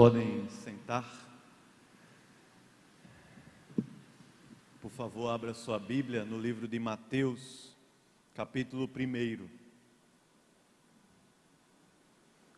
podem 0.00 0.48
sentar. 0.48 1.04
Por 4.80 4.90
favor, 4.90 5.28
abra 5.28 5.52
sua 5.52 5.78
Bíblia 5.78 6.24
no 6.24 6.38
livro 6.38 6.66
de 6.66 6.78
Mateus, 6.78 7.76
capítulo 8.32 8.88
1. 8.88 9.46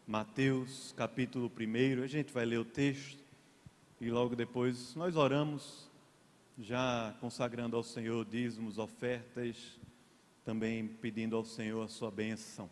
Mateus, 0.06 0.94
capítulo 0.96 1.50
1. 1.50 2.04
A 2.04 2.06
gente 2.06 2.32
vai 2.32 2.44
ler 2.44 2.58
o 2.58 2.64
texto 2.64 3.18
e 4.00 4.08
logo 4.08 4.36
depois 4.36 4.94
nós 4.94 5.16
oramos, 5.16 5.90
já 6.56 7.12
consagrando 7.18 7.76
ao 7.76 7.82
Senhor 7.82 8.24
dízimos, 8.24 8.78
ofertas, 8.78 9.80
também 10.44 10.86
pedindo 10.86 11.34
ao 11.34 11.44
Senhor 11.44 11.82
a 11.82 11.88
sua 11.88 12.08
bênção. 12.08 12.70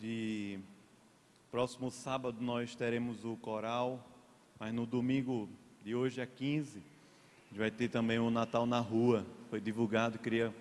De 0.00 0.60
próximo 1.50 1.90
sábado 1.90 2.36
nós 2.40 2.74
teremos 2.76 3.24
o 3.24 3.36
coral, 3.36 4.06
mas 4.58 4.72
no 4.72 4.86
domingo 4.86 5.48
de 5.84 5.94
hoje 5.94 6.20
é 6.20 6.26
15, 6.26 6.78
a 6.78 7.48
gente 7.48 7.58
vai 7.58 7.70
ter 7.70 7.88
também 7.88 8.18
o 8.18 8.30
Natal 8.30 8.64
na 8.64 8.78
rua. 8.78 9.26
Foi 9.50 9.60
divulgado, 9.60 10.18
queria 10.18 10.54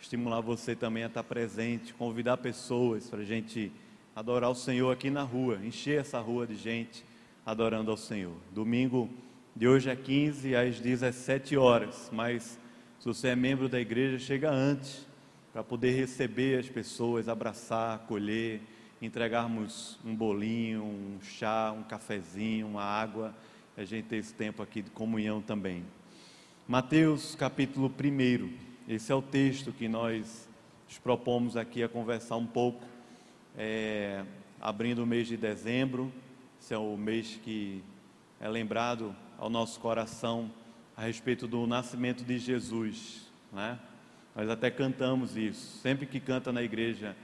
estimular 0.00 0.40
você 0.40 0.74
também 0.74 1.04
a 1.04 1.06
estar 1.06 1.22
presente, 1.22 1.94
convidar 1.94 2.38
pessoas 2.38 3.08
para 3.08 3.20
a 3.20 3.24
gente 3.24 3.70
adorar 4.16 4.50
o 4.50 4.56
Senhor 4.56 4.90
aqui 4.90 5.08
na 5.08 5.22
rua, 5.22 5.60
encher 5.64 6.00
essa 6.00 6.18
rua 6.18 6.46
de 6.46 6.56
gente 6.56 7.04
adorando 7.46 7.92
ao 7.92 7.96
Senhor. 7.96 8.34
Domingo 8.52 9.08
de 9.54 9.68
hoje 9.68 9.88
é 9.88 9.94
15 9.94 10.56
às 10.56 10.80
17 10.80 11.56
horas, 11.56 12.10
mas 12.12 12.58
se 12.98 13.06
você 13.06 13.28
é 13.28 13.36
membro 13.36 13.68
da 13.68 13.80
igreja, 13.80 14.18
chega 14.18 14.50
antes 14.50 15.06
para 15.52 15.62
poder 15.62 15.92
receber 15.92 16.58
as 16.58 16.68
pessoas, 16.68 17.28
abraçar, 17.28 17.96
acolher 17.96 18.60
entregarmos 19.00 19.98
um 20.04 20.14
bolinho, 20.14 20.82
um 20.82 21.18
chá, 21.22 21.72
um 21.72 21.82
cafezinho, 21.82 22.66
uma 22.66 22.82
água, 22.82 23.34
a 23.76 23.84
gente 23.84 24.06
ter 24.06 24.16
esse 24.16 24.34
tempo 24.34 24.62
aqui 24.62 24.82
de 24.82 24.90
comunhão 24.90 25.40
também. 25.40 25.84
Mateus 26.68 27.34
capítulo 27.34 27.90
1, 27.90 28.52
esse 28.86 29.10
é 29.10 29.14
o 29.14 29.22
texto 29.22 29.72
que 29.72 29.88
nós 29.88 30.48
nos 30.86 30.98
propomos 30.98 31.56
aqui 31.56 31.82
a 31.82 31.88
conversar 31.88 32.36
um 32.36 32.46
pouco, 32.46 32.84
é, 33.56 34.22
abrindo 34.60 35.02
o 35.02 35.06
mês 35.06 35.26
de 35.26 35.36
dezembro, 35.36 36.12
esse 36.60 36.74
é 36.74 36.78
o 36.78 36.96
mês 36.96 37.40
que 37.42 37.82
é 38.38 38.48
lembrado 38.48 39.16
ao 39.38 39.48
nosso 39.48 39.80
coração 39.80 40.50
a 40.94 41.02
respeito 41.02 41.48
do 41.48 41.66
nascimento 41.66 42.22
de 42.22 42.38
Jesus, 42.38 43.32
né? 43.50 43.78
Nós 44.36 44.48
até 44.50 44.70
cantamos 44.70 45.36
isso, 45.36 45.78
sempre 45.78 46.06
que 46.06 46.20
canta 46.20 46.52
na 46.52 46.62
igreja, 46.62 47.16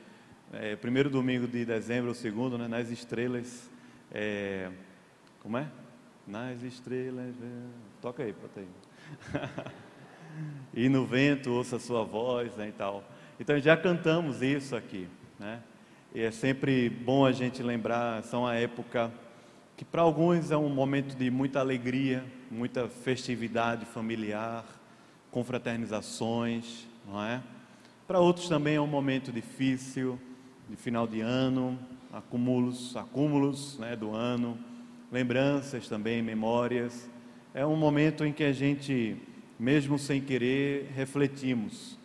é, 0.53 0.77
primeiro 0.77 1.11
domingo 1.11 1.47
de 1.47 1.65
dezembro, 1.65 2.11
o 2.11 2.15
segundo, 2.15 2.57
né, 2.57 2.69
nas 2.69 2.91
estrelas. 2.91 3.69
É, 4.13 4.71
como 5.41 5.59
é? 5.59 5.69
Nas 6.27 6.63
estrelas. 6.63 7.35
Toca 8.01 8.23
aí, 8.23 8.33
bota 8.33 8.61
aí. 8.61 9.73
e 10.73 10.89
no 10.89 11.05
vento 11.05 11.51
ouça 11.51 11.77
a 11.77 11.81
sua 11.81 12.05
voz 12.05 12.55
né, 12.57 12.69
e 12.69 12.73
tal. 12.73 13.03
Então 13.39 13.59
já 13.59 13.77
cantamos 13.77 14.41
isso 14.41 14.77
aqui, 14.77 15.09
né? 15.39 15.61
E 16.15 16.23
é 16.23 16.31
sempre 16.31 16.89
bom 16.89 17.27
a 17.27 17.33
gente 17.33 17.63
lembrar, 17.63 18.23
são 18.23 18.47
a 18.47 18.55
época 18.55 19.13
que 19.77 19.85
para 19.85 20.01
alguns 20.01 20.51
é 20.51 20.57
um 20.57 20.71
momento 20.71 21.15
de 21.15 21.31
muita 21.31 21.61
alegria, 21.61 22.25
muita 22.51 22.89
festividade 22.89 23.85
familiar, 23.85 24.65
confraternizações, 25.31 26.87
não 27.07 27.23
é? 27.23 27.43
Para 28.07 28.21
outros 28.21 28.49
também 28.49 28.77
é 28.77 28.81
um 28.81 28.87
momento 28.87 29.31
difícil, 29.31 30.19
de 30.69 30.77
final 30.77 31.07
de 31.07 31.21
ano, 31.21 31.79
acúmulos, 32.13 32.97
acúmulos 32.97 33.79
né, 33.79 33.95
do 33.95 34.13
ano, 34.13 34.59
lembranças 35.13 35.89
também, 35.89 36.23
memórias. 36.23 37.09
É 37.55 37.65
um 37.65 37.77
momento 37.77 38.25
em 38.25 38.33
que 38.33 38.45
a 38.45 38.53
gente, 38.53 39.17
mesmo 39.59 39.99
sem 39.99 40.21
querer, 40.21 40.91
refletimos. 40.95 41.99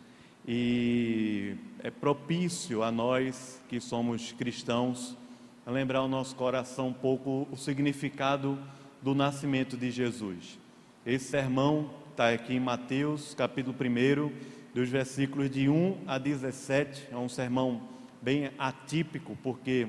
E 0.47 1.55
é 1.83 1.89
propício 1.89 2.83
a 2.83 2.91
nós 2.91 3.61
que 3.67 3.79
somos 3.79 4.31
cristãos 4.31 5.17
lembrar 5.65 6.03
o 6.03 6.07
nosso 6.07 6.35
coração 6.35 6.89
um 6.89 6.93
pouco 6.93 7.47
o 7.51 7.55
significado 7.55 8.59
do 9.01 9.15
nascimento 9.15 9.77
de 9.77 9.89
Jesus. 9.89 10.59
Esse 11.05 11.25
sermão 11.25 11.89
está 12.09 12.29
aqui 12.29 12.55
em 12.55 12.59
Mateus, 12.59 13.33
capítulo 13.33 13.75
1, 13.79 14.31
dos 14.73 14.89
versículos 14.89 15.49
de 15.49 15.69
1 15.69 15.99
a 16.05 16.17
17. 16.17 17.07
É 17.11 17.15
um 17.15 17.29
sermão 17.29 17.81
bem 18.21 18.51
atípico, 18.59 19.35
porque 19.41 19.87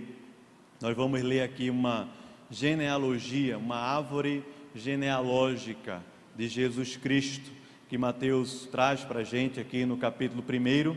nós 0.80 0.96
vamos 0.96 1.20
ler 1.20 1.42
aqui 1.42 1.68
uma 1.68 2.08
genealogia, 2.50 3.58
uma 3.58 3.76
árvore 3.76 4.42
genealógica 4.74 6.02
de 6.34 6.48
Jesus 6.48 6.96
Cristo, 6.96 7.50
que 7.90 7.98
Mateus 7.98 8.66
traz 8.72 9.04
para 9.04 9.20
a 9.20 9.24
gente 9.24 9.60
aqui 9.60 9.84
no 9.84 9.98
capítulo 9.98 10.42
1. 10.42 10.96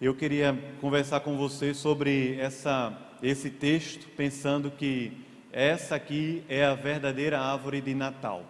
Eu 0.00 0.14
queria 0.14 0.58
conversar 0.80 1.20
com 1.20 1.36
você 1.36 1.74
sobre 1.74 2.36
essa, 2.38 2.98
esse 3.22 3.50
texto, 3.50 4.08
pensando 4.16 4.70
que 4.70 5.12
essa 5.52 5.96
aqui 5.96 6.42
é 6.48 6.64
a 6.64 6.74
verdadeira 6.74 7.38
árvore 7.40 7.82
de 7.82 7.94
Natal. 7.94 8.42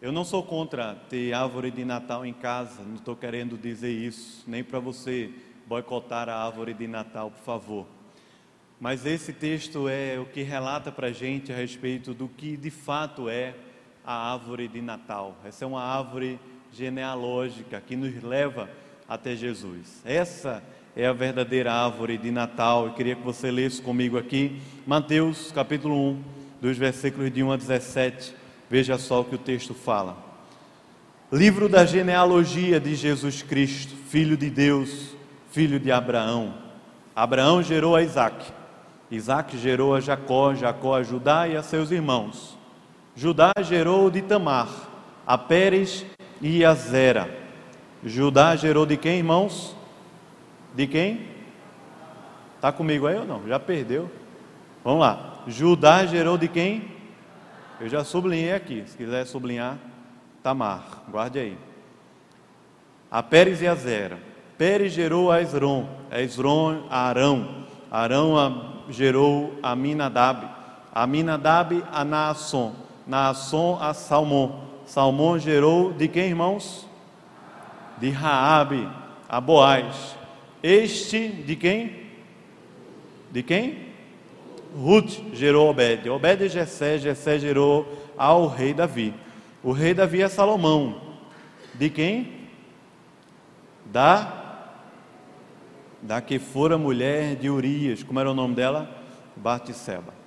Eu 0.00 0.12
não 0.12 0.24
sou 0.24 0.44
contra 0.44 0.94
ter 0.94 1.32
árvore 1.32 1.72
de 1.72 1.84
Natal 1.84 2.24
em 2.24 2.32
casa, 2.32 2.80
não 2.84 2.94
estou 2.94 3.16
querendo 3.16 3.58
dizer 3.58 3.90
isso, 3.90 4.44
nem 4.46 4.62
para 4.62 4.78
você 4.78 5.32
boicotar 5.68 6.30
a 6.30 6.46
árvore 6.46 6.72
de 6.72 6.86
Natal, 6.86 7.30
por 7.30 7.44
favor. 7.44 7.86
Mas 8.80 9.04
esse 9.04 9.34
texto 9.34 9.86
é 9.86 10.18
o 10.18 10.24
que 10.24 10.42
relata 10.42 10.90
para 10.90 11.08
a 11.08 11.12
gente 11.12 11.52
a 11.52 11.56
respeito 11.56 12.14
do 12.14 12.26
que 12.26 12.56
de 12.56 12.70
fato 12.70 13.28
é 13.28 13.54
a 14.02 14.32
árvore 14.32 14.66
de 14.66 14.80
Natal. 14.80 15.36
Essa 15.44 15.66
é 15.66 15.68
uma 15.68 15.82
árvore 15.82 16.40
genealógica 16.72 17.82
que 17.86 17.96
nos 17.96 18.22
leva 18.22 18.70
até 19.06 19.36
Jesus. 19.36 20.00
Essa 20.06 20.62
é 20.96 21.06
a 21.06 21.12
verdadeira 21.12 21.70
árvore 21.70 22.16
de 22.16 22.30
Natal. 22.30 22.86
Eu 22.86 22.94
queria 22.94 23.14
que 23.14 23.22
você 23.22 23.50
lesse 23.50 23.82
comigo 23.82 24.16
aqui, 24.16 24.62
Mateus 24.86 25.52
capítulo 25.52 26.12
1, 26.12 26.22
dos 26.62 26.78
versículos 26.78 27.30
de 27.30 27.42
1 27.42 27.52
a 27.52 27.56
17. 27.58 28.34
Veja 28.70 28.96
só 28.96 29.20
o 29.20 29.24
que 29.24 29.34
o 29.34 29.38
texto 29.38 29.74
fala. 29.74 30.16
Livro 31.30 31.68
da 31.68 31.84
genealogia 31.84 32.80
de 32.80 32.94
Jesus 32.94 33.42
Cristo, 33.42 33.94
Filho 34.08 34.34
de 34.34 34.48
Deus 34.48 35.17
filho 35.50 35.78
de 35.80 35.90
Abraão. 35.90 36.54
Abraão 37.14 37.62
gerou 37.62 37.96
a 37.96 38.02
Isaac. 38.02 38.52
Isaac 39.10 39.56
gerou 39.56 39.94
a 39.94 40.00
Jacó, 40.00 40.54
Jacó 40.54 40.94
a 40.94 41.02
Judá 41.02 41.48
e 41.48 41.56
a 41.56 41.62
seus 41.62 41.90
irmãos. 41.90 42.58
Judá 43.16 43.52
gerou 43.62 44.10
de 44.10 44.22
Tamar, 44.22 44.68
a 45.26 45.36
Pérez 45.36 46.06
e 46.40 46.64
a 46.64 46.74
Zera. 46.74 47.28
Judá 48.04 48.54
gerou 48.54 48.86
de 48.86 48.96
quem, 48.96 49.18
irmãos? 49.18 49.74
De 50.74 50.86
quem? 50.86 51.26
Está 52.54 52.70
comigo 52.70 53.06
aí 53.06 53.16
ou 53.16 53.24
não? 53.24 53.46
Já 53.48 53.58
perdeu? 53.58 54.10
Vamos 54.84 55.00
lá. 55.00 55.42
Judá 55.46 56.04
gerou 56.06 56.38
de 56.38 56.46
quem? 56.46 56.92
Eu 57.80 57.88
já 57.88 58.04
sublinhei 58.04 58.52
aqui. 58.52 58.84
Se 58.86 58.96
quiser 58.96 59.24
sublinhar, 59.24 59.78
Tamar. 60.42 61.02
Guarde 61.08 61.38
aí. 61.38 61.58
A 63.10 63.22
Pérez 63.22 63.62
e 63.62 63.66
a 63.66 63.74
Zera. 63.74 64.27
Pérez 64.58 64.92
gerou 64.92 65.30
a 65.30 65.40
Esron, 65.40 65.88
a 66.10 66.20
Esron 66.20 66.82
a 66.90 67.08
Arão, 67.08 67.64
Arão 67.88 68.36
a, 68.36 68.82
gerou 68.90 69.54
a 69.62 69.76
Minadab, 69.76 70.48
a 70.92 71.06
Minadab 71.06 71.84
a 71.92 72.04
Naasson, 72.04 72.74
Naasson 73.06 73.78
a 73.80 73.94
Salmão, 73.94 74.64
Salmão 74.84 75.38
gerou 75.38 75.92
de 75.92 76.08
quem, 76.08 76.30
irmãos? 76.30 76.88
De 77.98 78.10
Raabe, 78.10 78.88
a 79.28 79.40
Boaz. 79.40 80.16
Este 80.62 81.28
de 81.28 81.54
quem? 81.54 82.08
De 83.30 83.42
quem? 83.42 83.86
Ruth 84.74 85.20
gerou 85.34 85.70
Obed, 85.70 86.08
Obed 86.08 86.44
e 86.44 86.48
Jessé, 86.48 86.98
Jessé 86.98 87.38
gerou 87.38 87.86
ao 88.16 88.48
rei 88.48 88.74
Davi. 88.74 89.14
O 89.62 89.72
rei 89.72 89.94
Davi 89.94 90.22
é 90.22 90.28
Salomão. 90.28 91.00
De 91.74 91.90
quem? 91.90 92.32
Da 93.86 94.37
da 96.02 96.20
que 96.20 96.38
fora 96.38 96.78
mulher 96.78 97.36
de 97.36 97.50
Urias, 97.50 98.02
como 98.02 98.20
era 98.20 98.30
o 98.30 98.34
nome 98.34 98.54
dela? 98.54 98.88
Batseba. 99.36 100.18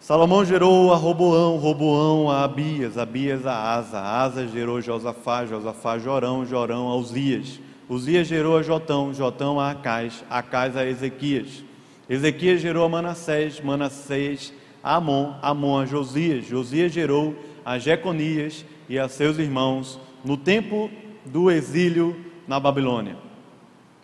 Salomão 0.00 0.44
gerou 0.44 0.92
a 0.92 0.96
Roboão, 0.96 1.56
Roboão 1.56 2.30
a 2.30 2.44
Abias, 2.44 2.96
Abias 2.96 3.44
a 3.44 3.74
Asa, 3.74 4.00
Asa 4.00 4.46
gerou 4.46 4.80
Josafá, 4.80 5.44
Josafá 5.44 5.98
Jorão, 5.98 6.46
Jorão 6.46 6.88
a 6.88 6.96
Uzias, 6.96 7.60
Uzias 7.88 8.26
gerou 8.26 8.56
a 8.56 8.62
Jotão, 8.62 9.12
Jotão 9.12 9.58
a 9.58 9.72
Acais, 9.72 10.24
Acais 10.30 10.76
a 10.76 10.86
Ezequias, 10.86 11.64
Ezequias 12.08 12.60
gerou 12.60 12.84
a 12.84 12.88
Manassés, 12.88 13.60
Manassés 13.60 14.52
a 14.82 14.96
Amon, 14.96 15.34
Amon 15.42 15.80
a 15.80 15.84
Josias, 15.84 16.46
Josias 16.46 16.92
gerou 16.92 17.34
a 17.64 17.78
Jeconias 17.78 18.64
e 18.88 18.98
a 18.98 19.08
seus 19.08 19.38
irmãos 19.38 20.00
no 20.24 20.36
tempo 20.36 20.90
do 21.26 21.50
exílio 21.50 22.16
na 22.46 22.58
Babilônia. 22.58 23.27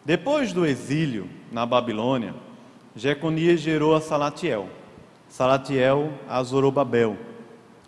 Depois 0.05 0.53
do 0.53 0.67
exílio 0.67 1.31
na 1.51 1.65
Babilônia, 1.65 2.35
Jeconias 2.95 3.61
gerou 3.61 3.95
a 3.95 4.03
Salatiel, 4.03 4.69
Salatiel 5.31 6.13
a 6.29 6.43
Zorobabel, 6.43 7.17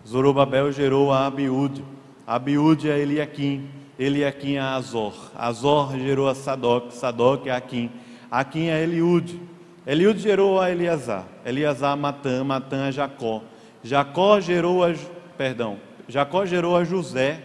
Zorobabel 0.07 0.73
gerou 0.73 1.13
a 1.13 1.27
Abiúde, 1.27 1.85
Abiúde 2.27 2.91
a 2.91 2.99
Eliaquim, 2.99 3.69
Eliaquim 3.99 4.57
a 4.57 4.75
Azor, 4.77 5.31
Azor 5.37 5.99
gerou 5.99 6.27
a 6.27 6.35
Sadoc, 6.35 6.91
Sadoc 6.91 7.49
a 7.49 7.57
Aquim, 7.57 7.91
Aquim 8.31 8.71
a 8.71 8.81
Eliúde, 8.81 9.39
Eliúde 9.87 10.21
gerou 10.21 10.59
a 10.59 10.71
Eliasar, 10.71 11.27
Eliasar 11.45 11.93
a 11.93 11.97
Matã, 11.97 12.43
Matã 12.43 12.89
a 12.89 12.91
Jacó, 12.91 13.43
Jacó 13.85 14.41
gerou 14.41 14.83
a, 14.83 14.95
perdão, 15.37 15.77
Jacó 16.09 16.47
gerou 16.47 16.79
a 16.79 16.83
José, 16.83 17.43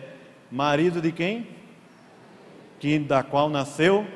marido 0.50 1.02
de 1.02 1.12
quem? 1.12 1.46
Que 2.80 2.98
da 2.98 3.22
qual 3.22 3.50
nasceu 3.50 4.08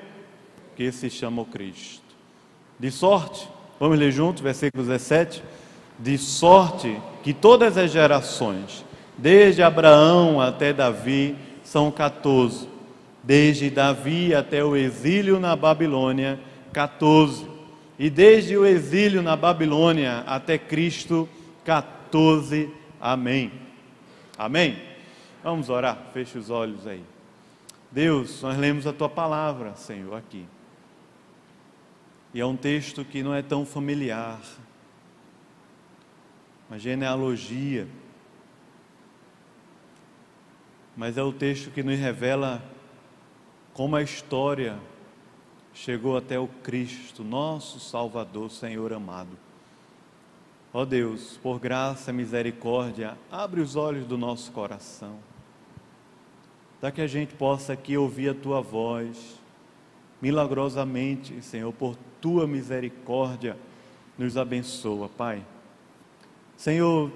que 0.76 0.92
se 0.92 1.10
chama 1.10 1.46
Cristo. 1.46 2.04
De 2.80 2.92
sorte, 2.92 3.48
vamos 3.80 3.98
ler 3.98 4.12
junto, 4.12 4.44
versículo 4.44 4.84
17. 4.84 5.42
De 5.98 6.18
sorte 6.18 7.00
que 7.24 7.34
todas 7.34 7.78
as 7.78 7.92
gerações, 7.92 8.84
desde 9.18 9.64
Abraão 9.64 10.42
até 10.42 10.74
Davi, 10.74 11.36
são 11.64 11.90
14. 11.90 12.68
Desde 13.24 13.70
Davi 13.70 14.36
até 14.36 14.64
o 14.64 14.76
exílio 14.76 15.40
na 15.40 15.56
Babilônia, 15.56 16.40
14. 16.74 17.48
E 17.98 18.10
desde 18.10 18.58
o 18.58 18.66
exílio 18.66 19.22
na 19.22 19.36
Babilônia 19.36 20.24
até 20.28 20.58
Cristo, 20.58 21.28
14. 21.64 22.70
Amém. 23.00 23.52
Amém? 24.38 24.78
Vamos 25.42 25.70
orar, 25.70 25.98
feche 26.14 26.38
os 26.38 26.50
olhos 26.50 26.86
aí. 26.86 27.02
Deus, 27.92 28.42
nós 28.42 28.58
lemos 28.58 28.86
a 28.86 28.92
tua 28.92 29.08
palavra, 29.08 29.74
Senhor, 29.76 30.16
aqui. 30.16 30.46
E 32.36 32.42
é 32.42 32.46
um 32.46 32.58
texto 32.58 33.06
que 33.06 33.24
não 33.24 33.34
é 33.34 33.42
tão 33.42 33.66
familiar. 33.66 34.42
Uma 36.70 36.78
genealogia. 36.78 37.88
Mas 40.98 41.18
é 41.18 41.24
o 41.24 41.32
texto 41.32 41.72
que 41.72 41.82
nos 41.82 41.98
revela 41.98 42.62
como 43.74 43.96
a 43.96 44.02
história 44.02 44.78
chegou 45.74 46.18
até 46.18 46.38
o 46.38 46.46
Cristo, 46.46 47.24
nosso 47.24 47.80
Salvador, 47.80 48.52
Senhor 48.52 48.92
amado. 48.92 49.38
Ó 50.74 50.82
oh 50.82 50.86
Deus, 50.86 51.40
por 51.42 51.58
graça 51.58 52.12
e 52.12 52.14
misericórdia, 52.14 53.18
abre 53.32 53.62
os 53.62 53.78
olhos 53.78 54.06
do 54.06 54.18
nosso 54.18 54.52
coração, 54.52 55.20
para 56.82 56.92
que 56.92 57.00
a 57.00 57.08
gente 57.08 57.34
possa 57.34 57.72
aqui 57.72 57.96
ouvir 57.96 58.32
a 58.32 58.34
tua 58.34 58.60
voz, 58.60 59.40
milagrosamente, 60.22 61.42
Senhor, 61.42 61.72
por 61.72 61.98
tua 62.26 62.48
misericórdia, 62.48 63.56
nos 64.18 64.36
abençoa, 64.36 65.08
Pai. 65.08 65.46
Senhor, 66.58 67.12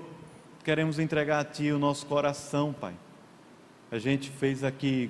queremos 0.64 1.00
entregar 1.00 1.40
a 1.40 1.44
Ti 1.44 1.72
o 1.72 1.80
nosso 1.80 2.06
coração, 2.06 2.72
Pai. 2.72 2.94
A 3.92 3.98
gente 3.98 4.30
fez 4.30 4.64
aqui 4.64 5.10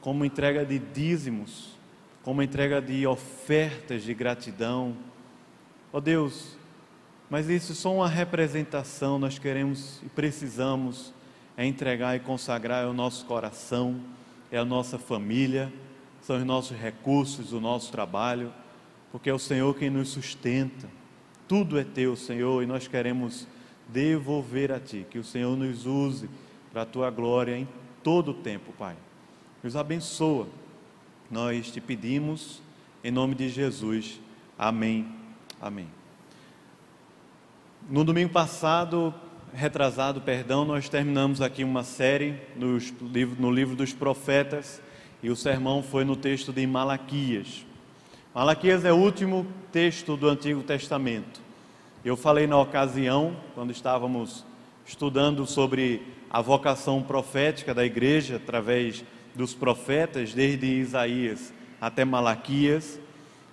como 0.00 0.24
entrega 0.24 0.66
de 0.66 0.80
dízimos, 0.80 1.78
como 2.24 2.42
entrega 2.42 2.82
de 2.82 3.06
ofertas 3.06 4.02
de 4.02 4.12
gratidão. 4.14 4.96
Ó 5.92 5.98
oh 5.98 6.00
Deus, 6.00 6.56
mas 7.30 7.48
isso 7.48 7.70
é 7.70 7.74
só 7.76 7.94
uma 7.94 8.08
representação, 8.08 9.16
nós 9.16 9.38
queremos 9.38 10.00
e 10.02 10.08
precisamos 10.08 11.14
é 11.56 11.64
entregar 11.64 12.16
e 12.16 12.18
consagrar 12.18 12.88
o 12.88 12.92
nosso 12.92 13.24
coração, 13.26 14.00
é 14.50 14.58
a 14.58 14.64
nossa 14.64 14.98
família, 14.98 15.72
são 16.20 16.36
os 16.36 16.44
nossos 16.44 16.76
recursos, 16.76 17.52
o 17.52 17.60
nosso 17.60 17.92
trabalho, 17.92 18.52
porque 19.10 19.30
é 19.30 19.34
o 19.34 19.38
Senhor 19.38 19.74
quem 19.76 19.90
nos 19.90 20.08
sustenta. 20.10 20.88
Tudo 21.48 21.78
é 21.78 21.84
teu, 21.84 22.14
Senhor, 22.16 22.62
e 22.62 22.66
nós 22.66 22.86
queremos 22.86 23.46
devolver 23.88 24.70
a 24.70 24.78
Ti, 24.78 25.06
que 25.10 25.18
o 25.18 25.24
Senhor 25.24 25.56
nos 25.56 25.84
use 25.86 26.28
para 26.72 26.82
a 26.82 26.86
Tua 26.86 27.10
glória 27.10 27.56
em 27.56 27.68
todo 28.02 28.30
o 28.30 28.34
tempo, 28.34 28.72
Pai. 28.78 28.96
Nos 29.62 29.74
abençoa. 29.74 30.46
Nós 31.30 31.70
te 31.70 31.80
pedimos 31.80 32.62
em 33.02 33.10
nome 33.10 33.34
de 33.34 33.48
Jesus. 33.48 34.20
Amém. 34.58 35.06
Amém. 35.60 35.88
No 37.88 38.04
domingo 38.04 38.32
passado, 38.32 39.12
retrasado, 39.52 40.20
perdão, 40.20 40.64
nós 40.64 40.88
terminamos 40.88 41.40
aqui 41.40 41.64
uma 41.64 41.82
série 41.82 42.36
no 42.56 43.50
livro 43.50 43.74
dos 43.74 43.92
profetas 43.92 44.80
e 45.22 45.30
o 45.30 45.36
sermão 45.36 45.82
foi 45.82 46.04
no 46.04 46.14
texto 46.14 46.52
de 46.52 46.66
Malaquias. 46.66 47.66
Malaquias 48.32 48.84
é 48.84 48.92
o 48.92 48.96
último 48.96 49.44
texto 49.72 50.16
do 50.16 50.28
Antigo 50.28 50.62
Testamento. 50.62 51.40
Eu 52.04 52.16
falei 52.16 52.46
na 52.46 52.56
ocasião, 52.60 53.36
quando 53.56 53.72
estávamos 53.72 54.46
estudando 54.86 55.44
sobre 55.46 56.00
a 56.30 56.40
vocação 56.40 57.02
profética 57.02 57.74
da 57.74 57.84
igreja 57.84 58.36
através 58.36 59.04
dos 59.34 59.52
profetas, 59.52 60.32
desde 60.32 60.64
Isaías 60.64 61.52
até 61.80 62.04
Malaquias, 62.04 63.00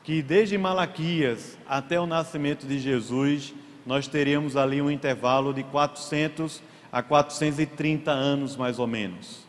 que 0.04 0.22
desde 0.22 0.60
Malaquias 0.60 1.58
até 1.68 2.00
o 2.00 2.06
nascimento 2.06 2.68
de 2.68 2.78
Jesus, 2.78 3.56
nós 3.84 4.08
teríamos 4.08 4.56
ali 4.56 4.80
um 4.80 4.92
intervalo 4.92 5.56
de 5.56 5.64
400 5.64 6.62
a 6.92 7.02
430 7.02 8.12
anos, 8.12 8.56
mais 8.56 8.78
ou 8.78 8.86
menos. 8.86 9.44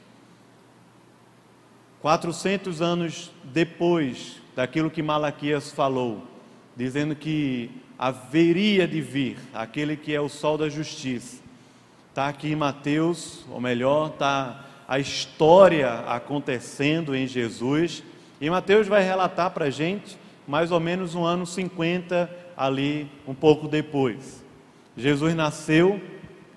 400 2.01 2.81
anos 2.81 3.31
depois 3.45 4.41
daquilo 4.59 4.91
que 4.91 5.05
Malaquias 5.05 5.71
falou, 5.71 6.25
dizendo 6.77 7.15
que 7.15 7.71
haveria 7.97 8.89
de 8.89 9.01
vir 9.01 9.39
aquele 9.55 9.97
que 9.97 10.13
é 10.13 10.21
o 10.21 10.29
sol 10.29 10.59
da 10.59 10.69
justiça. 10.69 11.41
Está 12.09 12.27
aqui 12.27 12.49
em 12.51 12.57
Mateus, 12.57 13.45
ou 13.53 13.61
melhor, 13.61 14.09
está 14.09 14.65
a 14.89 14.99
história 14.99 15.89
acontecendo 16.09 17.15
em 17.15 17.25
Jesus, 17.25 18.03
e 18.41 18.51
Mateus 18.51 18.89
vai 18.89 19.01
relatar 19.01 19.53
para 19.53 19.67
a 19.67 19.71
gente 19.71 20.19
mais 20.45 20.73
ou 20.73 20.81
menos 20.81 21.15
um 21.15 21.23
ano 21.23 21.47
50 21.47 22.29
ali, 22.57 23.09
um 23.29 23.35
pouco 23.35 23.69
depois. 23.69 24.45
Jesus 24.97 25.37
nasceu, 25.37 26.01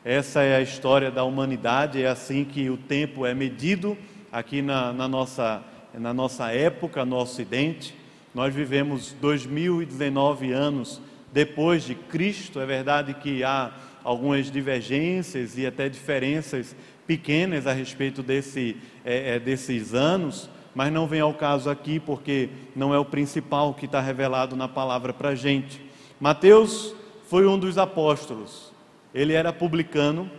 essa 0.03 0.41
é 0.41 0.55
a 0.55 0.61
história 0.61 1.11
da 1.11 1.23
humanidade, 1.23 2.01
é 2.01 2.07
assim 2.07 2.45
que 2.45 2.67
o 2.67 2.77
tempo 2.77 3.27
é 3.27 3.35
medido 3.35 3.95
aqui 4.31 4.63
na, 4.63 4.91
na 4.91 5.07
nossa 5.07 5.63
na 5.93 6.13
nossa 6.13 6.51
época 6.51 7.05
no 7.05 7.17
Ocidente. 7.17 7.95
Nós 8.33 8.53
vivemos 8.53 9.13
2019 9.19 10.51
anos 10.51 11.01
depois 11.33 11.83
de 11.83 11.95
Cristo. 11.95 12.59
É 12.59 12.65
verdade 12.65 13.13
que 13.13 13.43
há 13.43 13.71
algumas 14.03 14.49
divergências 14.49 15.57
e 15.57 15.65
até 15.65 15.89
diferenças 15.89 16.75
pequenas 17.05 17.67
a 17.67 17.73
respeito 17.73 18.23
desse, 18.23 18.77
é, 19.03 19.35
é, 19.35 19.39
desses 19.39 19.93
anos, 19.93 20.49
mas 20.73 20.91
não 20.93 21.07
vem 21.07 21.19
ao 21.19 21.33
caso 21.33 21.69
aqui 21.69 21.99
porque 21.99 22.49
não 22.75 22.93
é 22.93 22.99
o 22.99 23.05
principal 23.05 23.73
que 23.73 23.85
está 23.85 23.99
revelado 23.99 24.55
na 24.55 24.67
palavra 24.67 25.11
para 25.13 25.29
a 25.29 25.35
gente. 25.35 25.81
Mateus 26.19 26.95
foi 27.27 27.45
um 27.45 27.57
dos 27.57 27.77
apóstolos. 27.77 28.71
Ele 29.13 29.33
era 29.33 29.51
publicano, 29.51 30.31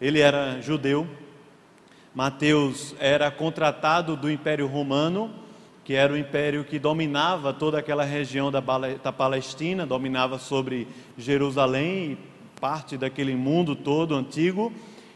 ele 0.00 0.18
era 0.18 0.60
judeu, 0.60 1.06
Mateus 2.16 2.94
era 2.98 3.30
contratado 3.30 4.16
do 4.16 4.30
Império 4.30 4.66
Romano, 4.66 5.30
que 5.84 5.92
era 5.92 6.14
o 6.14 6.16
império 6.16 6.64
que 6.64 6.78
dominava 6.78 7.52
toda 7.52 7.78
aquela 7.78 8.04
região 8.04 8.50
da, 8.50 8.62
Palestina, 9.12 9.84
dominava 9.84 10.38
sobre 10.38 10.88
Jerusalém, 11.18 12.16
parte 12.58 12.96
daquele 12.96 13.36
mundo 13.36 13.76
todo 13.76 14.14
antigo. 14.14 14.72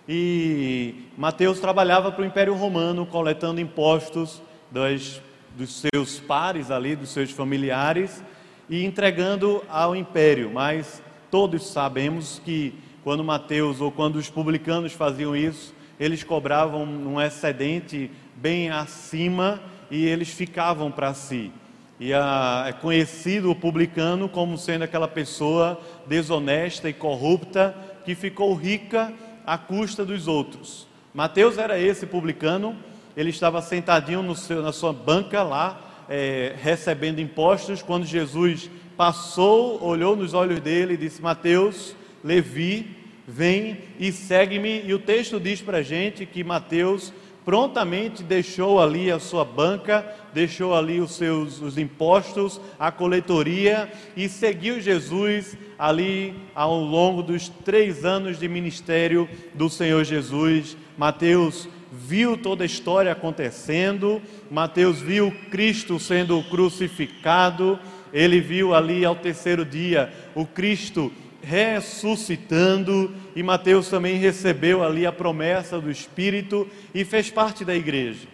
E 0.07 1.07
Mateus 1.17 1.59
trabalhava 1.59 2.13
para 2.13 2.21
o 2.21 2.27
Império 2.27 2.53
Romano, 2.53 3.07
coletando 3.07 3.63
impostos 3.63 4.43
das, 4.71 5.23
dos 5.57 5.83
seus 5.95 6.21
pares 6.21 6.71
ali, 6.71 6.95
dos 6.95 7.09
seus 7.09 7.31
familiares, 7.31 8.23
e 8.69 8.85
entregando 8.85 9.65
ao 9.71 9.97
império. 9.97 10.51
Mas 10.53 11.03
todos 11.31 11.67
sabemos 11.67 12.43
que 12.45 12.75
quando 13.03 13.25
Mateus 13.25 13.81
ou 13.81 13.91
quando 13.91 14.17
os 14.17 14.29
publicanos 14.29 14.93
faziam 14.93 15.35
isso, 15.35 15.80
eles 16.01 16.25
cobravam 16.25 16.83
um 16.83 17.21
excedente 17.21 18.11
bem 18.35 18.71
acima 18.71 19.61
e 19.91 20.07
eles 20.07 20.31
ficavam 20.31 20.91
para 20.91 21.13
si. 21.13 21.53
E 22.01 22.15
a, 22.15 22.65
é 22.69 22.73
conhecido 22.73 23.51
o 23.51 23.55
publicano 23.55 24.27
como 24.27 24.57
sendo 24.57 24.83
aquela 24.83 25.07
pessoa 25.07 25.79
desonesta 26.07 26.89
e 26.89 26.95
corrupta 26.95 27.77
que 28.07 28.15
ficou 28.15 28.55
rica 28.55 29.13
à 29.47 29.59
custa 29.59 30.03
dos 30.03 30.27
outros. 30.27 30.89
Mateus 31.13 31.59
era 31.59 31.79
esse 31.79 32.07
publicano, 32.07 32.75
ele 33.15 33.29
estava 33.29 33.61
sentadinho 33.61 34.35
seu, 34.35 34.63
na 34.63 34.73
sua 34.73 34.95
banca 34.95 35.43
lá, 35.43 36.07
é, 36.09 36.55
recebendo 36.63 37.21
impostos, 37.21 37.83
quando 37.83 38.07
Jesus 38.07 38.71
passou, 38.97 39.83
olhou 39.85 40.17
nos 40.17 40.33
olhos 40.33 40.61
dele 40.61 40.95
e 40.95 40.97
disse: 40.97 41.21
Mateus, 41.21 41.95
Levi, 42.25 43.00
vem 43.31 43.79
e 43.99 44.13
segue-me. 44.13 44.83
E 44.85 44.93
o 44.93 44.99
texto 44.99 45.39
diz 45.39 45.63
para 45.63 45.79
a 45.79 45.83
gente 45.83 46.27
que 46.27 46.43
Mateus 46.43 47.13
prontamente 47.45 48.23
deixou 48.23 48.81
ali 48.81 49.11
a 49.11 49.19
sua 49.19 49.45
banca, 49.45 50.07
deixou 50.35 50.75
ali 50.75 51.01
os 51.01 51.13
seus 51.13 51.61
os 51.61 51.79
impostos, 51.79 52.61
a 52.79 52.91
coletoria 52.93 53.91
e 54.17 54.29
seguiu 54.29 54.81
Jesus 54.81 55.57
ali 55.79 56.35
ao 56.55 56.79
longo 56.79 57.23
dos 57.23 57.49
três 57.49 58.05
anos 58.05 58.39
de 58.39 58.47
ministério 58.47 59.29
do 59.55 59.71
Senhor 59.71 60.05
Jesus. 60.05 60.77
Mateus 60.99 61.69
viu 61.91 62.37
toda 62.37 62.63
a 62.63 62.67
história 62.67 63.11
acontecendo, 63.11 64.21
Mateus 64.51 65.01
viu 65.01 65.33
Cristo 65.51 65.99
sendo 65.99 66.43
crucificado, 66.45 67.79
ele 68.13 68.41
viu 68.41 68.75
ali 68.75 69.05
ao 69.05 69.17
terceiro 69.17 69.65
dia 69.65 70.13
o 70.35 70.45
Cristo 70.45 71.11
ressuscitando, 71.43 73.15
e 73.35 73.43
Mateus 73.43 73.89
também 73.89 74.17
recebeu 74.17 74.83
ali 74.83 75.07
a 75.07 75.13
promessa 75.13 75.81
do 75.81 75.91
Espírito 75.91 76.69
e 76.95 77.05
fez 77.05 77.31
parte 77.31 77.65
da 77.65 77.75
igreja. 77.75 78.29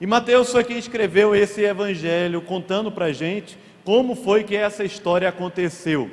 E 0.00 0.06
Mateus 0.06 0.52
foi 0.52 0.62
quem 0.62 0.78
escreveu 0.78 1.34
esse 1.34 1.62
evangelho, 1.62 2.42
contando 2.42 2.92
para 2.92 3.06
a 3.06 3.12
gente 3.12 3.56
como 3.84 4.14
foi 4.14 4.44
que 4.44 4.56
essa 4.56 4.84
história 4.84 5.28
aconteceu. 5.28 6.10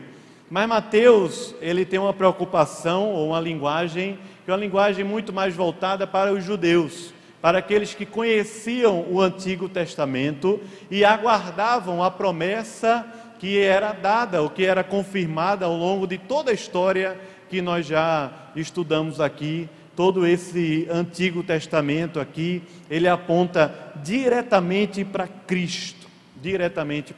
Mas 0.50 0.70
Mateus, 0.70 1.56
ele 1.60 1.84
tem 1.84 2.00
uma 2.00 2.14
preocupação 2.14 3.10
ou 3.10 3.30
uma 3.30 3.40
linguagem, 3.40 4.20
que 4.46 4.52
é 4.52 4.54
uma 4.54 4.60
linguagem 4.60 5.04
muito 5.04 5.34
mais 5.34 5.56
voltada 5.56 6.06
para 6.06 6.32
os 6.32 6.44
judeus, 6.44 7.14
para 7.42 7.58
aqueles 7.58 7.94
que 7.94 8.06
conheciam 8.06 9.06
o 9.10 9.20
Antigo 9.20 9.68
Testamento 9.68 10.62
e 10.92 11.04
aguardavam 11.04 12.04
a 12.04 12.12
promessa 12.12 13.06
que 13.44 13.60
era 13.60 13.92
dada, 13.92 14.42
ou 14.42 14.50
que 14.50 14.64
era 14.64 14.86
confirmada 14.86 15.66
ao 15.66 15.76
longo 15.76 16.08
de 16.08 16.18
toda 16.18 16.50
a 16.50 16.54
história 16.54 17.20
que 17.50 17.62
nós 17.62 17.86
já 17.86 18.32
estudamos 18.56 19.20
aqui, 19.20 19.68
todo 19.98 20.26
esse 20.26 20.88
Antigo 20.90 21.44
Testamento 21.44 22.22
aqui, 22.22 22.64
ele 22.90 23.06
aponta 23.06 23.92
diretamente 24.02 25.04
para 25.04 25.28
Cristo, 25.28 26.08
diretamente 26.42 27.14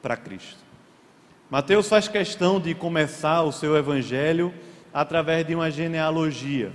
para 0.00 0.16
Cristo. 0.16 0.64
Mateus 1.50 1.90
faz 1.90 2.08
questão 2.08 2.58
de 2.58 2.74
começar 2.74 3.42
o 3.42 3.52
seu 3.52 3.76
evangelho 3.76 4.54
através 4.94 5.46
de 5.46 5.54
uma 5.54 5.70
genealogia. 5.70 6.72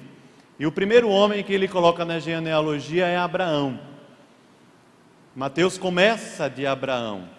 E 0.59 0.67
o 0.67 0.71
primeiro 0.71 1.09
homem 1.09 1.43
que 1.43 1.53
ele 1.53 1.67
coloca 1.67 2.05
na 2.05 2.19
genealogia 2.19 3.07
é 3.07 3.17
Abraão. 3.17 3.79
Mateus 5.35 5.75
começa 5.75 6.47
de 6.47 6.67
Abraão. 6.67 7.33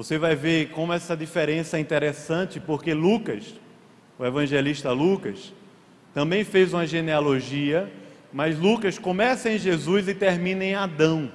Você 0.00 0.16
vai 0.16 0.34
ver 0.34 0.70
como 0.70 0.94
essa 0.94 1.14
diferença 1.14 1.76
é 1.76 1.80
interessante, 1.80 2.58
porque 2.58 2.94
Lucas, 2.94 3.54
o 4.18 4.24
evangelista 4.24 4.90
Lucas, 4.92 5.52
também 6.14 6.42
fez 6.42 6.72
uma 6.72 6.86
genealogia, 6.86 7.92
mas 8.32 8.58
Lucas 8.58 8.98
começa 8.98 9.50
em 9.50 9.58
Jesus 9.58 10.08
e 10.08 10.14
termina 10.14 10.64
em 10.64 10.74
Adão. 10.74 11.30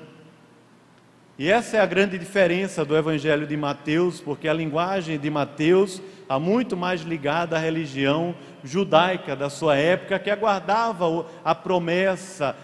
E 1.38 1.48
essa 1.48 1.78
é 1.78 1.80
a 1.80 1.86
grande 1.86 2.18
diferença 2.18 2.84
do 2.84 2.98
evangelho 2.98 3.46
de 3.46 3.56
Mateus, 3.56 4.20
porque 4.20 4.48
a 4.48 4.54
linguagem 4.54 5.20
de 5.20 5.30
Mateus 5.30 6.02
está 6.24 6.40
muito 6.40 6.76
mais 6.76 7.02
ligada 7.02 7.58
à 7.58 7.60
religião 7.60 8.34
judaica 8.64 9.36
da 9.36 9.48
sua 9.48 9.78
época, 9.78 10.18
que 10.18 10.32
aguardava 10.32 11.28
a 11.44 11.54
promessa, 11.54 12.56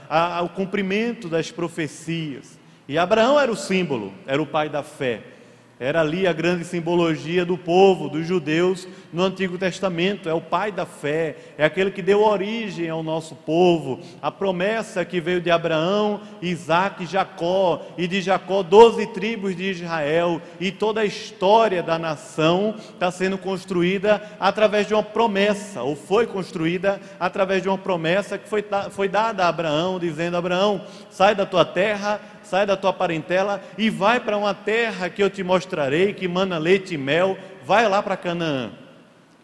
o 0.43 0.49
cumprimento 0.49 1.29
das 1.29 1.51
profecias. 1.51 2.59
E 2.87 2.97
Abraão 2.97 3.39
era 3.39 3.51
o 3.51 3.55
símbolo, 3.55 4.11
era 4.25 4.41
o 4.41 4.47
pai 4.47 4.67
da 4.67 4.81
fé. 4.81 5.21
Era 5.81 6.01
ali 6.01 6.27
a 6.27 6.31
grande 6.31 6.63
simbologia 6.63 7.43
do 7.43 7.57
povo, 7.57 8.07
dos 8.07 8.27
judeus 8.27 8.87
no 9.11 9.23
Antigo 9.23 9.57
Testamento. 9.57 10.29
É 10.29 10.33
o 10.33 10.39
pai 10.39 10.71
da 10.71 10.85
fé, 10.85 11.35
é 11.57 11.65
aquele 11.65 11.89
que 11.89 12.03
deu 12.03 12.21
origem 12.21 12.87
ao 12.87 13.01
nosso 13.01 13.33
povo. 13.33 13.99
A 14.21 14.29
promessa 14.29 15.03
que 15.03 15.19
veio 15.19 15.41
de 15.41 15.49
Abraão, 15.49 16.21
Isaac 16.39 17.03
Jacó, 17.07 17.81
e 17.97 18.07
de 18.07 18.21
Jacó, 18.21 18.61
doze 18.61 19.07
tribos 19.07 19.55
de 19.55 19.71
Israel. 19.71 20.39
E 20.59 20.71
toda 20.71 21.01
a 21.01 21.05
história 21.05 21.81
da 21.81 21.97
nação 21.97 22.75
está 22.77 23.09
sendo 23.09 23.39
construída 23.39 24.21
através 24.39 24.85
de 24.85 24.93
uma 24.93 25.01
promessa, 25.01 25.81
ou 25.81 25.95
foi 25.95 26.27
construída 26.27 27.01
através 27.19 27.63
de 27.63 27.67
uma 27.67 27.77
promessa 27.79 28.37
que 28.37 28.47
foi, 28.47 28.63
foi 28.91 29.09
dada 29.09 29.45
a 29.45 29.47
Abraão, 29.47 29.97
dizendo: 29.97 30.37
Abraão, 30.37 30.85
sai 31.09 31.33
da 31.33 31.47
tua 31.47 31.65
terra 31.65 32.21
sai 32.51 32.65
da 32.65 32.75
tua 32.75 32.91
parentela 32.91 33.63
e 33.77 33.89
vai 33.89 34.19
para 34.19 34.35
uma 34.35 34.53
terra 34.53 35.09
que 35.09 35.23
eu 35.23 35.29
te 35.29 35.41
mostrarei, 35.41 36.13
que 36.13 36.27
mana 36.27 36.57
leite 36.57 36.95
e 36.95 36.97
mel, 36.97 37.37
vai 37.63 37.87
lá 37.87 38.03
para 38.03 38.17
Canaã. 38.17 38.71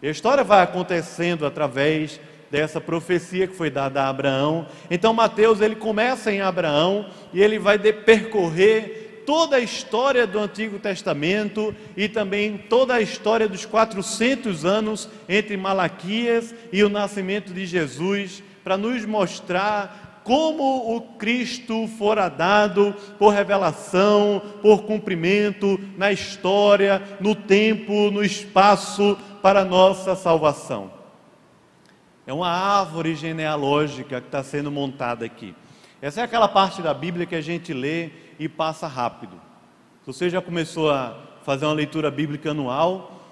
E 0.02 0.10
a 0.10 0.12
história 0.12 0.44
vai 0.44 0.62
acontecendo 0.62 1.46
através 1.46 2.20
dessa 2.52 2.82
profecia 2.82 3.48
que 3.48 3.56
foi 3.56 3.70
dada 3.70 4.04
a 4.04 4.10
Abraão. 4.10 4.68
Então 4.92 5.14
Mateus 5.14 5.62
ele 5.62 5.78
começa 5.78 6.34
em 6.34 6.42
Abraão 6.42 7.10
e 7.34 7.42
ele 7.42 7.58
vai 7.58 7.80
percorrer 7.80 9.24
toda 9.26 9.56
a 9.56 9.62
história 9.62 10.28
do 10.28 10.38
Antigo 10.38 10.78
Testamento 10.78 11.74
e 11.96 12.10
também 12.10 12.58
toda 12.58 12.96
a 12.96 13.02
história 13.02 13.48
dos 13.48 13.66
400 13.66 14.66
anos 14.66 15.08
entre 15.30 15.56
Malaquias 15.56 16.54
e 16.74 16.84
o 16.84 16.90
nascimento 16.90 17.54
de 17.54 17.66
Jesus 17.66 18.44
para 18.66 18.76
nos 18.76 19.06
mostrar 19.06 20.07
como 20.28 20.94
o 20.94 21.00
Cristo 21.16 21.88
fora 21.88 22.28
dado 22.28 22.94
por 23.18 23.30
revelação, 23.30 24.42
por 24.62 24.84
cumprimento 24.84 25.80
na 25.98 26.12
história, 26.12 27.02
no 27.22 27.34
tempo, 27.34 28.12
no 28.12 28.22
espaço 28.22 29.18
para 29.42 29.62
a 29.62 29.66
nossa 29.66 30.18
salvação. 30.18 30.92
É 32.26 32.34
uma 32.34 32.50
árvore 32.50 33.16
genealógica 33.16 34.20
que 34.20 34.28
está 34.28 34.44
sendo 34.44 34.70
montada 34.70 35.24
aqui. 35.24 35.56
Essa 36.02 36.20
é 36.20 36.24
aquela 36.26 36.50
parte 36.50 36.82
da 36.82 36.94
Bíblia 36.94 37.26
que 37.26 37.36
a 37.36 37.40
gente 37.40 37.74
lê 37.74 38.10
e 38.38 38.50
passa 38.50 38.86
rápido. 38.86 39.40
Se 40.02 40.08
você 40.08 40.30
já 40.30 40.42
começou 40.42 40.92
a 40.92 41.18
fazer 41.44 41.64
uma 41.64 41.74
leitura 41.74 42.12
bíblica 42.12 42.52
anual, 42.52 43.24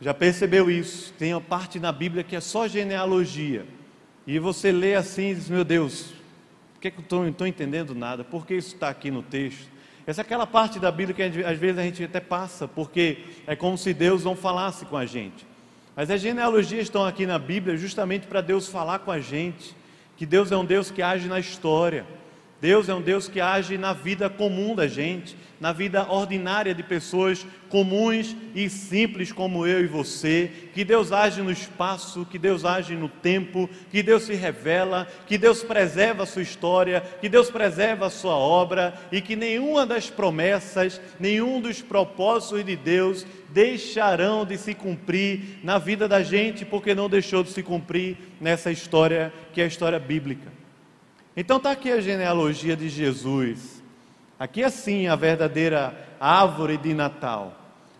já 0.00 0.12
percebeu 0.12 0.68
isso. 0.68 1.12
Tem 1.12 1.32
uma 1.32 1.40
parte 1.40 1.78
na 1.78 1.92
Bíblia 1.92 2.24
que 2.24 2.34
é 2.34 2.40
só 2.40 2.66
genealogia. 2.66 3.64
E 4.26 4.40
você 4.40 4.72
lê 4.72 4.96
assim 4.96 5.30
e 5.30 5.34
diz: 5.36 5.48
Meu 5.48 5.62
Deus, 5.62 6.15
que, 6.90 7.02
que 7.02 7.14
eu 7.14 7.18
não 7.20 7.28
estou 7.28 7.46
entendendo 7.46 7.94
nada? 7.94 8.24
Por 8.24 8.46
que 8.46 8.54
isso 8.54 8.74
está 8.74 8.88
aqui 8.88 9.10
no 9.10 9.22
texto? 9.22 9.68
Essa 10.06 10.20
é 10.20 10.22
aquela 10.22 10.46
parte 10.46 10.78
da 10.78 10.90
Bíblia 10.90 11.14
que 11.14 11.42
às 11.42 11.58
vezes 11.58 11.78
a 11.78 11.82
gente 11.82 12.04
até 12.04 12.20
passa, 12.20 12.68
porque 12.68 13.18
é 13.46 13.56
como 13.56 13.76
se 13.76 13.92
Deus 13.92 14.24
não 14.24 14.36
falasse 14.36 14.86
com 14.86 14.96
a 14.96 15.04
gente. 15.04 15.46
Mas 15.96 16.10
as 16.10 16.20
genealogias 16.20 16.82
estão 16.82 17.04
aqui 17.04 17.26
na 17.26 17.38
Bíblia 17.38 17.76
justamente 17.76 18.26
para 18.26 18.40
Deus 18.40 18.68
falar 18.68 19.00
com 19.00 19.10
a 19.10 19.18
gente, 19.18 19.74
que 20.16 20.24
Deus 20.24 20.52
é 20.52 20.56
um 20.56 20.64
Deus 20.64 20.90
que 20.90 21.02
age 21.02 21.26
na 21.26 21.40
história. 21.40 22.06
Deus 22.60 22.88
é 22.88 22.94
um 22.94 23.02
Deus 23.02 23.28
que 23.28 23.40
age 23.40 23.76
na 23.76 23.92
vida 23.92 24.30
comum 24.30 24.74
da 24.74 24.86
gente, 24.86 25.36
na 25.60 25.72
vida 25.72 26.10
ordinária 26.10 26.74
de 26.74 26.82
pessoas 26.82 27.46
comuns 27.68 28.36
e 28.54 28.68
simples 28.68 29.32
como 29.32 29.66
eu 29.66 29.80
e 29.80 29.86
você, 29.86 30.50
que 30.74 30.84
Deus 30.84 31.12
age 31.12 31.42
no 31.42 31.50
espaço, 31.50 32.26
que 32.26 32.38
Deus 32.38 32.64
age 32.64 32.94
no 32.94 33.08
tempo, 33.08 33.68
que 33.90 34.02
Deus 34.02 34.24
se 34.24 34.34
revela, 34.34 35.06
que 35.26 35.38
Deus 35.38 35.62
preserva 35.62 36.22
a 36.22 36.26
sua 36.26 36.42
história, 36.42 37.00
que 37.20 37.28
Deus 37.28 37.50
preserva 37.50 38.06
a 38.06 38.10
sua 38.10 38.36
obra 38.36 38.94
e 39.10 39.20
que 39.20 39.34
nenhuma 39.34 39.86
das 39.86 40.10
promessas, 40.10 41.00
nenhum 41.18 41.60
dos 41.60 41.82
propósitos 41.82 42.64
de 42.64 42.76
Deus 42.76 43.26
deixarão 43.50 44.44
de 44.44 44.58
se 44.58 44.74
cumprir 44.74 45.60
na 45.62 45.78
vida 45.78 46.06
da 46.06 46.22
gente, 46.22 46.64
porque 46.64 46.94
não 46.94 47.08
deixou 47.08 47.42
de 47.42 47.50
se 47.50 47.62
cumprir 47.62 48.16
nessa 48.40 48.70
história 48.70 49.32
que 49.52 49.60
é 49.60 49.64
a 49.64 49.68
história 49.68 49.98
bíblica. 49.98 50.52
Então 51.36 51.58
está 51.58 51.70
aqui 51.70 51.90
a 51.90 52.00
genealogia 52.00 52.76
de 52.76 52.88
Jesus. 52.88 53.82
Aqui 54.38 54.62
é 54.62 54.68
sim 54.68 55.06
a 55.06 55.16
verdadeira 55.16 55.96
árvore 56.20 56.76
de 56.76 56.92
Natal. 56.92 57.54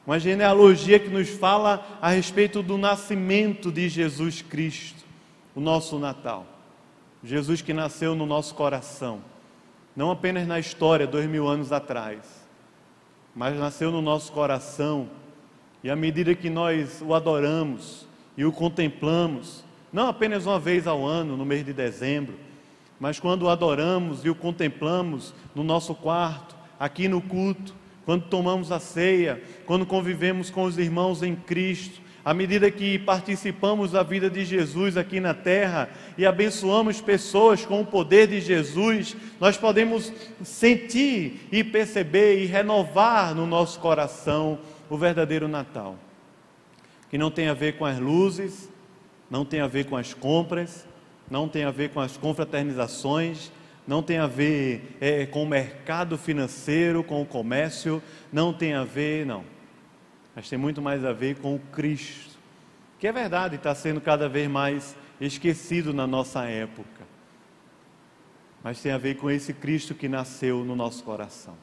Uma 0.06 0.20
genealogia 0.20 0.98
que 0.98 1.08
nos 1.08 1.30
fala 1.30 1.98
a 2.00 2.10
respeito 2.10 2.62
do 2.62 2.76
nascimento 2.76 3.72
de 3.72 3.88
Jesus 3.88 4.42
Cristo, 4.42 5.04
o 5.54 5.60
nosso 5.60 5.98
Natal. 5.98 6.46
Jesus 7.24 7.62
que 7.62 7.72
nasceu 7.72 8.14
no 8.14 8.26
nosso 8.26 8.54
coração, 8.54 9.20
não 9.96 10.10
apenas 10.10 10.46
na 10.46 10.60
história, 10.60 11.06
dois 11.06 11.26
mil 11.26 11.48
anos 11.48 11.72
atrás, 11.72 12.46
mas 13.34 13.58
nasceu 13.58 13.90
no 13.90 14.02
nosso 14.02 14.30
coração. 14.30 15.08
E 15.82 15.90
à 15.90 15.96
medida 15.96 16.34
que 16.34 16.50
nós 16.50 17.02
o 17.02 17.14
adoramos 17.14 18.06
e 18.36 18.44
o 18.44 18.52
contemplamos, 18.52 19.64
não 19.92 20.08
apenas 20.08 20.44
uma 20.44 20.60
vez 20.60 20.86
ao 20.86 21.04
ano, 21.04 21.36
no 21.36 21.46
mês 21.46 21.64
de 21.64 21.72
dezembro, 21.72 22.34
mas 22.98 23.20
quando 23.20 23.42
o 23.42 23.48
adoramos 23.48 24.24
e 24.24 24.30
o 24.30 24.34
contemplamos 24.34 25.34
no 25.54 25.62
nosso 25.62 25.94
quarto, 25.94 26.56
aqui 26.78 27.08
no 27.08 27.20
culto, 27.20 27.74
quando 28.04 28.24
tomamos 28.28 28.70
a 28.70 28.78
ceia, 28.78 29.42
quando 29.66 29.84
convivemos 29.84 30.50
com 30.50 30.64
os 30.64 30.78
irmãos 30.78 31.22
em 31.22 31.34
Cristo, 31.34 32.00
à 32.24 32.34
medida 32.34 32.70
que 32.70 32.98
participamos 32.98 33.92
da 33.92 34.02
vida 34.02 34.28
de 34.28 34.44
Jesus 34.44 34.96
aqui 34.96 35.20
na 35.20 35.32
terra 35.32 35.88
e 36.18 36.26
abençoamos 36.26 37.00
pessoas 37.00 37.64
com 37.64 37.80
o 37.80 37.86
poder 37.86 38.26
de 38.26 38.40
Jesus, 38.40 39.16
nós 39.40 39.56
podemos 39.56 40.12
sentir 40.42 41.46
e 41.52 41.62
perceber 41.62 42.42
e 42.42 42.46
renovar 42.46 43.34
no 43.34 43.46
nosso 43.46 43.78
coração 43.78 44.58
o 44.88 44.96
verdadeiro 44.96 45.46
Natal, 45.46 45.96
que 47.10 47.18
não 47.18 47.30
tem 47.30 47.48
a 47.48 47.54
ver 47.54 47.76
com 47.76 47.84
as 47.84 47.98
luzes, 47.98 48.68
não 49.30 49.44
tem 49.44 49.60
a 49.60 49.68
ver 49.68 49.86
com 49.86 49.96
as 49.96 50.14
compras, 50.14 50.86
não 51.30 51.48
tem 51.48 51.64
a 51.64 51.70
ver 51.70 51.90
com 51.90 52.00
as 52.00 52.16
confraternizações, 52.16 53.50
não 53.86 54.02
tem 54.02 54.18
a 54.18 54.26
ver 54.26 54.96
é, 55.00 55.26
com 55.26 55.42
o 55.42 55.46
mercado 55.46 56.18
financeiro, 56.18 57.04
com 57.04 57.22
o 57.22 57.26
comércio, 57.26 58.02
não 58.32 58.52
tem 58.52 58.74
a 58.74 58.84
ver, 58.84 59.24
não. 59.24 59.44
Mas 60.34 60.48
tem 60.48 60.58
muito 60.58 60.82
mais 60.82 61.04
a 61.04 61.12
ver 61.12 61.36
com 61.36 61.54
o 61.54 61.58
Cristo, 61.58 62.36
que 62.98 63.06
é 63.06 63.12
verdade, 63.12 63.56
está 63.56 63.74
sendo 63.74 64.00
cada 64.00 64.28
vez 64.28 64.48
mais 64.48 64.96
esquecido 65.20 65.94
na 65.94 66.06
nossa 66.06 66.44
época. 66.44 67.06
Mas 68.62 68.80
tem 68.80 68.92
a 68.92 68.98
ver 68.98 69.16
com 69.16 69.30
esse 69.30 69.52
Cristo 69.52 69.94
que 69.94 70.08
nasceu 70.08 70.64
no 70.64 70.74
nosso 70.74 71.04
coração. 71.04 71.54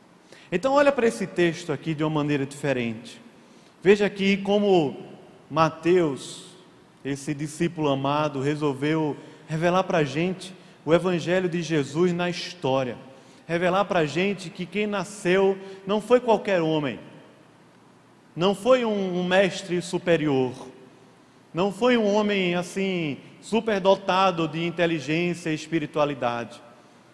Então, 0.51 0.73
olha 0.73 0.91
para 0.91 1.07
esse 1.07 1.27
texto 1.27 1.73
aqui 1.73 1.93
de 1.93 2.03
uma 2.03 2.09
maneira 2.09 2.45
diferente. 2.45 3.19
Veja 3.81 4.05
aqui 4.05 4.37
como 4.37 4.95
Mateus, 5.49 6.45
esse 7.03 7.33
discípulo 7.33 7.89
amado, 7.89 8.39
resolveu 8.41 9.17
revelar 9.47 9.83
para 9.83 9.99
a 9.99 10.03
gente 10.03 10.53
o 10.85 10.93
Evangelho 10.93 11.47
de 11.47 11.61
Jesus 11.61 12.13
na 12.13 12.29
história. 12.29 12.97
Revelar 13.47 13.85
para 13.85 13.99
a 13.99 14.05
gente 14.05 14.49
que 14.49 14.65
quem 14.65 14.87
nasceu 14.87 15.57
não 15.85 15.99
foi 16.01 16.19
qualquer 16.19 16.61
homem, 16.61 16.99
não 18.35 18.55
foi 18.55 18.85
um, 18.85 19.23
mestre 19.23 19.81
superior, 19.81 20.53
não 21.53 21.71
foi 21.71 21.97
um 21.97 22.05
homem 22.05 22.55
assim, 22.55 23.17
superdotado 23.41 24.47
de 24.47 24.65
inteligência 24.65 25.49
e 25.49 25.55
espiritualidade. 25.55 26.61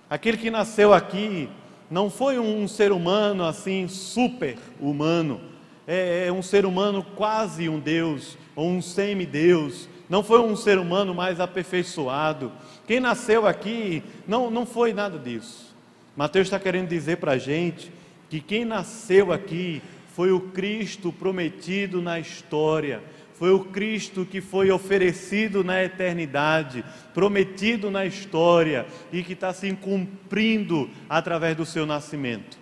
Aquele 0.09 0.37
que 0.37 0.51
nasceu 0.51 0.93
aqui 0.93 1.49
não 1.89 2.09
foi 2.09 2.37
um, 2.37 2.63
um 2.63 2.67
ser 2.67 2.91
humano 2.91 3.43
assim, 3.43 3.87
super 3.87 4.57
humano, 4.79 5.41
é, 5.87 6.27
é 6.27 6.31
um 6.31 6.43
ser 6.43 6.65
humano 6.65 7.03
quase 7.15 7.67
um 7.67 7.79
Deus, 7.79 8.37
ou 8.55 8.69
um 8.69 8.81
semideus, 8.81 9.89
não 10.09 10.23
foi 10.23 10.39
um 10.39 10.55
ser 10.55 10.79
humano 10.79 11.13
mais 11.13 11.39
aperfeiçoado. 11.39 12.51
Quem 12.87 12.99
nasceu 12.99 13.45
aqui 13.45 14.03
não, 14.27 14.49
não 14.49 14.65
foi 14.65 14.91
nada 14.91 15.19
disso. 15.19 15.75
Mateus 16.17 16.47
está 16.47 16.59
querendo 16.59 16.89
dizer 16.89 17.17
para 17.17 17.33
a 17.33 17.37
gente 17.37 17.91
que 18.29 18.41
quem 18.41 18.65
nasceu 18.65 19.31
aqui 19.31 19.81
foi 20.15 20.31
o 20.31 20.39
Cristo 20.39 21.13
prometido 21.13 22.01
na 22.01 22.19
história, 22.19 23.01
foi 23.35 23.51
o 23.51 23.61
Cristo 23.61 24.25
que 24.25 24.41
foi 24.41 24.69
oferecido 24.69 25.63
na 25.63 25.81
eternidade, 25.81 26.83
prometido 27.13 27.89
na 27.89 28.05
história 28.05 28.85
e 29.13 29.23
que 29.23 29.31
está 29.31 29.53
se 29.53 29.71
cumprindo 29.75 30.89
através 31.07 31.55
do 31.55 31.65
seu 31.65 31.85
nascimento. 31.85 32.57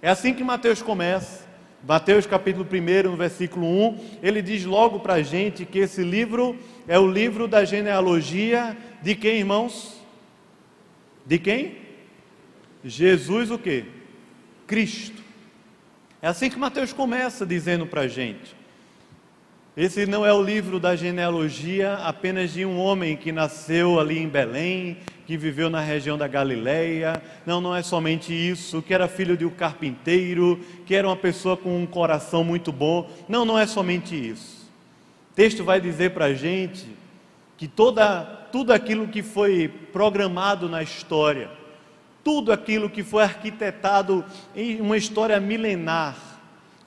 É 0.00 0.08
assim 0.08 0.32
que 0.32 0.44
Mateus 0.44 0.80
começa. 0.80 1.49
Mateus 1.86 2.26
capítulo 2.26 2.66
1, 2.70 3.10
no 3.10 3.16
versículo 3.16 3.66
1, 3.66 3.98
ele 4.22 4.42
diz 4.42 4.64
logo 4.64 5.00
para 5.00 5.14
a 5.14 5.22
gente 5.22 5.64
que 5.64 5.78
esse 5.78 6.02
livro 6.02 6.58
é 6.86 6.98
o 6.98 7.10
livro 7.10 7.48
da 7.48 7.64
genealogia 7.64 8.76
de 9.02 9.14
quem, 9.14 9.38
irmãos? 9.38 9.98
De 11.24 11.38
quem? 11.38 11.78
Jesus 12.84 13.50
o 13.50 13.58
quê? 13.58 13.84
Cristo. 14.66 15.22
É 16.20 16.28
assim 16.28 16.50
que 16.50 16.58
Mateus 16.58 16.92
começa 16.92 17.46
dizendo 17.46 17.86
para 17.86 18.02
a 18.02 18.08
gente. 18.08 18.54
Esse 19.74 20.04
não 20.04 20.26
é 20.26 20.32
o 20.32 20.42
livro 20.42 20.78
da 20.78 20.94
genealogia 20.94 21.94
apenas 21.94 22.52
de 22.52 22.66
um 22.66 22.78
homem 22.78 23.16
que 23.16 23.32
nasceu 23.32 23.98
ali 23.98 24.18
em 24.18 24.28
Belém, 24.28 24.98
que 25.30 25.36
viveu 25.36 25.70
na 25.70 25.80
região 25.80 26.18
da 26.18 26.26
Galileia. 26.26 27.22
Não, 27.46 27.60
não 27.60 27.72
é 27.72 27.84
somente 27.84 28.32
isso, 28.34 28.82
que 28.82 28.92
era 28.92 29.06
filho 29.06 29.36
de 29.36 29.44
um 29.46 29.50
carpinteiro, 29.50 30.58
que 30.84 30.92
era 30.92 31.06
uma 31.06 31.14
pessoa 31.14 31.56
com 31.56 31.80
um 31.80 31.86
coração 31.86 32.42
muito 32.42 32.72
bom. 32.72 33.08
Não, 33.28 33.44
não 33.44 33.56
é 33.56 33.64
somente 33.64 34.16
isso. 34.16 34.68
O 35.30 35.34
texto 35.36 35.62
vai 35.62 35.80
dizer 35.80 36.10
para 36.10 36.24
a 36.24 36.34
gente 36.34 36.84
que 37.56 37.68
toda, 37.68 38.24
tudo 38.50 38.72
aquilo 38.72 39.06
que 39.06 39.22
foi 39.22 39.68
programado 39.68 40.68
na 40.68 40.82
história, 40.82 41.48
tudo 42.24 42.50
aquilo 42.50 42.90
que 42.90 43.04
foi 43.04 43.22
arquitetado 43.22 44.24
em 44.56 44.80
uma 44.80 44.96
história 44.96 45.38
milenar, 45.38 46.16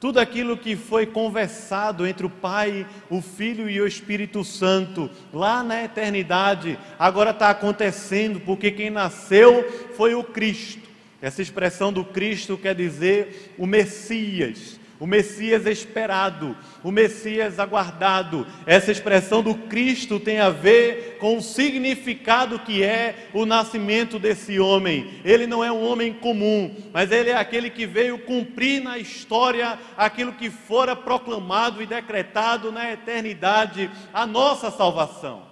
tudo 0.04 0.20
aquilo 0.20 0.58
que 0.58 0.76
foi 0.76 1.06
conversado 1.06 2.06
entre 2.06 2.26
o 2.26 2.30
Pai, 2.30 2.86
o 3.10 3.22
Filho 3.22 3.70
e 3.70 3.80
o 3.80 3.88
Espírito 3.88 4.44
Santo, 4.44 5.10
lá 5.32 5.64
na 5.64 5.82
eternidade, 5.82 6.78
agora 7.00 7.30
está 7.30 7.50
acontecendo, 7.50 8.42
porque 8.42 8.70
quem 8.70 8.90
nasceu 8.90 9.64
foi 9.96 10.14
o 10.14 10.22
Cristo. 10.22 10.90
Essa 11.22 11.42
expressão 11.42 11.94
do 11.94 12.04
Cristo 12.04 12.58
quer 12.58 12.76
dizer 12.76 13.54
o 13.58 13.66
Messias 13.66 14.78
o 15.00 15.08
Messias 15.08 15.66
esperado, 15.66 16.56
o 16.84 16.92
Messias 16.92 17.60
aguardado. 17.60 18.46
Essa 18.66 18.92
expressão 18.92 19.42
do 19.42 19.56
Cristo 19.56 20.20
tem 20.20 20.40
a 20.40 20.50
ver 20.50 21.18
com 21.20 21.38
o 21.38 21.42
significado 21.42 22.60
que 22.60 22.84
é 22.84 23.28
o 23.34 23.46
nascimento 23.46 24.20
desse 24.20 24.60
homem. 24.60 25.22
Ele 25.26 25.48
não 25.48 25.64
é 25.64 25.72
um 25.72 25.84
homem 25.84 26.14
comum, 26.14 26.76
mas 26.94 27.12
ele 27.12 27.30
é 27.30 27.36
aquele 27.36 27.70
que 27.70 27.86
veio 27.86 28.20
cumprir 28.20 28.82
na 28.82 28.98
história 28.98 29.78
aquilo 29.98 30.34
que 30.34 30.50
fora 30.50 30.96
proclamado 30.96 31.82
e 31.82 31.86
decretado 31.86 32.72
na 32.72 32.92
eternidade 32.92 33.90
a 34.14 34.26
nossa 34.26 34.70
salvação, 34.70 35.44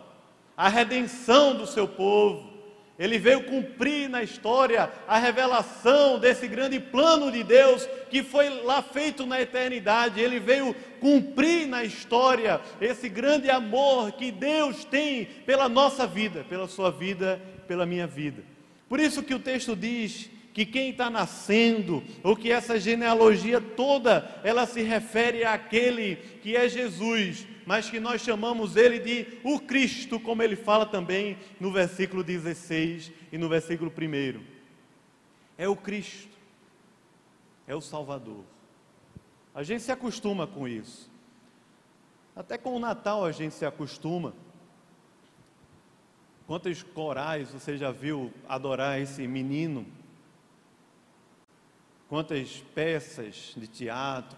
a 0.56 0.69
redenção 0.69 1.56
do 1.56 1.65
seu 1.65 1.88
povo. 1.88 2.50
Ele 3.01 3.17
veio 3.17 3.41
cumprir 3.41 4.07
na 4.07 4.21
história 4.21 4.87
a 5.07 5.17
revelação 5.17 6.19
desse 6.19 6.47
grande 6.47 6.79
plano 6.79 7.31
de 7.31 7.43
Deus 7.43 7.89
que 8.11 8.21
foi 8.21 8.47
lá 8.61 8.83
feito 8.83 9.25
na 9.25 9.41
eternidade. 9.41 10.21
Ele 10.21 10.39
veio 10.39 10.75
cumprir 10.99 11.65
na 11.65 11.83
história 11.83 12.61
esse 12.79 13.09
grande 13.09 13.49
amor 13.49 14.11
que 14.11 14.31
Deus 14.31 14.85
tem 14.85 15.25
pela 15.25 15.67
nossa 15.67 16.05
vida, 16.05 16.45
pela 16.47 16.67
sua 16.67 16.91
vida, 16.91 17.41
pela 17.67 17.87
minha 17.87 18.05
vida. 18.05 18.43
Por 18.87 18.99
isso 18.99 19.23
que 19.23 19.33
o 19.33 19.39
texto 19.39 19.75
diz 19.75 20.29
que 20.53 20.63
quem 20.63 20.91
está 20.91 21.09
nascendo, 21.09 22.03
ou 22.21 22.35
que 22.35 22.51
essa 22.51 22.79
genealogia 22.79 23.59
toda, 23.59 24.29
ela 24.43 24.67
se 24.67 24.83
refere 24.83 25.43
àquele 25.43 26.17
que 26.43 26.55
é 26.55 26.69
Jesus, 26.69 27.47
mas 27.65 27.89
que 27.89 28.00
nós 28.00 28.21
chamamos 28.21 28.76
ele 28.76 29.00
de 29.00 29.39
o 29.43 29.60
Cristo, 29.60 30.19
como 30.19 30.41
ele 30.43 30.56
fala 30.56 30.86
também 30.86 31.38
no 31.60 31.71
versículo 31.71 32.24
16 32.24 33.12
e 33.32 33.38
no 33.38 33.47
versículo 33.47 33.91
1. 33.91 34.43
É 35.58 35.67
o 35.67 35.76
Cristo, 35.76 36.38
é 37.67 37.76
o 37.76 37.82
Salvador. 37.82 38.43
A 39.54 39.63
gente 39.63 39.84
se 39.84 39.91
acostuma 39.91 40.47
com 40.47 40.67
isso. 40.67 41.10
Até 42.36 42.58
com 42.58 42.76
o 42.76 42.80
Natal 42.80 43.26
a 43.26 43.32
gente 43.32 43.54
se 43.54 43.65
acostuma. 43.65 44.34
Quantos 46.47 46.84
corais 46.84 47.52
você 47.52 47.78
já 47.78 47.91
viu 47.91 48.34
adorar 48.47 49.00
esse 49.00 49.28
menino? 49.28 49.86
Quantas 52.10 52.58
peças 52.74 53.54
de 53.56 53.67
teatro, 53.67 54.38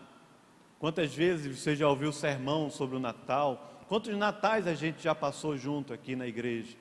Quantas 0.83 1.15
vezes 1.15 1.57
você 1.57 1.77
já 1.77 1.87
ouviu 1.87 2.11
sermão 2.11 2.69
sobre 2.69 2.97
o 2.97 2.99
Natal? 2.99 3.85
Quantos 3.87 4.13
natais 4.17 4.67
a 4.67 4.73
gente 4.73 5.01
já 5.01 5.15
passou 5.15 5.57
junto 5.57 5.93
aqui 5.93 6.13
na 6.13 6.27
igreja? 6.27 6.75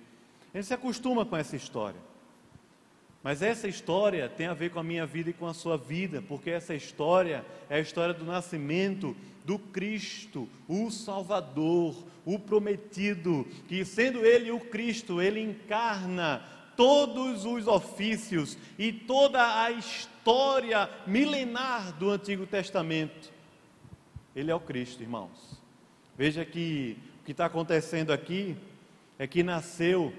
A 0.52 0.56
gente 0.56 0.66
se 0.66 0.74
acostuma 0.74 1.24
com 1.24 1.36
essa 1.36 1.54
história. 1.54 2.00
Mas 3.22 3.42
essa 3.42 3.68
história 3.68 4.28
tem 4.28 4.48
a 4.48 4.54
ver 4.54 4.72
com 4.72 4.80
a 4.80 4.82
minha 4.82 5.06
vida 5.06 5.30
e 5.30 5.32
com 5.32 5.46
a 5.46 5.54
sua 5.54 5.76
vida, 5.76 6.20
porque 6.20 6.50
essa 6.50 6.74
história 6.74 7.46
é 7.70 7.76
a 7.76 7.80
história 7.80 8.12
do 8.12 8.24
nascimento 8.24 9.16
do 9.44 9.56
Cristo, 9.56 10.48
o 10.66 10.90
Salvador, 10.90 11.94
o 12.24 12.40
prometido, 12.40 13.46
que 13.68 13.84
sendo 13.84 14.26
Ele 14.26 14.50
o 14.50 14.58
Cristo, 14.58 15.22
Ele 15.22 15.38
encarna 15.38 16.42
todos 16.76 17.44
os 17.44 17.68
ofícios 17.68 18.58
e 18.76 18.92
toda 18.92 19.62
a 19.62 19.70
história 19.70 20.90
milenar 21.06 21.92
do 21.92 22.10
Antigo 22.10 22.48
Testamento. 22.48 23.41
Ele 24.34 24.50
é 24.50 24.54
o 24.54 24.60
Cristo, 24.60 25.02
irmãos. 25.02 25.60
Veja 26.16 26.44
que 26.44 26.96
o 27.20 27.24
que 27.24 27.32
está 27.32 27.46
acontecendo 27.46 28.12
aqui 28.12 28.56
é 29.18 29.26
que 29.26 29.42
nasceu 29.42 30.12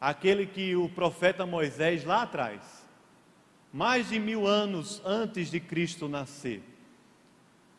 aquele 0.00 0.46
que 0.46 0.76
o 0.76 0.88
profeta 0.88 1.44
Moisés 1.44 2.04
lá 2.04 2.22
atrás, 2.22 2.84
mais 3.72 4.08
de 4.08 4.18
mil 4.18 4.46
anos 4.46 5.02
antes 5.04 5.50
de 5.50 5.58
Cristo 5.58 6.08
nascer. 6.08 6.62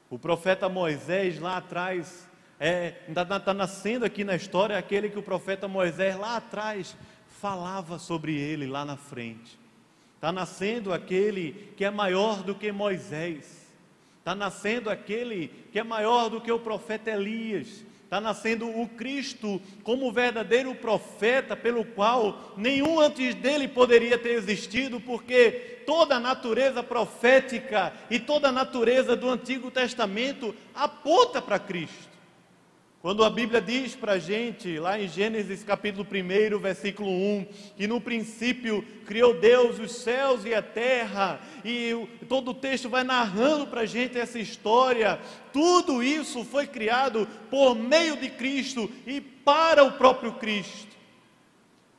O 0.10 0.20
profeta 0.20 0.68
Moisés 0.68 1.40
lá 1.40 1.58
atrás 1.58 2.28
está 2.60 3.22
é, 3.22 3.26
tá, 3.26 3.40
tá 3.40 3.54
nascendo 3.54 4.06
aqui 4.06 4.24
na 4.24 4.36
história 4.36 4.78
aquele 4.78 5.10
que 5.10 5.20
o 5.20 5.24
profeta 5.24 5.68
Moisés 5.68 6.18
lá 6.18 6.38
atrás 6.38 6.96
falava 7.28 8.00
sobre 8.00 8.36
ele 8.36 8.68
lá 8.68 8.86
na 8.86 8.98
frente. 8.98 9.60
Está 10.16 10.32
nascendo 10.32 10.94
aquele 10.94 11.74
que 11.76 11.86
é 11.86 11.92
maior 11.92 12.44
do 12.44 12.56
que 12.56 12.72
Moisés. 12.72 13.65
Está 14.26 14.34
nascendo 14.34 14.90
aquele 14.90 15.52
que 15.72 15.78
é 15.78 15.84
maior 15.84 16.30
do 16.30 16.42
que 16.42 16.52
o 16.52 16.58
profeta 16.58 17.12
Elias. 17.12 17.86
Está 18.06 18.20
nascendo 18.20 18.68
o 18.68 18.90
Cristo 18.90 19.62
como 19.84 20.08
o 20.08 20.12
verdadeiro 20.12 20.74
profeta, 20.74 21.56
pelo 21.56 21.86
qual 21.86 22.56
nenhum 22.58 23.00
antes 23.00 23.36
dele 23.36 23.68
poderia 23.68 24.18
ter 24.18 24.32
existido, 24.32 25.00
porque 25.00 25.84
toda 25.86 26.16
a 26.16 26.20
natureza 26.20 26.82
profética 26.82 27.94
e 28.10 28.18
toda 28.18 28.50
a 28.50 28.52
natureza 28.52 29.16
do 29.16 29.30
Antigo 29.30 29.70
Testamento 29.70 30.56
aponta 30.74 31.40
para 31.40 31.60
Cristo. 31.60 32.15
Quando 33.06 33.24
a 33.24 33.30
Bíblia 33.30 33.62
diz 33.62 33.94
para 33.96 34.14
a 34.14 34.18
gente, 34.18 34.80
lá 34.80 35.00
em 35.00 35.08
Gênesis 35.08 35.64
capítulo 35.64 36.08
1, 36.12 36.58
versículo 36.58 37.08
1, 37.08 37.46
que 37.78 37.86
no 37.86 38.02
princípio 38.02 38.84
criou 39.06 39.40
Deus 39.40 39.78
os 39.78 39.98
céus 39.98 40.44
e 40.44 40.56
a 40.56 40.62
terra, 40.64 41.40
e 41.64 41.92
todo 42.28 42.50
o 42.50 42.54
texto 42.56 42.90
vai 42.90 43.04
narrando 43.04 43.68
para 43.68 43.82
a 43.82 43.86
gente 43.86 44.18
essa 44.18 44.40
história, 44.40 45.20
tudo 45.54 46.02
isso 46.02 46.44
foi 46.44 46.66
criado 46.66 47.28
por 47.48 47.76
meio 47.76 48.18
de 48.18 48.28
Cristo 48.28 48.92
e 49.06 49.22
para 49.22 49.84
o 49.84 49.92
próprio 49.92 50.32
Cristo. 50.32 50.98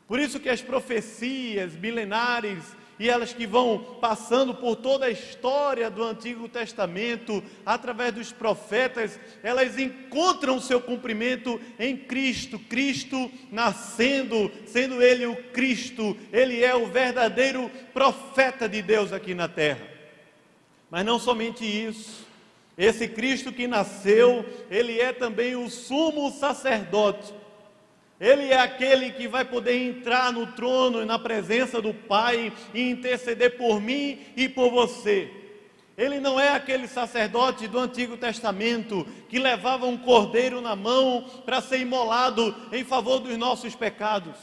Por 0.08 0.18
isso 0.18 0.40
que 0.40 0.48
as 0.48 0.60
profecias 0.60 1.76
milenares 1.76 2.64
e 2.98 3.09
elas 3.09 3.32
que 3.32 3.46
vão 3.46 3.98
passando 4.00 4.54
por 4.54 4.76
toda 4.76 5.06
a 5.06 5.11
história 5.11 5.90
do 5.90 6.02
Antigo 6.02 6.48
Testamento, 6.48 7.42
através 7.64 8.14
dos 8.14 8.32
profetas, 8.32 9.18
elas 9.42 9.78
encontram 9.78 10.61
seu 10.61 10.80
cumprimento 10.80 11.61
em 11.78 11.96
Cristo, 11.96 12.59
Cristo 12.59 13.30
nascendo, 13.52 14.50
sendo 14.64 15.02
Ele 15.02 15.26
o 15.26 15.37
Cristo, 15.52 16.16
Ele 16.32 16.64
é 16.64 16.74
o 16.74 16.87
verdadeiro 16.87 17.70
profeta 17.92 18.68
de 18.68 18.80
Deus 18.80 19.12
aqui 19.12 19.35
na 19.35 19.48
terra. 19.48 19.87
Mas 20.90 21.04
não 21.04 21.18
somente 21.18 21.64
isso, 21.64 22.26
esse 22.78 23.09
Cristo 23.09 23.52
que 23.52 23.66
nasceu, 23.66 24.44
Ele 24.70 24.98
é 25.00 25.12
também 25.12 25.54
o 25.54 25.68
sumo 25.68 26.30
sacerdote 26.30 27.35
ele 28.20 28.50
é 28.50 28.59
aquele 28.59 29.11
que 29.11 29.29
vai 29.29 29.44
poder 29.44 29.76
entrar 29.76 30.33
no 30.33 30.46
trono 30.48 31.02
e 31.02 31.05
na 31.05 31.18
presença 31.18 31.83
do 31.83 31.92
Pai 31.92 32.52
e 32.72 32.90
interceder 32.90 33.57
por 33.59 33.81
mim 33.81 34.20
e 34.37 34.48
por 34.48 34.70
você. 34.70 35.31
Ele 35.98 36.20
não 36.20 36.38
é 36.38 36.50
aquele 36.50 36.88
sacerdote 36.88 37.66
do 37.66 37.79
Antigo 37.79 38.16
Testamento 38.16 39.07
que 39.29 39.38
levava 39.38 39.87
um 39.87 39.96
cordeiro 39.96 40.61
na 40.61 40.76
mão 40.76 41.24
para 41.44 41.61
ser 41.61 41.81
imolado 41.81 42.55
em 42.72 42.85
favor 42.85 43.18
dos 43.18 43.37
nossos 43.37 43.74
pecados. 43.74 44.35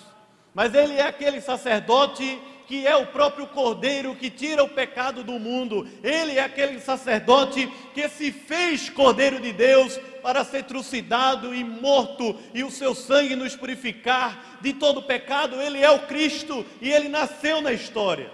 Mas 0.53 0.73
ele 0.73 0.93
é 0.93 1.07
aquele 1.07 1.41
sacerdote 1.41 2.39
que 2.67 2.87
é 2.87 2.95
o 2.95 3.07
próprio 3.07 3.47
Cordeiro 3.47 4.15
que 4.15 4.29
tira 4.29 4.63
o 4.63 4.69
pecado 4.69 5.23
do 5.23 5.39
mundo. 5.39 5.87
Ele 6.03 6.37
é 6.37 6.43
aquele 6.43 6.79
sacerdote 6.79 7.67
que 7.93 8.07
se 8.09 8.31
fez 8.31 8.89
Cordeiro 8.89 9.39
de 9.39 9.51
Deus 9.51 9.99
para 10.21 10.43
ser 10.43 10.63
trucidado 10.63 11.53
e 11.53 11.63
morto 11.63 12.35
e 12.53 12.63
o 12.63 12.71
seu 12.71 12.95
sangue 12.95 13.35
nos 13.35 13.55
purificar 13.55 14.57
de 14.61 14.73
todo 14.73 15.03
pecado. 15.03 15.61
Ele 15.61 15.79
é 15.79 15.91
o 15.91 16.07
Cristo 16.07 16.65
e 16.81 16.91
ele 16.91 17.09
nasceu 17.09 17.61
na 17.61 17.71
história. 17.71 18.31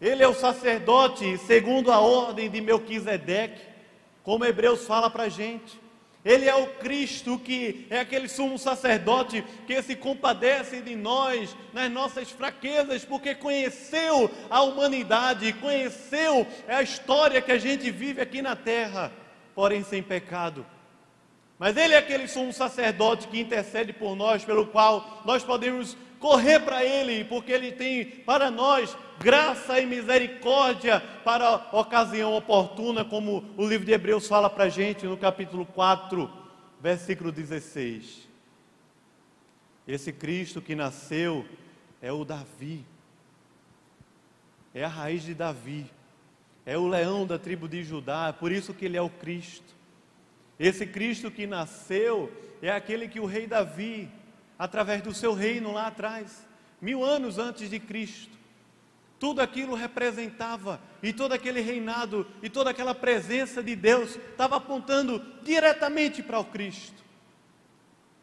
Ele 0.00 0.22
é 0.22 0.28
o 0.28 0.34
sacerdote 0.34 1.38
segundo 1.38 1.90
a 1.90 2.00
ordem 2.00 2.50
de 2.50 2.60
Melquisedeque, 2.60 3.62
como 4.22 4.44
Hebreus 4.44 4.86
fala 4.86 5.08
para 5.08 5.24
a 5.24 5.28
gente. 5.28 5.79
Ele 6.24 6.46
é 6.46 6.54
o 6.54 6.66
Cristo 6.66 7.38
que 7.38 7.86
é 7.88 8.00
aquele 8.00 8.28
sumo 8.28 8.58
sacerdote 8.58 9.42
que 9.66 9.80
se 9.82 9.96
compadece 9.96 10.82
de 10.82 10.94
nós 10.94 11.56
nas 11.72 11.90
nossas 11.90 12.30
fraquezas, 12.30 13.04
porque 13.04 13.34
conheceu 13.34 14.30
a 14.50 14.62
humanidade, 14.62 15.52
conheceu 15.54 16.46
a 16.68 16.82
história 16.82 17.40
que 17.40 17.52
a 17.52 17.58
gente 17.58 17.90
vive 17.90 18.20
aqui 18.20 18.42
na 18.42 18.54
terra, 18.54 19.10
porém 19.54 19.82
sem 19.82 20.02
pecado. 20.02 20.66
Mas 21.58 21.76
Ele 21.76 21.94
é 21.94 21.98
aquele 21.98 22.28
sumo 22.28 22.52
sacerdote 22.52 23.28
que 23.28 23.40
intercede 23.40 23.92
por 23.92 24.14
nós, 24.14 24.44
pelo 24.44 24.66
qual 24.66 25.22
nós 25.24 25.42
podemos 25.42 25.96
correr 26.20 26.60
para 26.60 26.84
Ele, 26.84 27.24
porque 27.24 27.50
Ele 27.50 27.72
tem 27.72 28.04
para 28.04 28.50
nós 28.50 28.96
graça 29.18 29.80
e 29.80 29.86
misericórdia 29.86 31.00
para 31.24 31.48
a 31.48 31.80
ocasião 31.80 32.34
oportuna, 32.34 33.04
como 33.04 33.44
o 33.56 33.66
livro 33.66 33.86
de 33.86 33.92
Hebreus 33.92 34.28
fala 34.28 34.48
para 34.48 34.64
a 34.64 34.68
gente 34.68 35.06
no 35.06 35.16
capítulo 35.16 35.66
4, 35.66 36.30
versículo 36.80 37.32
16. 37.32 38.28
Esse 39.88 40.12
Cristo 40.12 40.60
que 40.60 40.74
nasceu 40.74 41.44
é 42.00 42.12
o 42.12 42.24
Davi, 42.24 42.84
é 44.72 44.84
a 44.84 44.88
raiz 44.88 45.22
de 45.22 45.34
Davi, 45.34 45.90
é 46.64 46.76
o 46.78 46.86
leão 46.86 47.26
da 47.26 47.38
tribo 47.38 47.66
de 47.66 47.82
Judá, 47.82 48.32
por 48.32 48.52
isso 48.52 48.72
que 48.72 48.84
ele 48.84 48.96
é 48.96 49.02
o 49.02 49.10
Cristo. 49.10 49.74
Esse 50.58 50.86
Cristo 50.86 51.30
que 51.30 51.46
nasceu 51.46 52.30
é 52.60 52.70
aquele 52.70 53.08
que 53.08 53.18
o 53.18 53.26
rei 53.26 53.46
Davi 53.46 54.10
através 54.60 55.00
do 55.00 55.14
seu 55.14 55.32
reino 55.32 55.72
lá 55.72 55.86
atrás, 55.86 56.46
mil 56.82 57.02
anos 57.02 57.38
antes 57.38 57.70
de 57.70 57.80
Cristo. 57.80 58.38
Tudo 59.18 59.40
aquilo 59.40 59.74
representava, 59.74 60.78
e 61.02 61.14
todo 61.14 61.32
aquele 61.32 61.62
reinado, 61.62 62.26
e 62.42 62.50
toda 62.50 62.68
aquela 62.68 62.94
presença 62.94 63.62
de 63.62 63.74
Deus 63.74 64.16
estava 64.16 64.56
apontando 64.56 65.24
diretamente 65.42 66.22
para 66.22 66.38
o 66.38 66.44
Cristo. 66.44 67.02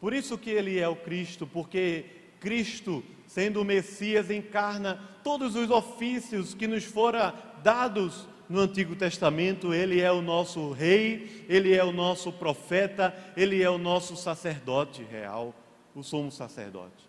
Por 0.00 0.14
isso 0.14 0.38
que 0.38 0.50
ele 0.50 0.78
é 0.78 0.86
o 0.86 0.94
Cristo, 0.94 1.44
porque 1.44 2.04
Cristo, 2.38 3.02
sendo 3.26 3.60
o 3.60 3.64
Messias, 3.64 4.30
encarna 4.30 5.02
todos 5.24 5.56
os 5.56 5.70
ofícios 5.70 6.54
que 6.54 6.68
nos 6.68 6.84
foram 6.84 7.32
dados 7.64 8.28
no 8.48 8.60
Antigo 8.60 8.94
Testamento, 8.94 9.74
ele 9.74 10.00
é 10.00 10.12
o 10.12 10.22
nosso 10.22 10.70
rei, 10.70 11.44
ele 11.48 11.74
é 11.74 11.82
o 11.82 11.90
nosso 11.90 12.32
profeta, 12.32 13.12
ele 13.36 13.60
é 13.60 13.68
o 13.68 13.76
nosso 13.76 14.16
sacerdote 14.16 15.02
real 15.02 15.52
o 15.94 16.02
sumo 16.02 16.30
sacerdote. 16.30 17.08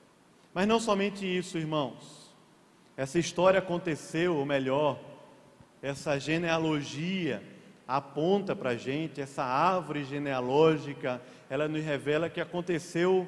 Mas 0.53 0.67
não 0.67 0.79
somente 0.79 1.25
isso, 1.25 1.57
irmãos. 1.57 2.33
Essa 2.97 3.19
história 3.19 3.59
aconteceu, 3.59 4.35
ou 4.35 4.45
melhor, 4.45 4.99
essa 5.81 6.19
genealogia 6.19 7.41
aponta 7.87 8.55
para 8.55 8.71
a 8.71 8.75
gente, 8.75 9.21
essa 9.21 9.43
árvore 9.43 10.03
genealógica, 10.03 11.21
ela 11.49 11.67
nos 11.67 11.83
revela 11.83 12.29
que 12.29 12.41
aconteceu 12.41 13.27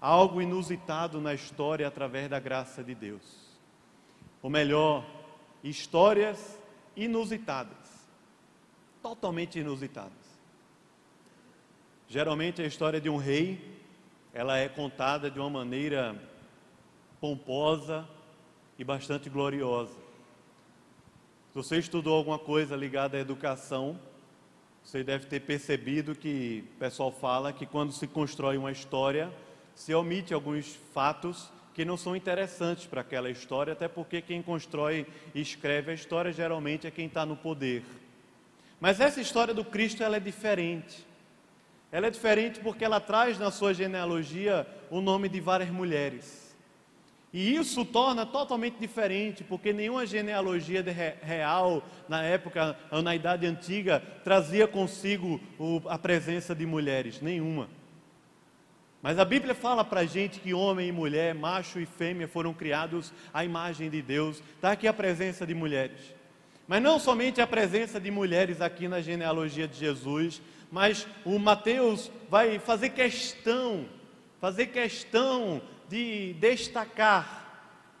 algo 0.00 0.40
inusitado 0.40 1.20
na 1.20 1.34
história 1.34 1.86
através 1.86 2.28
da 2.28 2.40
graça 2.40 2.82
de 2.82 2.94
Deus. 2.94 3.22
Ou 4.42 4.48
melhor, 4.48 5.04
histórias 5.62 6.58
inusitadas, 6.96 8.08
totalmente 9.02 9.58
inusitadas. 9.58 10.12
Geralmente 12.08 12.60
a 12.60 12.66
história 12.66 13.00
de 13.00 13.08
um 13.08 13.16
rei 13.16 13.71
ela 14.34 14.56
é 14.56 14.68
contada 14.68 15.30
de 15.30 15.38
uma 15.38 15.50
maneira 15.50 16.16
pomposa 17.20 18.08
e 18.78 18.84
bastante 18.84 19.28
gloriosa. 19.28 19.94
Se 21.50 21.56
você 21.56 21.78
estudou 21.78 22.16
alguma 22.16 22.38
coisa 22.38 22.74
ligada 22.74 23.18
à 23.18 23.20
educação, 23.20 24.00
você 24.82 25.04
deve 25.04 25.26
ter 25.26 25.40
percebido 25.40 26.14
que 26.14 26.64
o 26.76 26.78
pessoal 26.78 27.12
fala 27.12 27.52
que 27.52 27.66
quando 27.66 27.92
se 27.92 28.06
constrói 28.06 28.56
uma 28.56 28.72
história, 28.72 29.30
se 29.74 29.94
omite 29.94 30.32
alguns 30.32 30.74
fatos 30.94 31.52
que 31.74 31.84
não 31.84 31.96
são 31.96 32.16
interessantes 32.16 32.86
para 32.86 33.02
aquela 33.02 33.30
história, 33.30 33.74
até 33.74 33.86
porque 33.86 34.22
quem 34.22 34.42
constrói 34.42 35.06
e 35.34 35.40
escreve 35.40 35.90
a 35.90 35.94
história 35.94 36.32
geralmente 36.32 36.86
é 36.86 36.90
quem 36.90 37.06
está 37.06 37.24
no 37.24 37.36
poder. 37.36 37.84
Mas 38.80 38.98
essa 38.98 39.20
história 39.20 39.54
do 39.54 39.64
Cristo 39.64 40.02
ela 40.02 40.16
é 40.16 40.20
diferente. 40.20 41.06
Ela 41.92 42.06
é 42.06 42.10
diferente 42.10 42.58
porque 42.58 42.84
ela 42.84 42.98
traz 42.98 43.38
na 43.38 43.50
sua 43.50 43.74
genealogia 43.74 44.66
o 44.90 45.02
nome 45.02 45.28
de 45.28 45.38
várias 45.40 45.68
mulheres. 45.68 46.56
E 47.32 47.54
isso 47.54 47.84
torna 47.84 48.26
totalmente 48.26 48.78
diferente, 48.78 49.44
porque 49.44 49.72
nenhuma 49.72 50.06
genealogia 50.06 50.82
real 51.22 51.82
na 52.08 52.22
época, 52.22 52.76
na 53.02 53.14
Idade 53.14 53.46
Antiga, 53.46 54.02
trazia 54.24 54.66
consigo 54.66 55.40
a 55.86 55.98
presença 55.98 56.54
de 56.54 56.66
mulheres, 56.66 57.20
nenhuma. 57.20 57.68
Mas 59.02 59.18
a 59.18 59.24
Bíblia 59.24 59.54
fala 59.54 59.84
para 59.84 60.00
a 60.00 60.06
gente 60.06 60.40
que 60.40 60.54
homem 60.54 60.88
e 60.88 60.92
mulher, 60.92 61.34
macho 61.34 61.80
e 61.80 61.86
fêmea 61.86 62.28
foram 62.28 62.54
criados 62.54 63.12
à 63.34 63.44
imagem 63.44 63.90
de 63.90 64.00
Deus. 64.00 64.42
Está 64.54 64.72
aqui 64.72 64.86
a 64.86 64.92
presença 64.92 65.46
de 65.46 65.54
mulheres. 65.54 66.14
Mas 66.68 66.82
não 66.82 66.98
somente 66.98 67.40
a 67.40 67.46
presença 67.46 67.98
de 68.00 68.10
mulheres 68.10 68.60
aqui 68.60 68.88
na 68.88 69.00
genealogia 69.00 69.66
de 69.66 69.76
Jesus, 69.76 70.40
mas 70.72 71.06
o 71.22 71.38
Mateus 71.38 72.10
vai 72.30 72.58
fazer 72.58 72.88
questão, 72.88 73.84
fazer 74.40 74.68
questão 74.68 75.60
de 75.86 76.32
destacar 76.40 77.42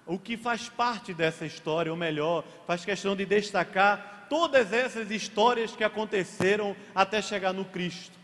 o 0.06 0.18
que 0.18 0.38
faz 0.38 0.70
parte 0.70 1.12
dessa 1.12 1.44
história, 1.44 1.92
ou 1.92 1.98
melhor, 1.98 2.42
faz 2.66 2.82
questão 2.82 3.14
de 3.14 3.26
destacar 3.26 4.26
todas 4.30 4.72
essas 4.72 5.10
histórias 5.10 5.76
que 5.76 5.84
aconteceram 5.84 6.74
até 6.94 7.20
chegar 7.20 7.52
no 7.52 7.66
Cristo. 7.66 8.18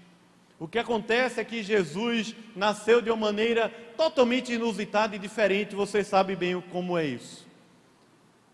O 0.58 0.66
que 0.66 0.78
acontece 0.78 1.38
é 1.38 1.44
que 1.44 1.62
Jesus 1.62 2.34
nasceu 2.56 3.02
de 3.02 3.10
uma 3.10 3.26
maneira 3.26 3.68
totalmente 3.98 4.54
inusitada 4.54 5.14
e 5.14 5.18
diferente, 5.18 5.76
você 5.76 6.02
sabe 6.02 6.34
bem 6.34 6.58
como 6.72 6.96
é 6.96 7.04
isso. 7.04 7.46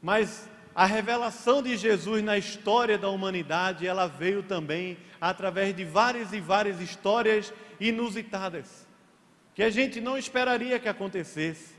Mas 0.02 0.50
a 0.74 0.87
revelação 0.87 1.62
de 1.62 1.76
Jesus 1.76 2.22
na 2.22 2.37
história 2.37 2.98
da 2.98 3.08
humanidade, 3.08 3.87
ela 3.87 4.08
veio 4.08 4.42
também 4.42 4.96
através 5.20 5.74
de 5.74 5.84
várias 5.84 6.32
e 6.32 6.40
várias 6.40 6.80
histórias 6.80 7.52
inusitadas, 7.78 8.87
que 9.54 9.62
a 9.62 9.70
gente 9.70 10.00
não 10.00 10.18
esperaria 10.18 10.80
que 10.80 10.88
acontecesse, 10.88 11.74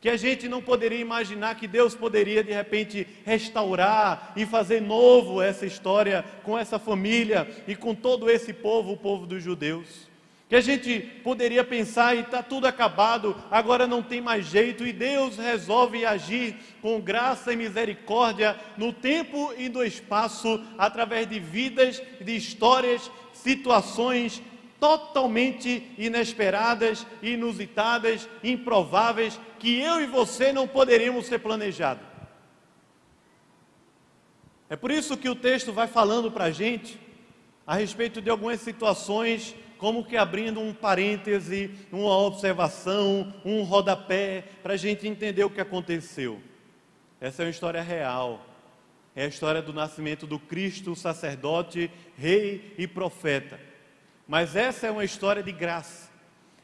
que 0.00 0.08
a 0.08 0.16
gente 0.16 0.48
não 0.48 0.60
poderia 0.60 0.98
imaginar 0.98 1.54
que 1.54 1.68
Deus 1.68 1.94
poderia 1.94 2.42
de 2.42 2.52
repente 2.52 3.06
restaurar 3.24 4.32
e 4.34 4.44
fazer 4.44 4.80
novo 4.80 5.40
essa 5.40 5.64
história 5.64 6.24
com 6.42 6.58
essa 6.58 6.78
família 6.78 7.48
e 7.68 7.76
com 7.76 7.94
todo 7.94 8.28
esse 8.28 8.52
povo, 8.52 8.92
o 8.92 8.96
povo 8.96 9.26
dos 9.26 9.42
judeus. 9.42 10.09
Que 10.50 10.56
a 10.56 10.60
gente 10.60 10.98
poderia 11.22 11.62
pensar 11.62 12.16
e 12.16 12.22
está 12.22 12.42
tudo 12.42 12.66
acabado, 12.66 13.36
agora 13.52 13.86
não 13.86 14.02
tem 14.02 14.20
mais 14.20 14.46
jeito, 14.46 14.84
e 14.84 14.92
Deus 14.92 15.36
resolve 15.36 16.04
agir 16.04 16.56
com 16.82 17.00
graça 17.00 17.52
e 17.52 17.56
misericórdia 17.56 18.58
no 18.76 18.92
tempo 18.92 19.54
e 19.56 19.68
no 19.68 19.84
espaço, 19.84 20.60
através 20.76 21.28
de 21.28 21.38
vidas, 21.38 22.02
de 22.20 22.34
histórias, 22.34 23.08
situações 23.32 24.42
totalmente 24.80 25.88
inesperadas, 25.96 27.06
inusitadas, 27.22 28.28
improváveis, 28.42 29.38
que 29.56 29.78
eu 29.78 30.00
e 30.00 30.06
você 30.06 30.52
não 30.52 30.66
poderíamos 30.66 31.28
ter 31.28 31.38
planejado. 31.38 32.00
É 34.68 34.74
por 34.74 34.90
isso 34.90 35.16
que 35.16 35.28
o 35.28 35.36
texto 35.36 35.72
vai 35.72 35.86
falando 35.86 36.28
para 36.28 36.46
a 36.46 36.50
gente 36.50 36.98
a 37.64 37.76
respeito 37.76 38.20
de 38.20 38.28
algumas 38.28 38.60
situações 38.60 39.54
como 39.80 40.04
que 40.04 40.14
abrindo 40.14 40.60
um 40.60 40.74
parêntese, 40.74 41.70
uma 41.90 42.14
observação, 42.18 43.32
um 43.42 43.62
rodapé, 43.62 44.44
para 44.62 44.74
a 44.74 44.76
gente 44.76 45.08
entender 45.08 45.42
o 45.42 45.48
que 45.48 45.60
aconteceu. 45.60 46.38
Essa 47.18 47.42
é 47.42 47.46
uma 47.46 47.50
história 47.50 47.80
real. 47.80 48.44
É 49.16 49.24
a 49.24 49.28
história 49.28 49.62
do 49.62 49.72
nascimento 49.72 50.26
do 50.26 50.38
Cristo, 50.38 50.94
sacerdote, 50.94 51.90
rei 52.14 52.74
e 52.76 52.86
profeta. 52.86 53.58
Mas 54.28 54.54
essa 54.54 54.86
é 54.86 54.90
uma 54.90 55.02
história 55.02 55.42
de 55.42 55.50
graça. 55.50 56.10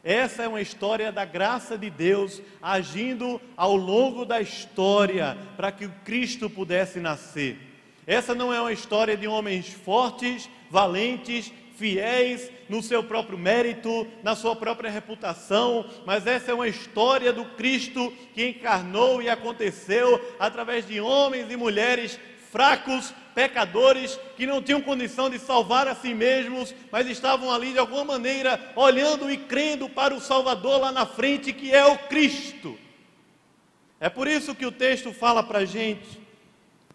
Essa 0.05 0.43
é 0.43 0.49
uma 0.49 0.61
história 0.61 1.11
da 1.11 1.25
graça 1.25 1.79
de 1.79 1.89
Deus 1.89 2.43
agindo 2.61 3.41
ao 3.57 3.75
longo 3.77 4.27
da 4.27 4.43
história 4.43 5.39
para 5.57 5.73
que 5.73 5.87
o 5.87 5.95
Cristo 6.05 6.51
pudesse 6.51 7.01
nascer. 7.01 7.59
Essa 8.07 8.35
não 8.35 8.53
é 8.53 8.61
uma 8.61 8.73
história 8.73 9.17
de 9.17 9.27
homens 9.27 9.73
fortes, 9.73 10.51
valentes, 10.71 11.51
fiéis 11.77 12.51
no 12.69 12.83
seu 12.83 13.05
próprio 13.05 13.39
mérito, 13.39 14.07
na 14.23 14.35
sua 14.35 14.57
própria 14.57 14.91
reputação, 14.91 15.89
mas 16.05 16.27
essa 16.27 16.51
é 16.51 16.55
uma 16.55 16.67
história 16.67 17.33
do 17.33 17.45
Cristo 17.45 18.13
que 18.35 18.49
encarnou 18.49 19.23
e 19.23 19.29
aconteceu 19.29 20.21
através 20.39 20.87
de 20.87 21.01
homens 21.01 21.51
e 21.51 21.57
mulheres 21.57 22.19
fracos, 22.51 23.13
pecadores, 23.35 24.19
que 24.37 24.47
não 24.47 24.63
tinham 24.63 24.81
condição 24.81 25.29
de 25.29 25.39
salvar 25.39 25.87
a 25.87 25.95
si 25.95 26.15
mesmos, 26.15 26.75
mas 26.91 27.07
estavam 27.07 27.53
ali 27.53 27.73
de 27.73 27.79
alguma 27.79 28.05
maneira 28.05 28.73
olhando 28.75 29.31
e 29.31 29.37
crendo 29.37 29.89
para 29.91 30.15
o 30.15 30.21
Salvador 30.21 30.81
lá 30.81 30.91
na 30.91 31.05
frente, 31.05 31.53
que 31.53 31.71
é 31.71 31.85
o 31.85 31.99
Cristo. 32.09 32.79
É 34.01 34.09
por 34.09 34.27
isso 34.27 34.55
que 34.55 34.65
o 34.65 34.73
texto 34.73 35.13
fala 35.13 35.43
para 35.43 35.61
a 35.61 35.65
gente 35.67 36.19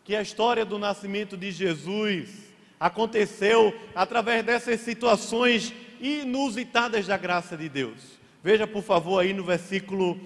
que 0.04 0.16
a 0.16 0.22
história 0.22 0.66
do 0.66 0.80
nascimento 0.80 1.38
de 1.38 1.52
Jesus 1.52 2.51
aconteceu 2.82 3.80
através 3.94 4.44
dessas 4.44 4.80
situações 4.80 5.72
inusitadas 6.00 7.06
da 7.06 7.16
graça 7.16 7.56
de 7.56 7.70
Deus. 7.70 8.20
Veja, 8.44 8.66
por 8.66 8.82
favor, 8.82 9.20
aí 9.20 9.34
no 9.34 9.44
versículo 9.44 10.20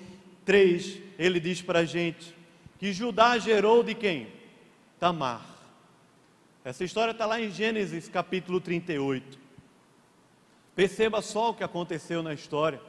3, 0.45 1.01
ele 1.19 1.41
diz 1.41 1.61
para 1.61 1.79
a 1.79 1.85
gente 1.85 2.33
que 2.79 2.93
Judá 2.93 3.37
gerou 3.37 3.83
de 3.83 3.93
quem? 3.93 4.29
Tamar. 4.97 5.45
Essa 6.63 6.85
história 6.85 7.11
está 7.11 7.25
lá 7.25 7.41
em 7.41 7.51
Gênesis 7.51 8.07
capítulo 8.07 8.61
38. 8.61 9.37
Perceba 10.73 11.21
só 11.21 11.49
o 11.49 11.53
que 11.53 11.63
aconteceu 11.63 12.23
na 12.23 12.33
história. 12.33 12.79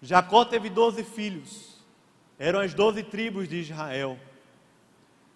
Jacó 0.00 0.44
teve 0.44 0.70
doze 0.70 1.02
filhos, 1.02 1.82
eram 2.38 2.60
as 2.60 2.74
doze 2.74 3.02
tribos 3.02 3.48
de 3.48 3.56
Israel. 3.56 4.16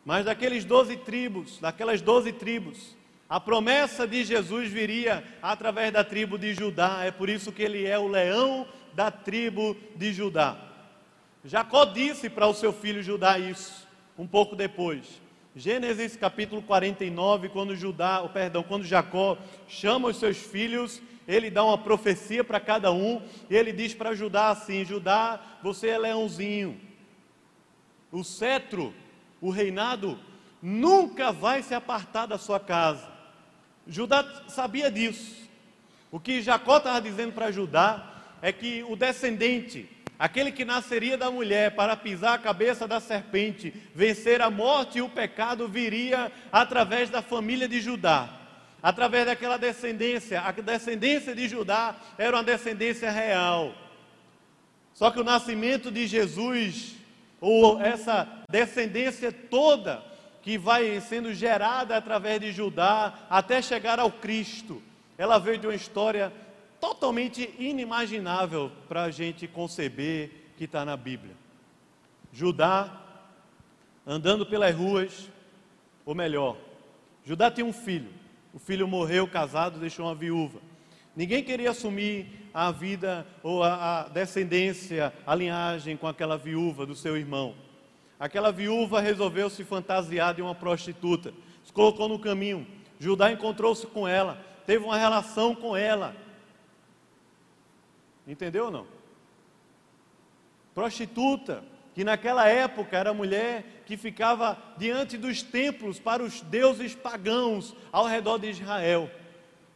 Mas 0.08 0.24
daqueles 0.24 0.64
doze 0.64 0.96
tribos, 0.96 1.58
daquelas 1.58 2.00
doze 2.00 2.32
tribos, 2.32 2.96
a 3.28 3.38
promessa 3.38 4.06
de 4.06 4.24
Jesus 4.24 4.72
viria 4.72 5.22
através 5.42 5.92
da 5.92 6.02
tribo 6.02 6.38
de 6.38 6.54
Judá. 6.54 7.04
É 7.04 7.10
por 7.10 7.28
isso 7.28 7.52
que 7.52 7.62
ele 7.62 7.84
é 7.84 7.98
o 7.98 8.08
leão 8.08 8.66
da 8.94 9.10
tribo 9.10 9.76
de 9.94 10.10
Judá. 10.14 10.56
Jacó 11.44 11.84
disse 11.84 12.30
para 12.30 12.46
o 12.46 12.54
seu 12.54 12.72
filho 12.72 13.02
Judá 13.02 13.38
isso, 13.38 13.86
um 14.16 14.26
pouco 14.26 14.56
depois. 14.56 15.20
Gênesis 15.54 16.16
capítulo 16.16 16.62
49, 16.62 17.50
quando 17.50 17.76
Judá, 17.76 18.22
oh, 18.24 18.30
perdão, 18.30 18.62
quando 18.62 18.86
Jacó 18.86 19.36
chama 19.68 20.08
os 20.08 20.16
seus 20.16 20.38
filhos, 20.38 21.02
ele 21.26 21.50
dá 21.50 21.62
uma 21.62 21.76
profecia 21.76 22.42
para 22.42 22.58
cada 22.58 22.90
um, 22.90 23.20
e 23.50 23.54
ele 23.54 23.74
diz 23.74 23.92
para 23.92 24.14
Judá 24.14 24.48
assim: 24.48 24.86
Judá, 24.86 25.38
você 25.62 25.88
é 25.88 25.98
leãozinho. 25.98 26.80
O 28.10 28.24
cetro 28.24 28.94
o 29.40 29.50
reinado 29.50 30.18
nunca 30.62 31.32
vai 31.32 31.62
se 31.62 31.74
apartar 31.74 32.26
da 32.26 32.38
sua 32.38 32.58
casa. 32.58 33.08
Judá 33.86 34.24
sabia 34.48 34.90
disso. 34.90 35.48
O 36.10 36.18
que 36.18 36.42
Jacó 36.42 36.78
estava 36.78 37.00
dizendo 37.00 37.32
para 37.32 37.50
Judá 37.50 38.14
é 38.42 38.52
que 38.52 38.84
o 38.88 38.96
descendente, 38.96 39.88
aquele 40.18 40.50
que 40.50 40.64
nasceria 40.64 41.16
da 41.16 41.30
mulher 41.30 41.74
para 41.74 41.96
pisar 41.96 42.34
a 42.34 42.38
cabeça 42.38 42.86
da 42.86 43.00
serpente, 43.00 43.72
vencer 43.94 44.40
a 44.40 44.50
morte 44.50 44.98
e 44.98 45.02
o 45.02 45.08
pecado, 45.08 45.68
viria 45.68 46.32
através 46.50 47.10
da 47.10 47.22
família 47.22 47.68
de 47.68 47.80
Judá. 47.80 48.28
Através 48.82 49.26
daquela 49.26 49.56
descendência, 49.56 50.40
a 50.40 50.52
descendência 50.52 51.34
de 51.34 51.48
Judá 51.48 51.96
era 52.16 52.36
uma 52.36 52.44
descendência 52.44 53.10
real. 53.10 53.74
Só 54.94 55.10
que 55.10 55.20
o 55.20 55.24
nascimento 55.24 55.90
de 55.90 56.06
Jesus 56.06 56.97
ou 57.40 57.80
essa 57.80 58.28
descendência 58.48 59.32
toda 59.32 60.02
que 60.42 60.56
vai 60.56 61.00
sendo 61.00 61.32
gerada 61.34 61.96
através 61.96 62.40
de 62.40 62.52
Judá 62.52 63.14
até 63.28 63.60
chegar 63.60 63.98
ao 63.98 64.10
Cristo, 64.10 64.82
ela 65.16 65.38
veio 65.38 65.58
de 65.58 65.66
uma 65.66 65.74
história 65.74 66.32
totalmente 66.80 67.54
inimaginável 67.58 68.72
para 68.88 69.04
a 69.04 69.10
gente 69.10 69.46
conceber 69.46 70.52
que 70.56 70.64
está 70.64 70.84
na 70.84 70.96
Bíblia. 70.96 71.34
Judá 72.32 73.02
andando 74.06 74.46
pelas 74.46 74.74
ruas, 74.74 75.28
ou 76.06 76.14
melhor, 76.14 76.56
Judá 77.24 77.50
tem 77.50 77.64
um 77.64 77.72
filho. 77.72 78.10
O 78.54 78.58
filho 78.58 78.88
morreu 78.88 79.28
casado, 79.28 79.78
deixou 79.78 80.06
uma 80.06 80.14
viúva. 80.14 80.60
Ninguém 81.18 81.42
queria 81.42 81.72
assumir 81.72 82.48
a 82.54 82.70
vida 82.70 83.26
ou 83.42 83.64
a, 83.64 84.02
a 84.02 84.08
descendência, 84.08 85.12
a 85.26 85.34
linhagem 85.34 85.96
com 85.96 86.06
aquela 86.06 86.38
viúva 86.38 86.86
do 86.86 86.94
seu 86.94 87.16
irmão. 87.16 87.56
Aquela 88.20 88.52
viúva 88.52 89.00
resolveu 89.00 89.50
se 89.50 89.64
fantasiar 89.64 90.32
de 90.32 90.42
uma 90.42 90.54
prostituta, 90.54 91.34
se 91.64 91.72
colocou 91.72 92.08
no 92.08 92.20
caminho. 92.20 92.64
Judá 93.00 93.32
encontrou-se 93.32 93.84
com 93.88 94.06
ela, 94.06 94.40
teve 94.64 94.84
uma 94.84 94.96
relação 94.96 95.56
com 95.56 95.76
ela. 95.76 96.14
Entendeu 98.24 98.66
ou 98.66 98.70
não? 98.70 98.86
Prostituta, 100.72 101.64
que 101.96 102.04
naquela 102.04 102.46
época 102.46 102.96
era 102.96 103.12
mulher 103.12 103.82
que 103.86 103.96
ficava 103.96 104.56
diante 104.76 105.18
dos 105.18 105.42
templos 105.42 105.98
para 105.98 106.22
os 106.22 106.42
deuses 106.42 106.94
pagãos 106.94 107.74
ao 107.90 108.06
redor 108.06 108.38
de 108.38 108.50
Israel. 108.50 109.10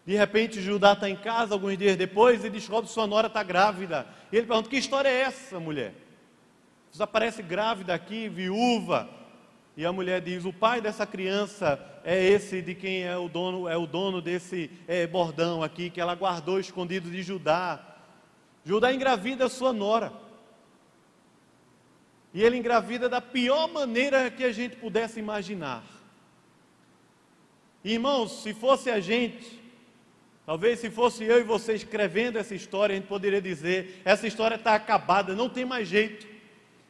De 0.04 0.16
repente, 0.16 0.60
Judá 0.60 0.94
está 0.94 1.08
em 1.08 1.16
casa 1.16 1.54
alguns 1.54 1.78
dias 1.78 1.96
depois 1.96 2.44
e 2.44 2.50
descobre 2.50 2.88
que 2.88 2.94
sua 2.94 3.06
nora 3.06 3.28
está 3.28 3.42
grávida. 3.42 4.06
E 4.32 4.36
ele 4.36 4.46
pergunta: 4.46 4.68
Que 4.68 4.76
história 4.76 5.08
é 5.08 5.20
essa, 5.20 5.60
mulher? 5.60 5.94
Você 6.90 7.02
aparece 7.02 7.42
grávida 7.42 7.94
aqui, 7.94 8.28
viúva. 8.28 9.08
E 9.76 9.86
a 9.86 9.92
mulher 9.92 10.20
diz: 10.20 10.44
O 10.44 10.52
pai 10.52 10.80
dessa 10.80 11.06
criança 11.06 11.80
é 12.04 12.20
esse 12.20 12.60
de 12.60 12.74
quem 12.74 13.04
é 13.04 13.16
o 13.16 13.28
dono, 13.28 13.68
é 13.68 13.76
o 13.76 13.86
dono 13.86 14.20
desse 14.20 14.70
é, 14.88 15.06
bordão 15.06 15.62
aqui 15.62 15.88
que 15.88 16.00
ela 16.00 16.14
guardou 16.14 16.58
escondido 16.58 17.08
de 17.08 17.22
Judá. 17.22 17.80
Judá 18.64 18.92
engravida 18.92 19.48
sua 19.48 19.72
nora. 19.72 20.12
E 22.34 22.42
ele 22.42 22.56
engravida 22.56 23.08
da 23.08 23.20
pior 23.20 23.68
maneira 23.68 24.30
que 24.30 24.42
a 24.42 24.52
gente 24.52 24.74
pudesse 24.76 25.20
imaginar. 25.20 25.84
Irmãos, 27.84 28.42
se 28.42 28.54
fosse 28.54 28.90
a 28.90 29.00
gente, 29.00 29.61
Talvez 30.44 30.80
se 30.80 30.90
fosse 30.90 31.24
eu 31.24 31.38
e 31.38 31.44
você 31.44 31.74
escrevendo 31.74 32.38
essa 32.38 32.54
história, 32.54 32.94
a 32.94 32.96
gente 32.96 33.06
poderia 33.06 33.40
dizer: 33.40 34.02
essa 34.04 34.26
história 34.26 34.56
está 34.56 34.74
acabada, 34.74 35.34
não 35.34 35.48
tem 35.48 35.64
mais 35.64 35.88
jeito. 35.88 36.26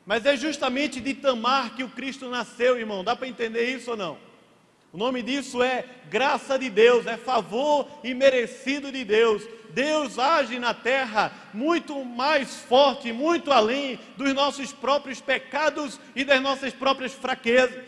Mas 0.07 0.27
é 0.27 0.37
justamente 0.37 1.01
de 1.01 1.15
Tamar 1.15 1.75
que 1.75 1.85
o 1.85 1.89
Cristo 1.89 2.29
nasceu, 2.29 2.79
irmão. 2.79 3.05
Dá 3.05 3.15
para 3.15 3.29
entender 3.29 3.67
isso 3.67 3.93
ou 3.93 3.97
não? 3.97 4.19
O 4.93 4.99
nome 4.99 5.23
disso 5.23 5.63
é 5.63 5.87
graça 6.11 6.59
de 6.59 6.69
Deus, 6.69 7.07
é 7.07 7.17
favor 7.17 7.89
imerecido 8.05 8.93
de 8.93 9.05
Deus. 9.05 9.43
Deus 9.71 10.19
age 10.19 10.59
na 10.59 10.75
terra 10.75 11.33
muito 11.55 12.05
mais 12.05 12.57
forte, 12.63 13.11
muito 13.11 13.51
além 13.51 13.99
dos 14.19 14.35
nossos 14.35 14.71
próprios 14.71 15.21
pecados 15.21 15.99
e 16.15 16.25
das 16.25 16.43
nossas 16.43 16.75
próprias 16.75 17.15
fraquezas. 17.15 17.83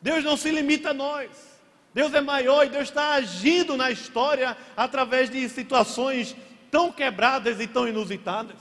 Deus 0.00 0.24
não 0.24 0.36
se 0.36 0.50
limita 0.50 0.90
a 0.90 0.94
nós. 0.94 1.51
Deus 1.94 2.14
é 2.14 2.20
maior 2.20 2.64
e 2.64 2.70
Deus 2.70 2.84
está 2.84 3.14
agindo 3.14 3.76
na 3.76 3.90
história 3.90 4.56
através 4.76 5.28
de 5.28 5.46
situações 5.48 6.34
tão 6.70 6.90
quebradas 6.90 7.60
e 7.60 7.66
tão 7.66 7.86
inusitadas. 7.86 8.56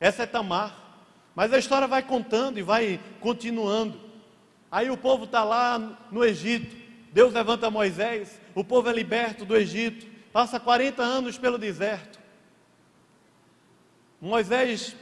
Essa 0.00 0.22
é 0.22 0.26
Tamar. 0.26 0.74
Mas 1.34 1.52
a 1.52 1.58
história 1.58 1.86
vai 1.86 2.02
contando 2.02 2.58
e 2.58 2.62
vai 2.62 3.00
continuando. 3.20 4.00
Aí 4.70 4.90
o 4.90 4.96
povo 4.96 5.24
está 5.24 5.44
lá 5.44 5.78
no 6.10 6.24
Egito. 6.24 6.74
Deus 7.12 7.34
levanta 7.34 7.70
Moisés. 7.70 8.40
O 8.54 8.64
povo 8.64 8.88
é 8.88 8.92
liberto 8.92 9.44
do 9.44 9.56
Egito. 9.56 10.06
passa 10.32 10.58
40 10.58 11.02
anos 11.02 11.36
pelo 11.36 11.58
deserto. 11.58 12.18
Moisés 14.20 14.96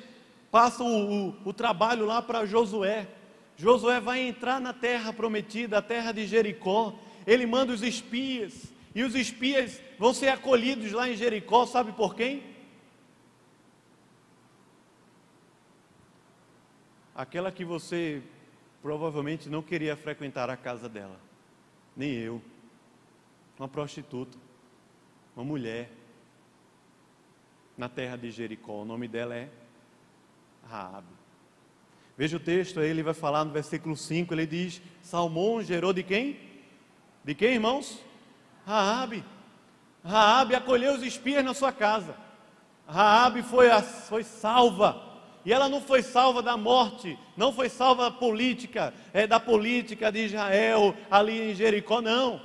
passa 0.51 0.83
o, 0.83 1.29
o, 1.29 1.37
o 1.45 1.53
trabalho 1.53 2.07
lá 2.07 2.21
para 2.21 2.45
Josué. 2.45 3.07
Josué 3.57 4.01
vai 4.01 4.21
entrar 4.21 4.61
na 4.61 4.73
terra 4.73 5.13
prometida, 5.13 5.79
a 5.79 5.83
terra 5.83 6.13
de 6.13 6.27
Jericó. 6.27 6.95
Ele 7.27 7.47
manda 7.47 7.73
os 7.73 7.83
espias, 7.83 8.73
e 8.95 9.03
os 9.03 9.15
espias 9.15 9.81
vão 9.99 10.13
ser 10.13 10.29
acolhidos 10.29 10.93
lá 10.93 11.09
em 11.09 11.17
Jericó, 11.17 11.67
sabe 11.67 11.93
por 11.93 12.15
quem? 12.15 12.43
Aquela 17.15 17.53
que 17.53 17.65
você 17.65 18.23
provavelmente 18.83 19.49
não 19.49 19.63
queria 19.63 19.97
frequentar 19.97 20.51
a 20.51 20.57
casa 20.57 20.89
dela, 20.89 21.19
nem 21.97 22.13
eu. 22.13 22.43
Uma 23.59 23.69
prostituta, 23.69 24.37
uma 25.37 25.45
mulher, 25.45 25.91
na 27.77 27.89
terra 27.89 28.17
de 28.17 28.31
Jericó. 28.31 28.83
O 28.83 28.85
nome 28.85 29.09
dela 29.09 29.35
é 29.35 29.49
Raabe. 30.69 31.09
Veja 32.17 32.37
o 32.37 32.41
texto, 32.41 32.81
aí 32.81 32.89
ele 32.89 33.03
vai 33.03 33.15
falar 33.15 33.45
no 33.45 33.53
versículo 33.53 33.97
5, 33.97 34.33
ele 34.35 34.47
diz: 34.47 34.83
Salmão 35.03 35.63
gerou 35.63 35.93
de 35.93 36.03
quem? 36.03 36.52
De 37.25 37.35
quem, 37.35 37.55
irmãos? 37.55 37.99
Raabe. 38.67 39.25
Raabe 40.05 40.55
acolheu 40.55 40.95
os 40.95 41.03
espias 41.03 41.45
na 41.45 41.55
sua 41.55 41.73
casa. 41.73 42.17
Raabe 42.87 43.43
foi, 43.43 43.69
foi 44.09 44.25
salva. 44.25 45.11
E 45.45 45.53
ela 45.53 45.69
não 45.69 45.81
foi 45.81 46.03
salva 46.03 46.41
da 46.41 46.57
morte, 46.57 47.19
não 47.37 47.53
foi 47.53 47.69
salva 47.69 48.11
política, 48.11 48.95
é 49.13 49.27
da 49.27 49.41
política 49.41 50.11
de 50.11 50.27
Israel 50.27 50.95
ali 51.11 51.51
em 51.51 51.55
Jericó, 51.55 52.01
não. 52.01 52.41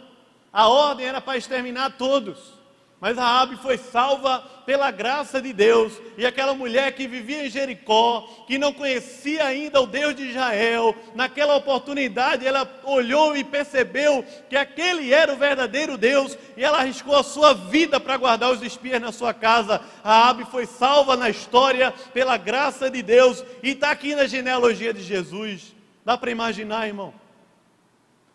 A 0.51 0.67
ordem 0.67 1.05
era 1.05 1.21
para 1.21 1.37
exterminar 1.37 1.91
todos. 1.91 2.56
Mas 2.99 3.15
Raabe 3.15 3.57
foi 3.57 3.77
salva 3.77 4.39
pela 4.65 4.89
graça 4.89 5.39
de 5.39 5.53
Deus, 5.53 5.93
e 6.17 6.25
aquela 6.25 6.53
mulher 6.53 6.93
que 6.93 7.07
vivia 7.07 7.45
em 7.45 7.49
Jericó, 7.49 8.27
que 8.47 8.57
não 8.57 8.73
conhecia 8.73 9.45
ainda 9.45 9.79
o 9.79 9.85
Deus 9.85 10.15
de 10.15 10.23
Israel, 10.23 10.95
naquela 11.13 11.55
oportunidade 11.55 12.45
ela 12.45 12.67
olhou 12.83 13.37
e 13.37 13.43
percebeu 13.43 14.25
que 14.49 14.57
aquele 14.57 15.13
era 15.13 15.31
o 15.31 15.37
verdadeiro 15.37 15.95
Deus, 15.95 16.35
e 16.57 16.63
ela 16.63 16.79
arriscou 16.79 17.15
a 17.15 17.23
sua 17.23 17.53
vida 17.53 17.99
para 17.99 18.17
guardar 18.17 18.51
os 18.51 18.63
espias 18.63 18.99
na 18.99 19.11
sua 19.11 19.33
casa. 19.33 19.79
Raabe 20.03 20.45
foi 20.45 20.65
salva 20.65 21.15
na 21.15 21.29
história 21.29 21.93
pela 22.13 22.35
graça 22.35 22.89
de 22.89 23.03
Deus 23.03 23.43
e 23.61 23.69
está 23.69 23.91
aqui 23.91 24.15
na 24.15 24.25
genealogia 24.25 24.91
de 24.91 25.03
Jesus. 25.03 25.73
Dá 26.03 26.17
para 26.17 26.31
imaginar, 26.31 26.87
irmão? 26.87 27.13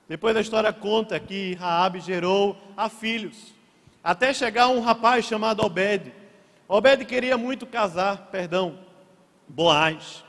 Depois 0.09 0.37
a 0.37 0.40
história 0.40 0.72
conta 0.72 1.18
que 1.18 1.55
Raabe 1.55 2.01
gerou 2.01 2.57
a 2.77 2.88
filhos. 2.88 3.53
Até 4.03 4.35
chegar 4.35 4.69
um 4.69 4.81
rapaz 4.81 5.25
chamado 5.25 5.65
Obed. 5.65 6.12
Obed 6.69 7.05
queria 7.05 7.38
muito 7.38 7.67
casar, 7.67 8.29
perdão, 8.33 8.79
Boaz. 9.47 10.25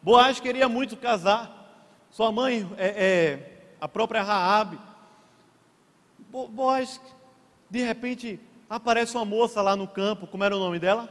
Boaz 0.00 0.40
queria 0.40 0.68
muito 0.68 0.96
casar. 0.96 1.54
Sua 2.10 2.32
mãe 2.32 2.68
é, 2.78 2.86
é 2.88 3.58
a 3.80 3.88
própria 3.88 4.22
Raabe. 4.22 4.78
Boaz, 6.30 7.00
de 7.68 7.82
repente, 7.82 8.40
aparece 8.68 9.16
uma 9.16 9.24
moça 9.24 9.60
lá 9.60 9.76
no 9.76 9.86
campo, 9.86 10.26
como 10.26 10.44
era 10.44 10.56
o 10.56 10.60
nome 10.60 10.78
dela? 10.78 11.08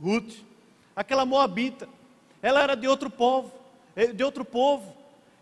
Ruth. 0.00 0.34
Aquela 0.94 1.24
moabita. 1.24 1.88
Ela 2.42 2.62
era 2.62 2.76
de 2.76 2.86
outro 2.86 3.08
povo, 3.08 3.52
eh, 3.96 4.08
de 4.08 4.22
outro 4.22 4.44
povo. 4.44 4.94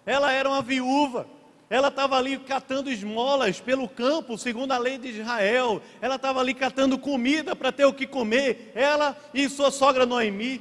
Ela 0.07 0.33
era 0.33 0.49
uma 0.49 0.62
viúva. 0.62 1.27
Ela 1.72 1.88
estava 1.88 2.18
ali 2.18 2.37
catando 2.37 2.90
esmolas 2.90 3.58
pelo 3.58 3.88
campo, 3.88 4.37
segundo 4.37 4.72
a 4.72 4.76
lei 4.78 4.98
de 4.98 5.08
Israel. 5.08 5.80
Ela 6.02 6.16
estava 6.16 6.38
ali 6.38 6.52
catando 6.52 6.98
comida 6.98 7.56
para 7.56 7.72
ter 7.72 7.87
o 7.87 7.94
que 7.94 8.06
comer. 8.06 8.70
Ela 8.74 9.16
e 9.32 9.48
sua 9.48 9.70
sogra 9.70 10.04
Noemi. 10.04 10.61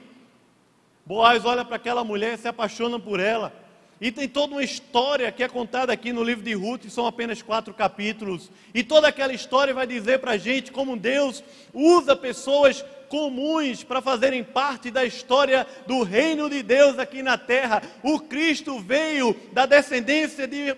Boaz 1.05 1.43
olha 1.43 1.65
para 1.65 1.75
aquela 1.75 2.01
mulher, 2.01 2.37
se 2.37 2.47
apaixona 2.47 2.97
por 2.97 3.19
ela. 3.19 3.53
E 3.99 4.09
tem 4.09 4.25
toda 4.25 4.53
uma 4.53 4.63
história 4.63 5.29
que 5.33 5.43
é 5.43 5.49
contada 5.49 5.91
aqui 5.91 6.13
no 6.13 6.23
livro 6.23 6.45
de 6.45 6.53
Ruth, 6.53 6.85
são 6.87 7.05
apenas 7.05 7.41
quatro 7.41 7.73
capítulos. 7.73 8.49
E 8.73 8.81
toda 8.81 9.09
aquela 9.09 9.33
história 9.33 9.73
vai 9.73 9.85
dizer 9.85 10.19
para 10.19 10.31
a 10.31 10.37
gente 10.37 10.71
como 10.71 10.95
Deus 10.95 11.43
usa 11.73 12.15
pessoas 12.15 12.85
comuns 13.09 13.83
para 13.83 14.01
fazerem 14.01 14.45
parte 14.45 14.89
da 14.89 15.03
história 15.03 15.67
do 15.85 16.03
reino 16.03 16.49
de 16.49 16.63
Deus 16.63 16.97
aqui 16.97 17.21
na 17.21 17.37
terra. 17.37 17.83
O 18.01 18.17
Cristo 18.17 18.79
veio 18.79 19.35
da 19.51 19.65
descendência 19.65 20.47
de 20.47 20.73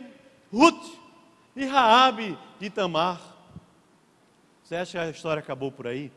Ruth, 0.53 0.85
de 1.55 1.65
Raabe, 1.65 2.37
de 2.59 2.69
Tamar. 2.69 3.19
Você 4.63 4.75
acha 4.75 4.91
que 4.91 4.97
a 4.99 5.09
história 5.09 5.39
acabou 5.39 5.71
por 5.71 5.87
aí? 5.87 6.11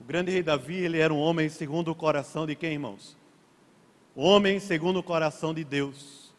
O 0.00 0.04
grande 0.04 0.30
rei 0.30 0.42
Davi, 0.42 0.76
ele 0.76 0.98
era 0.98 1.12
um 1.12 1.18
homem 1.18 1.46
segundo 1.50 1.90
o 1.90 1.94
coração 1.94 2.46
de 2.46 2.54
quem, 2.54 2.72
irmãos? 2.72 3.14
Homem 4.16 4.58
segundo 4.58 5.00
o 5.00 5.02
coração 5.02 5.52
de 5.52 5.62
Deus. 5.62 6.32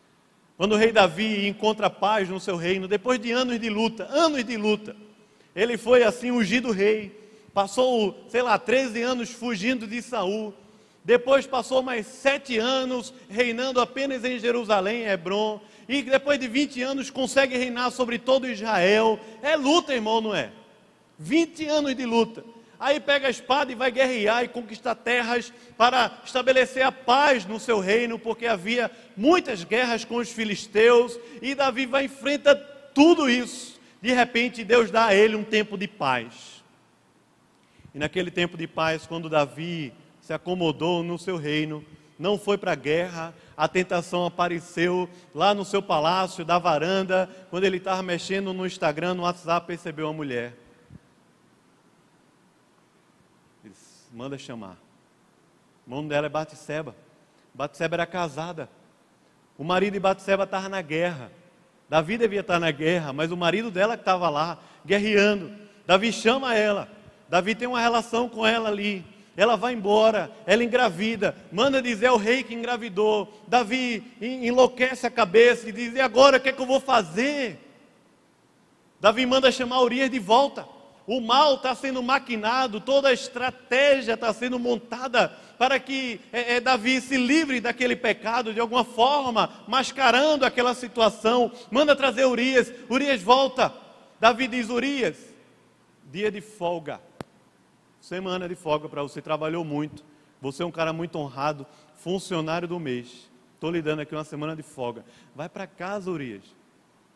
Quando 0.57 0.71
o 0.71 0.77
rei 0.77 0.91
Davi 0.91 1.47
encontra 1.47 1.91
paz 1.91 2.27
no 2.27 2.39
seu 2.39 2.55
reino, 2.55 2.88
depois 2.88 3.19
de 3.19 3.31
anos 3.31 3.60
de 3.60 3.69
luta, 3.69 4.05
anos 4.05 4.43
de 4.43 4.57
luta, 4.57 4.95
ele 5.55 5.77
foi 5.77 6.01
assim 6.01 6.31
ungido 6.31 6.71
rei, 6.71 7.15
passou, 7.53 8.25
sei 8.29 8.41
lá, 8.41 8.57
13 8.57 8.99
anos 8.99 9.29
fugindo 9.29 9.86
de 9.86 10.01
Saul, 10.01 10.55
depois 11.03 11.45
passou 11.45 11.84
mais 11.84 12.07
sete 12.07 12.57
anos 12.57 13.13
reinando 13.29 13.79
apenas 13.79 14.23
em 14.23 14.39
Jerusalém, 14.39 15.03
Hebron, 15.03 15.62
e 15.99 16.04
depois 16.04 16.39
de 16.39 16.47
20 16.47 16.82
anos 16.82 17.10
consegue 17.10 17.58
reinar 17.58 17.91
sobre 17.91 18.17
todo 18.17 18.47
Israel. 18.47 19.19
É 19.41 19.56
luta, 19.56 19.93
irmão, 19.93 20.21
não 20.21 20.34
é? 20.34 20.51
20 21.19 21.65
anos 21.67 21.95
de 21.95 22.06
luta. 22.06 22.43
Aí 22.80 22.99
pega 22.99 23.27
a 23.27 23.30
espada 23.30 23.71
e 23.71 23.75
vai 23.75 23.91
guerrear 23.91 24.43
e 24.43 24.47
conquistar 24.47 24.95
terras 24.95 25.54
para 25.77 26.19
estabelecer 26.25 26.84
a 26.84 26.91
paz 26.91 27.45
no 27.45 27.60
seu 27.60 27.80
reino, 27.80 28.17
porque 28.17 28.47
havia 28.47 28.89
muitas 29.15 29.63
guerras 29.63 30.04
com 30.04 30.15
os 30.15 30.32
filisteus, 30.32 31.19
e 31.43 31.54
Davi 31.54 31.86
vai 31.86 32.06
enfrentar 32.06 32.56
tudo 32.93 33.30
isso. 33.30 33.80
De 34.01 34.12
repente, 34.12 34.63
Deus 34.63 34.89
dá 34.89 35.08
a 35.08 35.15
ele 35.15 35.36
um 35.36 35.43
tempo 35.43 35.77
de 35.77 35.88
paz. 35.88 36.63
E 37.93 37.99
naquele 37.99 38.32
tempo 38.32 38.58
de 38.58 38.65
paz, 38.65 39.06
quando 39.06 39.30
Davi 39.30 39.93
se 40.21 40.34
acomodou 40.34 41.04
no 41.04 41.19
seu 41.19 41.38
reino, 41.38 41.86
não 42.21 42.38
foi 42.38 42.55
para 42.55 42.73
a 42.73 42.75
guerra, 42.75 43.34
a 43.57 43.67
tentação 43.67 44.27
apareceu 44.27 45.10
lá 45.34 45.55
no 45.55 45.65
seu 45.65 45.81
palácio, 45.81 46.45
da 46.45 46.60
varanda, 46.60 47.27
quando 47.49 47.63
ele 47.63 47.77
estava 47.77 48.03
mexendo 48.03 48.53
no 48.53 48.65
Instagram, 48.65 49.15
no 49.15 49.23
WhatsApp, 49.23 49.65
percebeu 49.65 50.05
uma 50.05 50.13
mulher. 50.13 50.53
Ele 53.65 53.73
manda 54.13 54.38
chamar. 54.38 54.77
O 55.88 55.89
nome 55.89 56.10
dela 56.10 56.27
é 56.27 56.29
Batseba. 56.29 56.95
Batseba 57.55 57.95
era 57.95 58.05
casada. 58.05 58.69
O 59.57 59.63
marido 59.63 59.93
de 59.93 59.99
Batseba 59.99 60.43
estava 60.43 60.69
na 60.69 60.81
guerra. 60.81 61.31
Davi 61.89 62.19
devia 62.19 62.41
estar 62.41 62.60
na 62.60 62.69
guerra, 62.69 63.12
mas 63.12 63.31
o 63.31 63.38
marido 63.38 63.71
dela 63.71 63.97
que 63.97 64.03
estava 64.03 64.29
lá, 64.29 64.60
guerreando. 64.86 65.51
Davi 65.88 66.13
chama 66.13 66.55
ela. 66.55 66.88
Davi 67.27 67.55
tem 67.55 67.67
uma 67.67 67.81
relação 67.81 68.29
com 68.29 68.45
ela 68.45 68.69
ali 68.69 69.03
ela 69.35 69.55
vai 69.55 69.73
embora, 69.73 70.29
ela 70.45 70.63
engravida, 70.63 71.35
manda 71.51 71.81
dizer 71.81 72.07
ao 72.07 72.17
rei 72.17 72.43
que 72.43 72.53
engravidou. 72.53 73.41
Davi 73.47 74.03
enlouquece 74.19 75.07
a 75.07 75.11
cabeça 75.11 75.69
e 75.69 75.71
diz: 75.71 75.93
E 75.93 76.01
agora 76.01 76.37
o 76.37 76.39
que 76.39 76.49
é 76.49 76.51
que 76.51 76.61
eu 76.61 76.65
vou 76.65 76.81
fazer? 76.81 77.57
Davi 78.99 79.25
manda 79.25 79.51
chamar 79.51 79.81
Urias 79.81 80.09
de 80.09 80.19
volta. 80.19 80.67
O 81.07 81.19
mal 81.19 81.55
está 81.55 81.73
sendo 81.73 82.03
maquinado, 82.03 82.79
toda 82.79 83.09
a 83.09 83.13
estratégia 83.13 84.13
está 84.13 84.31
sendo 84.33 84.59
montada 84.59 85.29
para 85.57 85.79
que 85.79 86.19
é, 86.31 86.55
é, 86.55 86.59
Davi 86.59 87.01
se 87.01 87.17
livre 87.17 87.59
daquele 87.59 87.95
pecado 87.95 88.53
de 88.53 88.59
alguma 88.59 88.83
forma, 88.83 89.63
mascarando 89.67 90.45
aquela 90.45 90.73
situação. 90.75 91.51
Manda 91.71 91.95
trazer 91.95 92.25
Urias. 92.25 92.71
Urias 92.89 93.21
volta. 93.21 93.73
Davi 94.19 94.47
diz: 94.47 94.69
Urias, 94.69 95.17
dia 96.11 96.29
de 96.29 96.41
folga 96.41 96.99
Semana 98.01 98.49
de 98.49 98.55
folga 98.55 98.89
para 98.89 99.03
você, 99.03 99.21
trabalhou 99.21 99.63
muito. 99.63 100.03
Você 100.41 100.63
é 100.63 100.65
um 100.65 100.71
cara 100.71 100.91
muito 100.91 101.19
honrado, 101.19 101.67
funcionário 101.93 102.67
do 102.67 102.79
mês. 102.79 103.29
Estou 103.53 103.69
lhe 103.69 103.80
dando 103.80 103.99
aqui 103.99 104.15
uma 104.15 104.23
semana 104.23 104.55
de 104.55 104.63
folga. 104.63 105.05
Vai 105.36 105.47
para 105.47 105.67
casa, 105.67 106.09
Urias. 106.09 106.43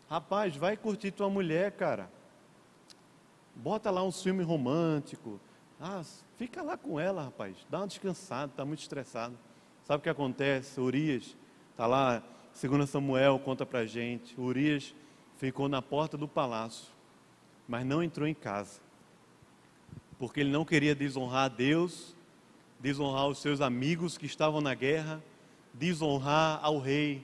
Rapaz, 0.07 0.55
vai 0.55 0.77
curtir 0.77 1.09
tua 1.09 1.27
mulher, 1.27 1.71
cara. 1.71 2.07
Bota 3.55 3.89
lá 3.89 4.03
um 4.03 4.11
filme 4.11 4.43
romântico. 4.43 5.39
Ah, 5.81 6.03
fica 6.37 6.61
lá 6.61 6.77
com 6.77 6.99
ela, 6.99 7.23
rapaz. 7.23 7.57
Dá 7.67 7.79
uma 7.79 7.87
descansada, 7.87 8.51
está 8.51 8.63
muito 8.63 8.81
estressado. 8.81 9.35
Sabe 9.85 10.01
o 10.01 10.03
que 10.03 10.09
acontece? 10.09 10.79
Urias 10.79 11.35
está 11.71 11.87
lá, 11.87 12.21
segundo 12.53 12.85
Samuel 12.85 13.39
conta 13.39 13.65
para 13.65 13.87
gente. 13.87 14.39
Urias 14.39 14.93
ficou 15.37 15.67
na 15.67 15.81
porta 15.81 16.15
do 16.15 16.27
palácio, 16.27 16.93
mas 17.67 17.83
não 17.83 18.03
entrou 18.03 18.27
em 18.27 18.35
casa 18.35 18.84
porque 20.25 20.39
ele 20.39 20.49
não 20.49 20.65
queria 20.65 20.95
desonrar 20.95 21.45
a 21.45 21.47
Deus, 21.47 22.15
desonrar 22.79 23.27
os 23.27 23.37
seus 23.37 23.61
amigos 23.61 24.17
que 24.17 24.25
estavam 24.25 24.59
na 24.59 24.73
guerra, 24.73 25.23
desonrar 25.71 26.59
ao 26.63 26.79
rei, 26.79 27.23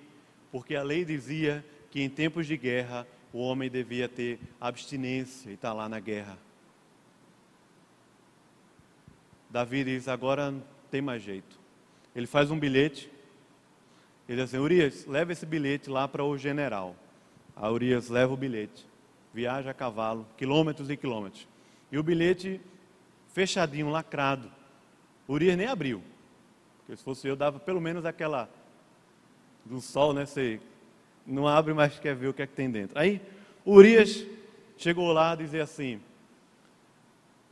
porque 0.51 0.75
a 0.75 0.83
lei 0.83 1.03
dizia 1.03 1.65
que 1.89 1.99
em 1.99 2.07
tempos 2.07 2.45
de 2.45 2.55
guerra 2.55 3.07
o 3.33 3.39
homem 3.39 3.71
devia 3.71 4.07
ter 4.07 4.39
abstinência 4.59 5.49
e 5.49 5.55
estar 5.55 5.69
tá 5.69 5.73
lá 5.73 5.89
na 5.89 5.99
guerra. 5.99 6.37
Davi 9.49 9.83
diz: 9.83 10.07
agora 10.07 10.51
não 10.51 10.63
tem 10.91 11.01
mais 11.01 11.23
jeito. 11.23 11.59
Ele 12.15 12.27
faz 12.27 12.51
um 12.51 12.59
bilhete. 12.59 13.11
Ele 14.29 14.39
diz 14.39 14.53
assim: 14.53 14.63
Urias, 14.63 15.07
leva 15.07 15.31
esse 15.31 15.47
bilhete 15.47 15.89
lá 15.89 16.07
para 16.07 16.23
o 16.23 16.37
general. 16.37 16.95
A 17.55 17.67
Urias 17.67 18.09
leva 18.09 18.31
o 18.31 18.37
bilhete, 18.37 18.85
viaja 19.33 19.71
a 19.71 19.73
cavalo, 19.73 20.23
quilômetros 20.37 20.87
e 20.91 20.95
quilômetros. 20.95 21.47
E 21.91 21.97
o 21.97 22.03
bilhete 22.03 22.61
fechadinho, 23.33 23.89
lacrado. 23.89 24.51
Urias 25.27 25.57
nem 25.57 25.67
abriu. 25.67 26.03
Porque 26.79 26.95
se 26.95 27.03
fosse 27.03 27.27
eu, 27.27 27.35
dava 27.35 27.59
pelo 27.59 27.81
menos 27.81 28.05
aquela 28.05 28.49
do 29.65 29.79
sol, 29.79 30.13
né? 30.13 30.25
Você 30.25 30.59
não 31.25 31.47
abre, 31.47 31.73
mas 31.73 31.99
quer 31.99 32.15
ver 32.15 32.27
o 32.27 32.33
que 32.33 32.41
é 32.41 32.47
que 32.47 32.53
tem 32.53 32.69
dentro. 32.69 32.97
Aí, 32.99 33.21
Urias 33.65 34.25
chegou 34.77 35.11
lá 35.11 35.35
dizer 35.35 35.61
assim: 35.61 36.01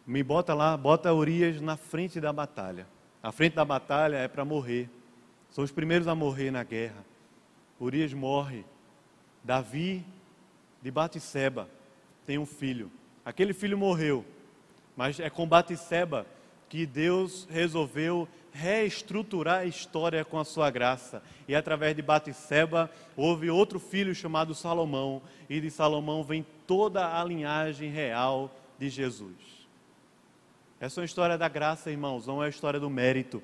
me 0.06 0.24
bota 0.24 0.54
lá, 0.54 0.76
bota 0.76 1.14
Urias 1.14 1.62
na 1.62 1.78
frente 1.78 2.20
da 2.20 2.34
batalha. 2.34 2.88
A 3.22 3.32
frente 3.32 3.56
da 3.56 3.66
batalha 3.66 4.18
é 4.18 4.28
para 4.28 4.44
morrer. 4.44 4.90
São 5.52 5.64
os 5.64 5.72
primeiros 5.72 6.08
a 6.08 6.16
morrer 6.16 6.52
na 6.52 6.64
guerra. 6.64 7.06
Urias 7.80 8.14
morre. 8.14 8.66
Davi 9.44 10.06
de 10.82 10.92
Batisseba 10.92 11.70
tem 12.26 12.38
um 12.38 12.46
filho. 12.46 12.92
Aquele 13.24 13.54
filho 13.54 13.78
morreu, 13.78 14.26
mas 15.00 15.18
é 15.18 15.30
com 15.30 15.48
Batisseba 15.48 16.28
que 16.68 16.86
Deus 16.86 17.48
resolveu 17.50 18.28
reestruturar 18.52 19.60
a 19.60 19.66
história 19.66 20.26
com 20.26 20.38
a 20.38 20.44
sua 20.44 20.70
graça. 20.70 21.24
E 21.48 21.56
através 21.56 21.96
de 21.96 22.02
Batisseba 22.02 22.92
houve 23.16 23.50
outro 23.50 23.80
filho 23.80 24.14
chamado 24.14 24.54
Salomão, 24.54 25.22
e 25.50 25.62
de 25.62 25.72
Salomão 25.72 26.22
vem 26.22 26.46
toda 26.68 27.18
a 27.18 27.24
linhagem 27.24 27.90
real 27.90 28.54
de 28.78 28.90
Jesus. 28.90 29.38
Essa 30.82 31.00
é 31.00 31.02
uma 31.02 31.06
história 31.06 31.38
da 31.38 31.48
graça, 31.48 31.90
irmãos, 31.90 32.28
não 32.28 32.44
é 32.44 32.48
a 32.48 32.50
história 32.50 32.78
do 32.78 32.90
mérito. 32.90 33.42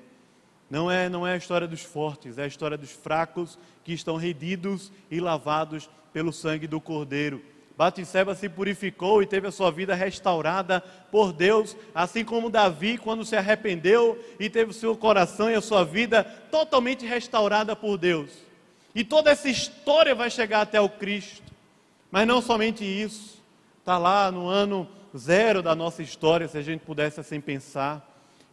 Não 0.68 0.90
é, 0.90 1.08
não 1.08 1.26
é 1.26 1.32
a 1.32 1.38
história 1.38 1.66
dos 1.66 1.80
fortes, 1.80 2.36
é 2.36 2.42
a 2.42 2.46
história 2.46 2.76
dos 2.76 2.92
fracos 2.92 3.58
que 3.82 3.94
estão 3.94 4.16
redidos 4.16 4.92
e 5.10 5.20
lavados 5.20 5.88
pelo 6.12 6.34
sangue 6.34 6.66
do 6.66 6.82
Cordeiro. 6.82 7.42
Batisseba 7.76 8.34
se 8.34 8.48
purificou 8.48 9.22
e 9.22 9.26
teve 9.26 9.46
a 9.46 9.52
sua 9.52 9.70
vida 9.70 9.94
restaurada 9.94 10.80
por 11.10 11.32
Deus, 11.32 11.76
assim 11.94 12.24
como 12.24 12.48
Davi, 12.48 12.96
quando 12.96 13.24
se 13.24 13.36
arrependeu 13.36 14.18
e 14.40 14.48
teve 14.48 14.70
o 14.70 14.74
seu 14.74 14.96
coração 14.96 15.50
e 15.50 15.54
a 15.54 15.60
sua 15.60 15.84
vida 15.84 16.24
totalmente 16.50 17.04
restaurada 17.04 17.76
por 17.76 17.98
Deus. 17.98 18.30
E 18.94 19.04
toda 19.04 19.30
essa 19.30 19.48
história 19.48 20.14
vai 20.14 20.30
chegar 20.30 20.62
até 20.62 20.80
o 20.80 20.88
Cristo. 20.88 21.42
Mas 22.10 22.26
não 22.26 22.40
somente 22.40 22.82
isso, 22.82 23.42
está 23.80 23.98
lá 23.98 24.32
no 24.32 24.48
ano 24.48 24.88
zero 25.14 25.62
da 25.62 25.74
nossa 25.74 26.02
história, 26.02 26.48
se 26.48 26.56
a 26.56 26.62
gente 26.62 26.80
pudesse 26.80 27.20
assim 27.20 27.40
pensar. 27.40 28.02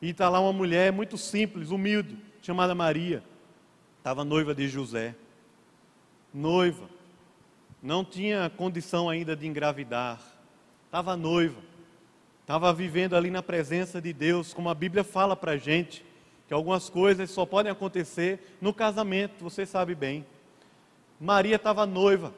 E 0.02 0.10
está 0.10 0.28
lá 0.28 0.42
uma 0.42 0.52
mulher 0.52 0.92
muito 0.92 1.18
simples, 1.18 1.70
humilde, 1.70 2.18
chamada 2.42 2.76
Maria. 2.76 3.24
Estava 4.00 4.26
noiva 4.26 4.54
de 4.54 4.68
José. 4.68 5.16
Noiva. 6.34 6.90
Não 7.84 8.06
tinha 8.06 8.50
condição 8.56 9.10
ainda 9.10 9.36
de 9.36 9.46
engravidar. 9.46 10.18
Estava 10.86 11.18
noiva. 11.18 11.60
Estava 12.40 12.72
vivendo 12.72 13.14
ali 13.14 13.30
na 13.30 13.44
presença 13.44 14.02
de 14.02 14.14
Deus, 14.14 14.54
como 14.54 14.70
a 14.70 14.74
Bíblia 14.74 15.04
fala 15.04 15.36
para 15.36 15.52
a 15.52 15.58
gente, 15.58 16.06
que 16.48 16.54
algumas 16.54 16.90
coisas 16.90 17.30
só 17.30 17.46
podem 17.46 17.70
acontecer 17.70 18.56
no 18.62 18.74
casamento, 18.74 19.44
você 19.44 19.66
sabe 19.66 19.94
bem. 19.96 20.26
Maria 21.20 21.58
estava 21.58 21.86
noiva. 21.86 22.34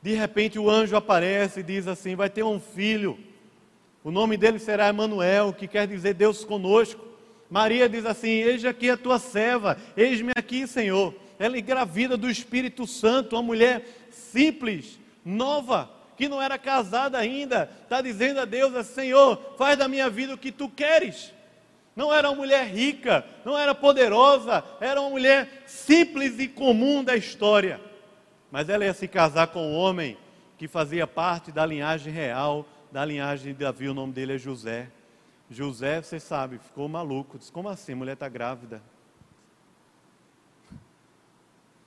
De 0.00 0.14
repente 0.14 0.58
o 0.58 0.70
anjo 0.70 0.96
aparece 0.96 1.60
e 1.60 1.62
diz 1.62 1.86
assim: 1.86 2.16
vai 2.16 2.30
ter 2.30 2.42
um 2.42 2.58
filho. 2.58 3.18
O 4.02 4.10
nome 4.10 4.38
dele 4.38 4.58
será 4.58 4.88
Emanuel, 4.88 5.52
que 5.52 5.68
quer 5.68 5.86
dizer 5.86 6.14
Deus 6.14 6.46
conosco. 6.46 7.04
Maria 7.50 7.90
diz 7.90 8.06
assim: 8.06 8.28
Eis 8.28 8.64
aqui 8.64 8.88
a 8.88 8.96
tua 8.96 9.18
serva, 9.18 9.76
eis-me 9.94 10.32
aqui, 10.34 10.66
Senhor. 10.66 11.14
Ela 11.44 11.58
engravida 11.58 12.16
do 12.16 12.30
Espírito 12.30 12.86
Santo, 12.86 13.36
uma 13.36 13.42
mulher 13.42 13.84
simples, 14.10 14.98
nova, 15.24 15.90
que 16.16 16.28
não 16.28 16.40
era 16.40 16.56
casada 16.56 17.18
ainda, 17.18 17.70
está 17.82 18.00
dizendo 18.00 18.40
a 18.40 18.44
Deus 18.44 18.74
assim, 18.74 18.94
Senhor, 18.94 19.54
faz 19.58 19.76
da 19.76 19.88
minha 19.88 20.08
vida 20.08 20.34
o 20.34 20.38
que 20.38 20.52
tu 20.52 20.68
queres. 20.68 21.32
Não 21.96 22.12
era 22.12 22.28
uma 22.30 22.36
mulher 22.36 22.66
rica, 22.66 23.24
não 23.44 23.58
era 23.58 23.74
poderosa, 23.74 24.64
era 24.80 25.00
uma 25.00 25.10
mulher 25.10 25.64
simples 25.66 26.38
e 26.38 26.48
comum 26.48 27.02
da 27.02 27.16
história 27.16 27.80
mas 28.54 28.68
ela 28.68 28.84
ia 28.84 28.94
se 28.94 29.08
casar 29.08 29.48
com 29.48 29.66
um 29.66 29.74
homem 29.74 30.16
que 30.56 30.68
fazia 30.68 31.08
parte 31.08 31.50
da 31.50 31.66
linhagem 31.66 32.12
real, 32.12 32.64
da 32.92 33.04
linhagem 33.04 33.52
de 33.52 33.58
Davi, 33.64 33.88
o 33.88 33.94
nome 33.94 34.12
dele 34.12 34.36
é 34.36 34.38
José. 34.38 34.92
José, 35.50 36.00
você 36.00 36.20
sabe, 36.20 36.58
ficou 36.58 36.88
maluco. 36.88 37.36
Disse: 37.36 37.50
Como 37.50 37.68
assim? 37.68 37.94
A 37.94 37.96
mulher 37.96 38.12
está 38.12 38.28
grávida. 38.28 38.80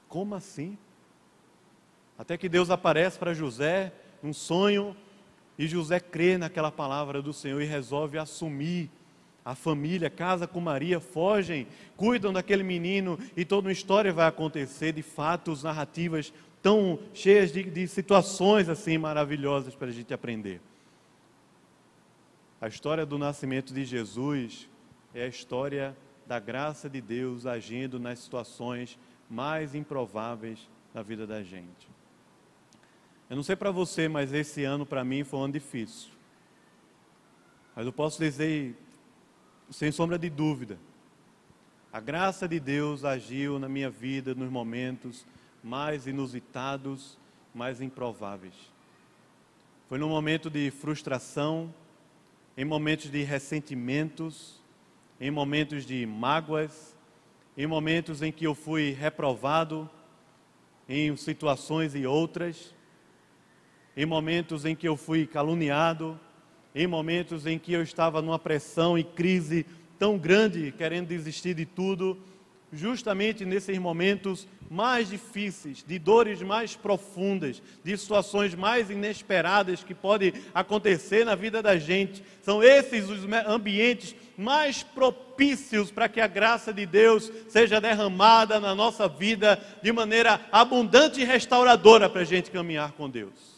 Como 0.08 0.36
assim? 0.36 0.78
Até 2.18 2.38
que 2.38 2.50
Deus 2.50 2.70
aparece 2.70 3.20
para 3.20 3.34
José, 3.34 3.94
um 4.24 4.34
sonho, 4.34 4.96
e 5.58 5.68
José 5.68 6.00
crê 6.00 6.38
naquela 6.38 6.72
palavra 6.72 7.22
do 7.22 7.34
Senhor 7.34 7.62
e 7.62 7.66
resolve 7.66 8.18
assumir 8.18 8.90
a 9.44 9.56
família, 9.56 10.10
casa 10.10 10.46
com 10.46 10.60
Maria, 10.60 11.00
fogem, 11.00 11.68
cuidam 11.96 12.34
daquele 12.34 12.64
menino 12.64 13.18
e 13.36 13.46
toda 13.46 13.68
uma 13.68 13.72
história 13.72 14.12
vai 14.12 14.28
acontecer 14.28 14.92
de 14.92 15.02
fatos, 15.02 15.64
narrativas 15.64 16.34
tão 16.62 17.00
cheias 17.14 17.52
de, 17.52 17.64
de 17.64 17.88
situações 17.88 18.68
assim 18.68 18.98
maravilhosas 18.98 19.74
para 19.74 19.88
a 19.88 19.92
gente 19.92 20.14
aprender. 20.14 20.60
A 22.60 22.68
história 22.68 23.06
do 23.06 23.18
nascimento 23.18 23.74
de 23.74 23.86
Jesus 23.86 24.68
é 25.14 25.24
a 25.24 25.28
história 25.28 25.96
da 26.26 26.40
graça 26.40 26.90
de 26.90 27.00
Deus 27.00 27.46
agindo 27.46 28.00
nas 28.00 28.20
situações 28.20 29.00
mais 29.30 29.76
improváveis 29.76 30.60
da 30.94 31.02
vida 31.02 31.28
da 31.28 31.44
gente. 31.44 31.88
Eu 33.30 33.36
não 33.36 33.44
sei 33.44 33.56
para 33.56 33.72
você, 33.72 34.08
mas 34.08 34.34
esse 34.34 34.64
ano 34.64 34.86
para 34.86 35.04
mim 35.04 35.24
foi 35.24 35.40
um 35.40 35.44
ano 35.44 35.54
difícil. 35.54 36.12
Mas 37.76 37.86
eu 37.86 37.94
posso 37.94 38.20
dizer, 38.20 38.76
sem 39.70 39.92
sombra 39.92 40.18
de 40.18 40.30
dúvida, 40.30 40.80
a 41.92 42.00
graça 42.00 42.48
de 42.48 42.60
Deus 42.60 43.06
agiu 43.06 43.60
na 43.60 43.70
minha 43.70 43.90
vida 43.90 44.34
nos 44.34 44.50
momentos 44.50 45.26
mais 45.64 46.08
inusitados, 46.08 47.18
mais 47.54 47.82
improváveis. 47.82 48.56
Foi 49.88 49.98
num 49.98 50.10
momento 50.10 50.50
de 50.50 50.72
frustração, 50.72 51.74
em 52.58 52.66
momentos 52.66 53.12
de 53.12 53.24
ressentimentos, 53.24 54.62
em 55.20 55.30
momentos 55.30 55.86
de 55.86 56.06
mágoas, 56.06 56.97
em 57.58 57.66
momentos 57.66 58.22
em 58.22 58.32
que 58.32 58.46
eu 58.46 58.54
fui 58.54 58.92
reprovado, 58.92 59.90
em 60.88 61.16
situações 61.18 61.96
e 61.96 62.06
outras, 62.06 62.74
em 63.96 64.06
momentos 64.06 64.64
em 64.64 64.76
que 64.76 64.88
eu 64.88 64.96
fui 64.96 65.26
caluniado, 65.26 66.20
em 66.76 66.86
momentos 66.86 67.48
em 67.48 67.58
que 67.58 67.74
eu 67.74 67.82
estava 67.82 68.22
numa 68.22 68.38
pressão 68.38 68.96
e 68.96 69.04
crise 69.04 69.66
tão 69.98 70.20
grande, 70.20 70.72
querendo 70.72 71.08
desistir 71.08 71.56
de 71.56 71.66
tudo, 71.66 72.22
justamente 72.72 73.44
nesses 73.44 73.80
momentos 73.80 74.48
mais 74.70 75.10
difíceis, 75.10 75.84
de 75.86 75.98
dores 75.98 76.42
mais 76.42 76.76
profundas, 76.76 77.62
de 77.84 77.98
situações 77.98 78.54
mais 78.54 78.90
inesperadas 78.90 79.84
que 79.84 79.94
podem 79.94 80.34
acontecer 80.54 81.26
na 81.26 81.36
vida 81.36 81.62
da 81.62 81.78
gente. 81.78 82.24
São 82.42 82.62
esses 82.62 83.10
os 83.10 83.22
ambientes 83.46 84.16
mais 84.38 84.84
propícios 84.84 85.90
para 85.90 86.10
que 86.10 86.20
a 86.20 86.28
graça 86.28 86.74
de 86.74 86.86
Deus 86.86 87.32
seja 87.48 87.82
derramada 87.82 88.60
na 88.60 88.76
nossa 88.76 89.08
vida 89.08 89.60
de 89.82 89.92
maneira 89.92 90.42
abundante 90.52 91.22
e 91.22 91.26
restauradora 91.26 92.10
para 92.10 92.22
a 92.22 92.26
gente 92.26 92.52
caminhar 92.52 92.92
com 92.92 93.10
Deus. 93.10 93.58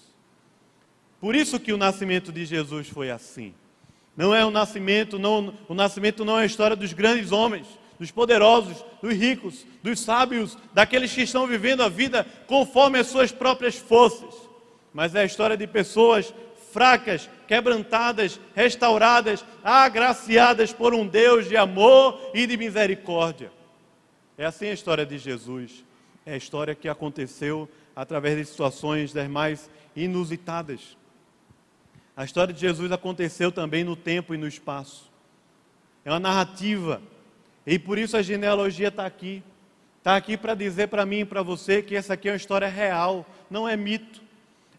Por 1.20 1.36
isso 1.36 1.60
que 1.60 1.74
o 1.74 1.78
nascimento 1.78 2.32
de 2.32 2.46
Jesus 2.46 2.88
foi 2.88 3.12
assim. 3.12 3.54
Não 4.16 4.34
é 4.34 4.46
o 4.46 4.52
nascimento, 4.52 5.18
não, 5.18 5.54
o 5.68 5.74
nascimento 5.74 6.24
não 6.24 6.38
é 6.38 6.44
a 6.44 6.46
história 6.46 6.76
dos 6.76 6.94
grandes 6.94 7.32
homens 7.32 7.68
dos 8.00 8.12
poderosos, 8.12 8.84
dos 9.02 9.14
ricos, 9.14 9.66
dos 9.84 10.00
sábios, 10.00 10.58
daqueles 10.74 11.14
que 11.14 11.22
estão 11.22 11.46
vivendo 11.46 11.84
a 11.84 11.90
vida 11.90 12.26
conforme 12.48 12.98
as 12.98 13.08
suas 13.08 13.32
próprias 13.32 13.76
forças. 13.76 14.34
Mas 14.94 15.14
é 15.14 15.22
a 15.22 15.26
história 15.26 15.58
de 15.58 15.68
pessoas 15.68 16.34
fracas, 16.72 17.30
quebrantadas, 17.48 18.40
restauradas, 18.56 19.44
agraciadas 19.64 20.72
por 20.72 20.94
um 20.94 21.06
Deus 21.06 21.48
de 21.48 21.58
amor 21.58 22.32
e 22.34 22.48
de 22.48 22.56
misericórdia. 22.56 23.52
É 24.38 24.46
assim 24.46 24.68
a 24.68 24.74
história 24.74 25.06
de 25.06 25.18
Jesus. 25.18 25.84
É 26.26 26.34
a 26.34 26.38
história 26.38 26.76
que 26.76 26.88
aconteceu 26.88 27.68
através 27.96 28.38
de 28.38 28.46
situações 28.46 29.12
das 29.12 29.28
mais 29.28 29.70
inusitadas. 29.96 30.96
A 32.16 32.24
história 32.24 32.54
de 32.54 32.62
Jesus 32.62 32.92
aconteceu 32.92 33.52
também 33.52 33.84
no 33.84 33.96
tempo 33.96 34.34
e 34.34 34.38
no 34.38 34.48
espaço. 34.48 35.10
É 36.06 36.12
uma 36.12 36.20
narrativa 36.20 37.02
e 37.66 37.78
por 37.78 37.98
isso 37.98 38.18
a 38.18 38.22
genealogia 38.22 38.88
está 38.88 39.06
aqui. 39.06 39.44
Está 39.98 40.16
aqui 40.16 40.38
para 40.38 40.56
dizer 40.56 40.88
para 40.88 41.06
mim 41.06 41.20
e 41.20 41.26
para 41.26 41.44
você 41.44 41.82
que 41.82 41.96
essa 41.96 42.14
aqui 42.14 42.30
é 42.30 42.32
uma 42.32 42.38
história 42.38 42.68
real, 42.68 43.26
não 43.50 43.68
é 43.68 43.76
mito. 43.76 44.22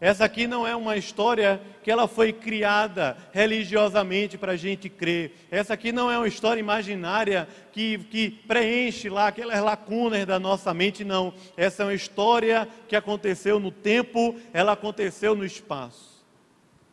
Essa 0.01 0.25
aqui 0.25 0.47
não 0.47 0.65
é 0.65 0.75
uma 0.75 0.97
história 0.97 1.61
que 1.83 1.91
ela 1.91 2.07
foi 2.07 2.33
criada 2.33 3.15
religiosamente 3.31 4.35
para 4.35 4.53
a 4.53 4.55
gente 4.55 4.89
crer. 4.89 5.35
Essa 5.51 5.75
aqui 5.75 5.91
não 5.91 6.09
é 6.09 6.17
uma 6.17 6.27
história 6.27 6.59
imaginária 6.59 7.47
que, 7.71 7.99
que 7.99 8.31
preenche 8.31 9.09
lá 9.09 9.27
aquelas 9.27 9.61
lacunas 9.61 10.25
da 10.25 10.39
nossa 10.39 10.73
mente, 10.73 11.03
não. 11.03 11.31
Essa 11.55 11.83
é 11.83 11.85
uma 11.85 11.93
história 11.93 12.67
que 12.87 12.95
aconteceu 12.95 13.59
no 13.59 13.69
tempo, 13.69 14.35
ela 14.51 14.71
aconteceu 14.71 15.35
no 15.35 15.45
espaço. 15.45 16.25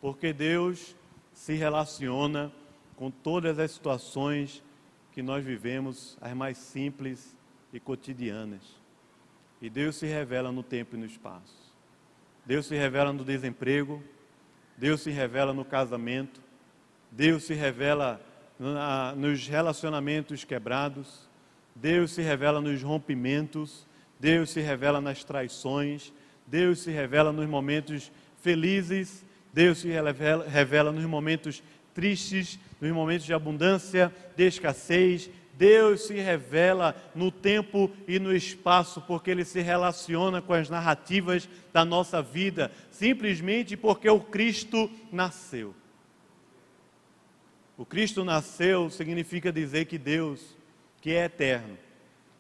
Porque 0.03 0.35
Deus 0.35 0.95
se 1.33 1.55
relaciona 1.55 2.53
com 2.95 3.11
todas 3.11 3.59
as 3.59 3.71
situações 3.71 4.63
que 5.19 5.23
nós 5.23 5.45
vivemos, 5.45 6.17
as 6.21 6.33
mais 6.33 6.57
simples 6.57 7.37
e 7.73 7.81
cotidianas. 7.81 8.63
E 9.61 9.69
Deus 9.69 9.97
se 9.97 10.07
revela 10.07 10.53
no 10.53 10.63
tempo 10.63 10.95
e 10.95 10.97
no 10.97 11.05
espaço. 11.05 11.75
Deus 12.47 12.67
se 12.67 12.77
revela 12.77 13.13
no 13.13 13.25
desemprego, 13.25 14.01
Deus 14.77 15.01
se 15.01 15.11
revela 15.11 15.53
no 15.53 15.65
casamento, 15.65 16.41
Deus 17.11 17.43
se 17.43 17.55
revela 17.55 18.25
na, 18.61 19.13
nos 19.17 19.49
relacionamentos 19.49 20.45
quebrados, 20.45 21.29
Deus 21.75 22.13
se 22.13 22.23
revela 22.23 22.61
nos 22.61 22.81
rompimentos, 22.81 23.89
Deus 24.21 24.51
se 24.51 24.61
revela 24.61 25.01
nas 25.01 25.25
traições, 25.25 26.13
Deus 26.47 26.79
se 26.79 26.93
revela 26.93 27.33
nos 27.33 27.49
momentos 27.49 28.13
felizes, 28.41 29.27
Deus 29.53 29.79
se 29.79 29.89
revela, 29.89 30.49
revela 30.49 30.93
nos 30.93 31.07
momentos 31.07 31.61
tristes, 31.93 32.61
nos 32.81 32.93
momentos 32.93 33.27
de 33.27 33.35
abundância, 33.35 34.13
de 34.37 34.47
escassez, 34.47 35.31
Deus 35.59 36.03
se 36.03 36.15
revela 36.15 36.95
no 37.17 37.33
tempo 37.33 37.91
e 38.07 38.21
no 38.21 38.33
espaço, 38.35 39.01
porque 39.01 39.33
Ele 39.33 39.45
se 39.45 39.61
relaciona 39.61 40.41
com 40.41 40.53
as 40.53 40.71
narrativas 40.71 41.49
da 41.73 41.85
nossa 41.85 42.23
vida, 42.23 42.71
simplesmente 42.93 43.77
porque 43.77 44.09
o 44.09 44.21
Cristo 44.21 44.89
nasceu. 45.11 45.75
O 47.77 47.85
Cristo 47.85 48.25
nasceu 48.25 48.89
significa 48.89 49.53
dizer 49.53 49.87
que 49.87 49.99
Deus, 49.99 50.57
que 51.01 51.11
é 51.11 51.25
eterno, 51.25 51.77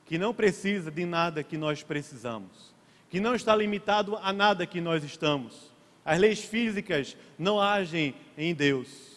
que 0.05 0.16
não 0.16 0.32
precisa 0.32 0.91
de 0.91 1.05
nada 1.05 1.43
que 1.43 1.57
nós 1.57 1.82
precisamos, 1.82 2.72
que 3.11 3.18
não 3.18 3.34
está 3.34 3.55
limitado 3.55 4.16
a 4.16 4.32
nada 4.32 4.64
que 4.64 4.80
nós 4.80 5.03
estamos. 5.03 5.72
As 6.05 6.18
leis 6.20 6.45
físicas 6.45 7.16
não 7.36 7.61
agem 7.61 8.14
em 8.36 8.55
Deus 8.55 9.08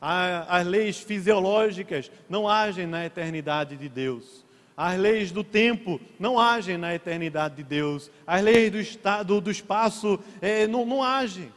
as 0.00 0.66
leis 0.66 1.00
fisiológicas 1.00 2.10
não 2.28 2.48
agem 2.48 2.86
na 2.86 3.04
eternidade 3.04 3.76
de 3.76 3.88
Deus. 3.88 4.44
As 4.76 4.96
leis 4.96 5.32
do 5.32 5.42
tempo 5.42 6.00
não 6.20 6.38
agem 6.38 6.78
na 6.78 6.94
eternidade 6.94 7.56
de 7.56 7.64
Deus. 7.64 8.10
As 8.24 8.40
leis 8.40 8.70
do, 8.70 8.78
estado, 8.78 9.40
do 9.40 9.50
espaço 9.50 10.20
é, 10.40 10.68
não, 10.68 10.86
não 10.86 11.02
agem. 11.02 11.52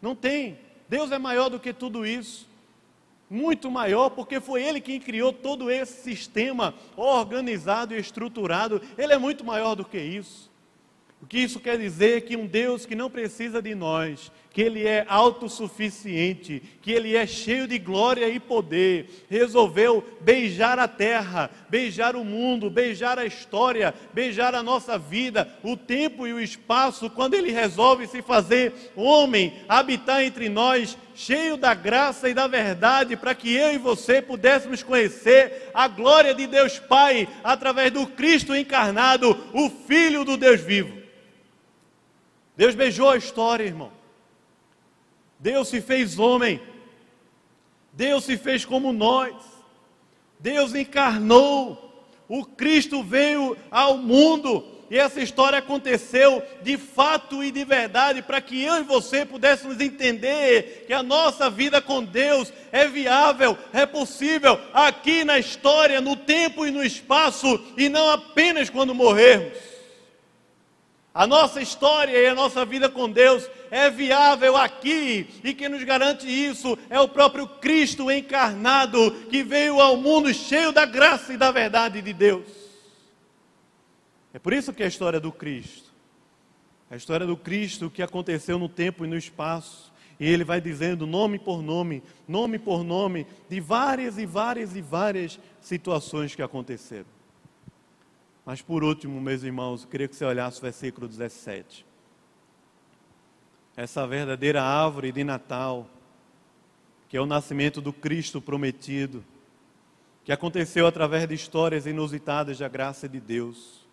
Não 0.00 0.14
tem. 0.14 0.56
Deus 0.88 1.10
é 1.10 1.18
maior 1.18 1.48
do 1.48 1.58
que 1.58 1.72
tudo 1.72 2.06
isso. 2.06 2.48
Muito 3.28 3.68
maior, 3.68 4.10
porque 4.10 4.40
foi 4.40 4.62
Ele 4.62 4.80
quem 4.80 5.00
criou 5.00 5.32
todo 5.32 5.68
esse 5.68 6.04
sistema 6.04 6.72
organizado 6.96 7.92
e 7.92 7.98
estruturado. 7.98 8.80
Ele 8.96 9.12
é 9.12 9.18
muito 9.18 9.44
maior 9.44 9.74
do 9.74 9.84
que 9.84 9.98
isso. 9.98 10.48
O 11.22 11.26
que 11.26 11.38
isso 11.38 11.58
quer 11.58 11.78
dizer? 11.78 12.22
Que 12.22 12.36
um 12.36 12.46
Deus 12.46 12.84
que 12.84 12.94
não 12.94 13.10
precisa 13.10 13.62
de 13.62 13.74
nós, 13.74 14.30
que 14.52 14.60
Ele 14.60 14.86
é 14.86 15.04
autossuficiente, 15.08 16.62
que 16.82 16.92
Ele 16.92 17.16
é 17.16 17.26
cheio 17.26 17.66
de 17.66 17.78
glória 17.78 18.28
e 18.28 18.38
poder, 18.38 19.24
resolveu 19.28 20.04
beijar 20.20 20.78
a 20.78 20.86
terra, 20.86 21.50
beijar 21.70 22.16
o 22.16 22.24
mundo, 22.24 22.68
beijar 22.68 23.18
a 23.18 23.24
história, 23.24 23.94
beijar 24.12 24.54
a 24.54 24.62
nossa 24.62 24.98
vida, 24.98 25.48
o 25.62 25.74
tempo 25.74 26.26
e 26.26 26.34
o 26.34 26.40
espaço, 26.40 27.08
quando 27.08 27.34
Ele 27.34 27.50
resolve 27.50 28.06
se 28.06 28.20
fazer 28.20 28.92
homem, 28.94 29.54
habitar 29.66 30.22
entre 30.22 30.50
nós, 30.50 30.98
cheio 31.14 31.56
da 31.56 31.72
graça 31.72 32.28
e 32.28 32.34
da 32.34 32.46
verdade, 32.46 33.16
para 33.16 33.34
que 33.34 33.54
eu 33.54 33.72
e 33.72 33.78
você 33.78 34.20
pudéssemos 34.20 34.82
conhecer 34.82 35.70
a 35.72 35.88
glória 35.88 36.34
de 36.34 36.46
Deus 36.46 36.78
Pai 36.78 37.26
através 37.42 37.90
do 37.90 38.06
Cristo 38.06 38.54
encarnado, 38.54 39.36
o 39.54 39.70
Filho 39.70 40.22
do 40.22 40.36
Deus 40.36 40.60
vivo. 40.60 41.05
Deus 42.56 42.74
beijou 42.74 43.10
a 43.10 43.16
história, 43.16 43.64
irmão. 43.64 43.92
Deus 45.38 45.68
se 45.68 45.80
fez 45.80 46.18
homem. 46.18 46.60
Deus 47.92 48.24
se 48.24 48.36
fez 48.36 48.64
como 48.64 48.92
nós. 48.92 49.34
Deus 50.40 50.74
encarnou. 50.74 51.82
O 52.28 52.44
Cristo 52.44 53.02
veio 53.02 53.56
ao 53.70 53.98
mundo. 53.98 54.64
E 54.88 54.98
essa 54.98 55.20
história 55.20 55.58
aconteceu 55.58 56.42
de 56.62 56.78
fato 56.78 57.42
e 57.42 57.50
de 57.50 57.64
verdade, 57.64 58.22
para 58.22 58.40
que 58.40 58.62
eu 58.62 58.76
e 58.76 58.84
você 58.84 59.24
pudéssemos 59.24 59.80
entender 59.80 60.84
que 60.86 60.92
a 60.92 61.02
nossa 61.02 61.50
vida 61.50 61.82
com 61.82 62.04
Deus 62.04 62.52
é 62.70 62.86
viável, 62.86 63.58
é 63.72 63.84
possível, 63.84 64.60
aqui 64.72 65.24
na 65.24 65.40
história, 65.40 66.00
no 66.00 66.14
tempo 66.14 66.64
e 66.64 66.70
no 66.70 66.84
espaço, 66.84 67.60
e 67.76 67.88
não 67.88 68.10
apenas 68.10 68.70
quando 68.70 68.94
morrermos. 68.94 69.75
A 71.16 71.26
nossa 71.26 71.62
história 71.62 72.12
e 72.12 72.26
a 72.26 72.34
nossa 72.34 72.62
vida 72.66 72.90
com 72.90 73.10
Deus 73.10 73.48
é 73.70 73.88
viável 73.88 74.54
aqui, 74.54 75.26
e 75.42 75.54
quem 75.54 75.66
nos 75.66 75.82
garante 75.82 76.28
isso 76.28 76.76
é 76.90 77.00
o 77.00 77.08
próprio 77.08 77.48
Cristo 77.48 78.10
encarnado, 78.10 79.10
que 79.30 79.42
veio 79.42 79.80
ao 79.80 79.96
mundo 79.96 80.34
cheio 80.34 80.72
da 80.72 80.84
graça 80.84 81.32
e 81.32 81.38
da 81.38 81.50
verdade 81.50 82.02
de 82.02 82.12
Deus. 82.12 82.46
É 84.34 84.38
por 84.38 84.52
isso 84.52 84.74
que 84.74 84.82
a 84.82 84.86
história 84.86 85.18
do 85.18 85.32
Cristo, 85.32 85.90
a 86.90 86.96
história 86.96 87.26
do 87.26 87.34
Cristo 87.34 87.88
que 87.88 88.02
aconteceu 88.02 88.58
no 88.58 88.68
tempo 88.68 89.02
e 89.02 89.08
no 89.08 89.16
espaço, 89.16 89.90
e 90.20 90.28
ele 90.28 90.44
vai 90.44 90.60
dizendo 90.60 91.06
nome 91.06 91.38
por 91.38 91.62
nome, 91.62 92.02
nome 92.28 92.58
por 92.58 92.84
nome, 92.84 93.26
de 93.48 93.58
várias 93.58 94.18
e 94.18 94.26
várias 94.26 94.76
e 94.76 94.82
várias 94.82 95.40
situações 95.62 96.34
que 96.34 96.42
aconteceram. 96.42 97.15
Mas 98.46 98.62
por 98.62 98.84
último, 98.84 99.20
meus 99.20 99.42
irmãos, 99.42 99.82
eu 99.82 99.88
queria 99.88 100.06
que 100.06 100.14
você 100.14 100.24
olhasse 100.24 100.60
o 100.60 100.62
versículo 100.62 101.08
17. 101.08 101.84
Essa 103.76 104.06
verdadeira 104.06 104.62
árvore 104.62 105.10
de 105.10 105.24
Natal, 105.24 105.90
que 107.08 107.16
é 107.16 107.20
o 107.20 107.26
nascimento 107.26 107.80
do 107.80 107.92
Cristo 107.92 108.40
prometido, 108.40 109.24
que 110.24 110.30
aconteceu 110.30 110.86
através 110.86 111.26
de 111.26 111.34
histórias 111.34 111.86
inusitadas 111.86 112.56
da 112.56 112.68
graça 112.68 113.08
de 113.08 113.18
Deus, 113.18 113.84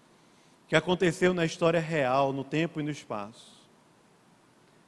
que 0.67 0.75
aconteceu 0.75 1.33
na 1.33 1.45
história 1.45 1.79
real, 1.79 2.31
no 2.31 2.43
tempo 2.43 2.79
e 2.79 2.83
no 2.83 2.91
espaço. 2.91 3.59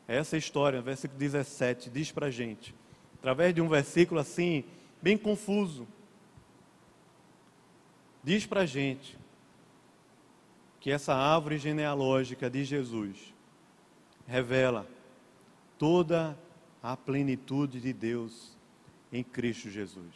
Essa 0.08 0.38
história, 0.38 0.78
no 0.78 0.86
versículo 0.86 1.18
17, 1.18 1.90
diz 1.90 2.12
para 2.12 2.28
a 2.28 2.32
gente, 2.32 2.76
através 3.18 3.52
de 3.52 3.62
um 3.62 3.68
versículo 3.68 4.20
assim, 4.20 4.64
bem 5.02 5.18
confuso, 5.18 5.88
diz 8.24 8.46
para 8.46 8.62
a 8.62 8.66
gente 8.68 9.25
que 10.86 10.92
essa 10.92 11.16
árvore 11.16 11.58
genealógica 11.58 12.48
de 12.48 12.64
Jesus 12.64 13.34
revela 14.28 14.88
toda 15.80 16.38
a 16.80 16.96
plenitude 16.96 17.82
de 17.82 17.92
Deus 17.92 18.56
em 19.12 19.24
Cristo 19.24 19.68
Jesus. 19.68 20.14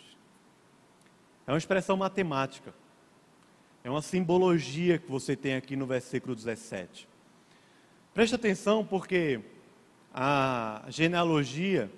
É 1.48 1.52
uma 1.52 1.58
expressão 1.58 1.98
matemática, 1.98 2.72
é 3.84 3.90
uma 3.90 4.04
simbologia 4.04 5.00
que 5.00 5.10
você 5.10 5.36
tem 5.36 5.56
aqui 5.56 5.76
no 5.76 5.88
versículo 5.88 6.36
17. 6.36 7.10
Preste 8.14 8.36
atenção 8.36 8.86
porque 8.86 9.42
a 10.14 10.86
genealogia 10.90 11.92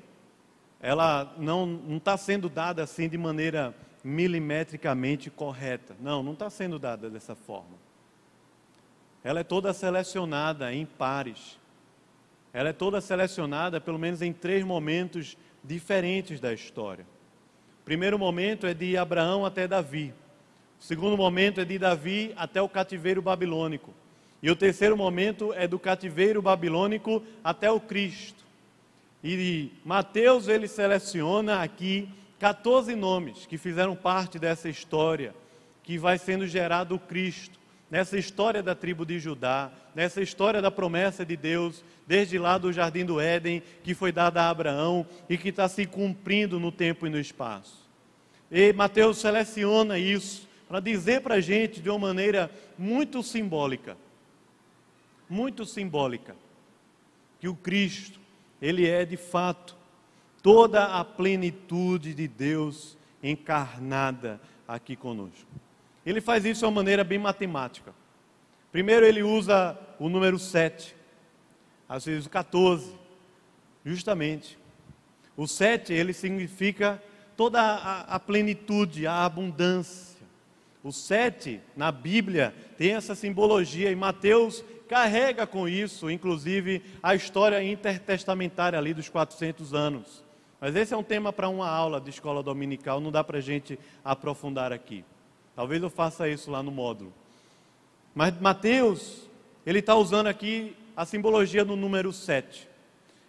ela 0.79 1.35
não 1.37 1.97
está 1.97 2.15
sendo 2.15 2.47
dada 2.47 2.81
assim 2.81 3.09
de 3.09 3.17
maneira 3.17 3.75
milimetricamente 4.01 5.29
correta. 5.29 5.93
Não, 5.99 6.23
não 6.23 6.31
está 6.31 6.49
sendo 6.49 6.79
dada 6.79 7.09
dessa 7.09 7.35
forma. 7.35 7.80
Ela 9.23 9.41
é 9.41 9.43
toda 9.43 9.73
selecionada 9.73 10.73
em 10.73 10.85
pares. 10.85 11.59
Ela 12.53 12.69
é 12.69 12.73
toda 12.73 12.99
selecionada, 12.99 13.79
pelo 13.79 13.99
menos 13.99 14.21
em 14.21 14.33
três 14.33 14.63
momentos 14.63 15.37
diferentes 15.63 16.39
da 16.39 16.53
história. 16.53 17.05
O 17.81 17.85
primeiro 17.85 18.17
momento 18.17 18.65
é 18.65 18.73
de 18.73 18.97
Abraão 18.97 19.45
até 19.45 19.67
Davi. 19.67 20.13
O 20.79 20.83
segundo 20.83 21.15
momento 21.15 21.61
é 21.61 21.65
de 21.65 21.77
Davi 21.77 22.33
até 22.35 22.61
o 22.61 22.67
cativeiro 22.67 23.21
babilônico. 23.21 23.93
E 24.41 24.49
o 24.49 24.55
terceiro 24.55 24.97
momento 24.97 25.53
é 25.53 25.67
do 25.67 25.77
cativeiro 25.77 26.41
babilônico 26.41 27.23
até 27.43 27.71
o 27.71 27.79
Cristo. 27.79 28.43
E 29.23 29.71
Mateus 29.85 30.47
ele 30.47 30.67
seleciona 30.67 31.61
aqui 31.61 32.09
14 32.39 32.95
nomes 32.95 33.45
que 33.45 33.55
fizeram 33.55 33.95
parte 33.95 34.39
dessa 34.39 34.67
história 34.67 35.35
que 35.83 35.99
vai 35.99 36.17
sendo 36.17 36.47
gerado 36.47 36.95
o 36.95 36.99
Cristo 36.99 37.60
nessa 37.91 38.17
história 38.17 38.63
da 38.63 38.73
tribo 38.73 39.05
de 39.05 39.19
Judá, 39.19 39.69
nessa 39.93 40.21
história 40.21 40.61
da 40.61 40.71
promessa 40.71 41.25
de 41.25 41.35
Deus, 41.35 41.83
desde 42.07 42.39
lá 42.39 42.57
do 42.57 42.71
jardim 42.71 43.03
do 43.03 43.19
Éden, 43.19 43.61
que 43.83 43.93
foi 43.93 44.13
dada 44.13 44.43
a 44.43 44.49
Abraão 44.49 45.05
e 45.29 45.37
que 45.37 45.49
está 45.49 45.67
se 45.67 45.85
cumprindo 45.85 46.57
no 46.57 46.71
tempo 46.71 47.05
e 47.05 47.09
no 47.09 47.19
espaço. 47.19 47.85
E 48.49 48.71
Mateus 48.71 49.17
seleciona 49.17 49.99
isso 49.99 50.47
para 50.69 50.79
dizer 50.79 51.21
para 51.21 51.35
a 51.35 51.41
gente 51.41 51.81
de 51.81 51.89
uma 51.89 51.99
maneira 51.99 52.49
muito 52.77 53.21
simbólica, 53.21 53.97
muito 55.29 55.65
simbólica, 55.65 56.33
que 57.41 57.49
o 57.49 57.55
Cristo, 57.55 58.21
ele 58.61 58.87
é 58.87 59.03
de 59.03 59.17
fato 59.17 59.75
toda 60.41 60.85
a 60.85 61.03
plenitude 61.03 62.13
de 62.13 62.27
Deus 62.27 62.97
encarnada 63.21 64.39
aqui 64.65 64.95
conosco. 64.95 65.60
Ele 66.05 66.21
faz 66.21 66.45
isso 66.45 66.59
de 66.59 66.65
uma 66.65 66.71
maneira 66.71 67.03
bem 67.03 67.19
matemática. 67.19 67.93
Primeiro, 68.71 69.05
ele 69.05 69.21
usa 69.21 69.77
o 69.99 70.09
número 70.09 70.39
7, 70.39 70.95
às 71.87 72.05
vezes 72.05 72.25
o 72.25 72.29
14, 72.29 72.93
justamente. 73.85 74.57
O 75.35 75.47
7, 75.47 75.93
ele 75.93 76.13
significa 76.13 77.01
toda 77.35 77.61
a, 77.61 78.01
a 78.15 78.19
plenitude, 78.19 79.05
a 79.05 79.25
abundância. 79.25 80.21
O 80.83 80.91
7, 80.91 81.59
na 81.75 81.91
Bíblia, 81.91 82.55
tem 82.77 82.93
essa 82.93 83.13
simbologia, 83.13 83.91
e 83.91 83.95
Mateus 83.95 84.63
carrega 84.87 85.45
com 85.45 85.67
isso, 85.67 86.09
inclusive, 86.09 86.81
a 87.01 87.13
história 87.13 87.63
intertestamentária 87.63 88.77
ali 88.77 88.93
dos 88.93 89.07
400 89.07 89.73
anos. 89.73 90.23
Mas 90.59 90.75
esse 90.75 90.93
é 90.93 90.97
um 90.97 91.03
tema 91.03 91.31
para 91.31 91.49
uma 91.49 91.69
aula 91.69 91.99
de 91.99 92.09
escola 92.09 92.43
dominical, 92.43 92.99
não 92.99 93.11
dá 93.11 93.23
para 93.23 93.37
a 93.37 93.41
gente 93.41 93.79
aprofundar 94.03 94.73
aqui. 94.73 95.03
Talvez 95.61 95.83
eu 95.83 95.91
faça 95.91 96.27
isso 96.27 96.49
lá 96.49 96.63
no 96.63 96.71
módulo. 96.71 97.13
Mas 98.15 98.33
Mateus, 98.41 99.29
ele 99.63 99.77
está 99.77 99.95
usando 99.95 100.25
aqui 100.25 100.75
a 100.97 101.05
simbologia 101.05 101.63
do 101.63 101.75
número 101.75 102.11
7. 102.11 102.67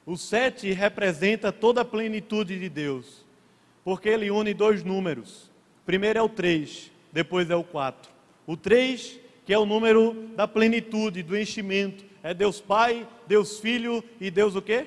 O 0.07 0.16
7 0.16 0.72
representa 0.72 1.53
toda 1.53 1.83
a 1.83 1.85
plenitude 1.85 2.59
de 2.59 2.70
Deus, 2.70 3.26
porque 3.85 4.09
ele 4.09 4.30
une 4.30 4.55
dois 4.55 4.83
números. 4.83 5.51
Primeiro 5.85 6.20
é 6.20 6.22
o 6.22 6.28
3, 6.30 6.91
depois 7.12 7.51
é 7.51 7.55
o 7.55 7.62
4. 7.62 8.11
O 8.47 8.57
3, 8.57 9.20
que 9.45 9.53
é 9.53 9.59
o 9.59 9.66
número 9.66 10.14
da 10.35 10.49
plenitude, 10.49 11.22
do 11.22 11.37
enchimento, 11.37 12.03
é 12.22 12.33
Deus 12.33 12.62
Pai, 12.62 13.07
Deus 13.26 13.61
Filho 13.61 14.03
e 14.18 14.30
Deus 14.30 14.57
o 14.57 14.62
quê? 14.62 14.87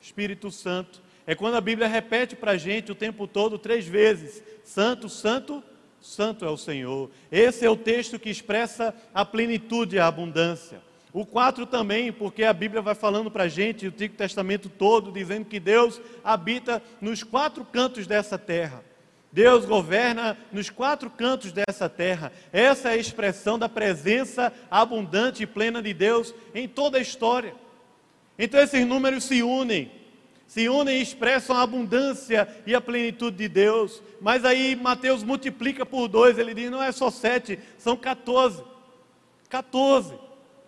Espírito 0.00 0.50
Santo. 0.50 1.00
É 1.28 1.36
quando 1.36 1.54
a 1.54 1.60
Bíblia 1.60 1.86
repete 1.86 2.34
para 2.34 2.50
a 2.50 2.56
gente 2.56 2.90
o 2.90 2.96
tempo 2.96 3.28
todo, 3.28 3.56
três 3.56 3.86
vezes: 3.86 4.42
Santo, 4.64 5.08
Santo, 5.08 5.62
Santo 6.02 6.44
é 6.44 6.50
o 6.50 6.56
Senhor. 6.56 7.08
Esse 7.30 7.64
é 7.64 7.70
o 7.70 7.76
texto 7.76 8.18
que 8.18 8.28
expressa 8.28 8.94
a 9.14 9.24
plenitude 9.24 9.96
e 9.96 9.98
a 10.00 10.08
abundância. 10.08 10.82
O 11.12 11.24
4 11.24 11.64
também, 11.64 12.10
porque 12.10 12.42
a 12.42 12.52
Bíblia 12.52 12.82
vai 12.82 12.94
falando 12.94 13.30
para 13.30 13.44
a 13.44 13.48
gente, 13.48 13.86
o 13.86 13.90
Antigo 13.90 14.16
Testamento 14.16 14.68
todo, 14.68 15.12
dizendo 15.12 15.44
que 15.44 15.60
Deus 15.60 16.00
habita 16.24 16.82
nos 17.00 17.22
quatro 17.22 17.64
cantos 17.64 18.06
dessa 18.06 18.36
terra. 18.36 18.82
Deus 19.30 19.64
governa 19.64 20.36
nos 20.50 20.68
quatro 20.68 21.08
cantos 21.08 21.52
dessa 21.52 21.88
terra. 21.88 22.32
Essa 22.52 22.90
é 22.90 22.92
a 22.92 22.96
expressão 22.96 23.58
da 23.58 23.68
presença 23.68 24.52
abundante 24.70 25.42
e 25.44 25.46
plena 25.46 25.80
de 25.80 25.94
Deus 25.94 26.34
em 26.54 26.66
toda 26.66 26.98
a 26.98 27.00
história. 27.00 27.54
Então 28.38 28.60
esses 28.60 28.84
números 28.86 29.24
se 29.24 29.42
unem 29.42 30.01
se 30.52 30.68
unem 30.68 30.98
e 30.98 31.02
expressam 31.02 31.56
a 31.56 31.62
abundância 31.62 32.46
e 32.66 32.74
a 32.74 32.80
plenitude 32.80 33.38
de 33.38 33.48
Deus. 33.48 34.02
Mas 34.20 34.44
aí 34.44 34.76
Mateus 34.76 35.22
multiplica 35.22 35.86
por 35.86 36.08
dois, 36.08 36.36
ele 36.36 36.52
diz: 36.52 36.70
não 36.70 36.82
é 36.82 36.92
só 36.92 37.10
sete, 37.10 37.58
são 37.78 37.96
14. 37.96 38.62
14. 39.48 40.12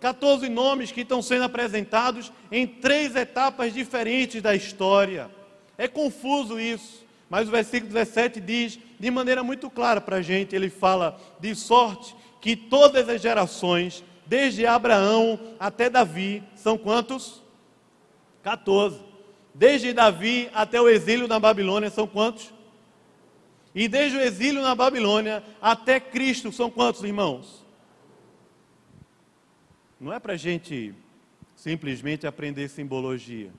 14 0.01 0.49
nomes 0.49 0.91
que 0.91 1.01
estão 1.01 1.21
sendo 1.21 1.43
apresentados 1.43 2.31
em 2.51 2.65
três 2.65 3.15
etapas 3.15 3.75
diferentes 3.75 4.41
da 4.41 4.55
história. 4.55 5.29
É 5.77 5.87
confuso 5.87 6.59
isso, 6.59 7.05
mas 7.29 7.47
o 7.47 7.51
versículo 7.51 7.93
17 7.93 8.41
diz 8.41 8.79
de 8.99 9.11
maneira 9.11 9.43
muito 9.43 9.69
clara 9.69 10.01
para 10.01 10.15
a 10.15 10.21
gente: 10.23 10.55
ele 10.55 10.71
fala 10.71 11.15
de 11.39 11.53
sorte 11.53 12.15
que 12.41 12.55
todas 12.55 13.07
as 13.07 13.21
gerações, 13.21 14.03
desde 14.25 14.65
Abraão 14.65 15.39
até 15.59 15.91
Davi, 15.91 16.41
são 16.55 16.75
quantos? 16.75 17.43
14. 18.41 19.13
Desde 19.55 19.93
Davi 19.93 20.49
até 20.53 20.81
o 20.81 20.89
exílio 20.89 21.29
na 21.29 21.39
Babilônia 21.39 21.89
são 21.89 22.05
quantos? 22.05 22.53
E 23.73 23.87
desde 23.87 24.17
o 24.17 24.21
exílio 24.21 24.61
na 24.61 24.75
Babilônia 24.75 25.41
até 25.61 25.97
Cristo 25.97 26.51
são 26.51 26.69
quantos 26.69 27.01
irmãos? 27.03 27.65
Não 29.97 30.11
é 30.11 30.19
para 30.19 30.33
a 30.33 30.37
gente 30.37 30.93
simplesmente 31.55 32.27
aprender 32.27 32.67
simbologia. 32.67 33.49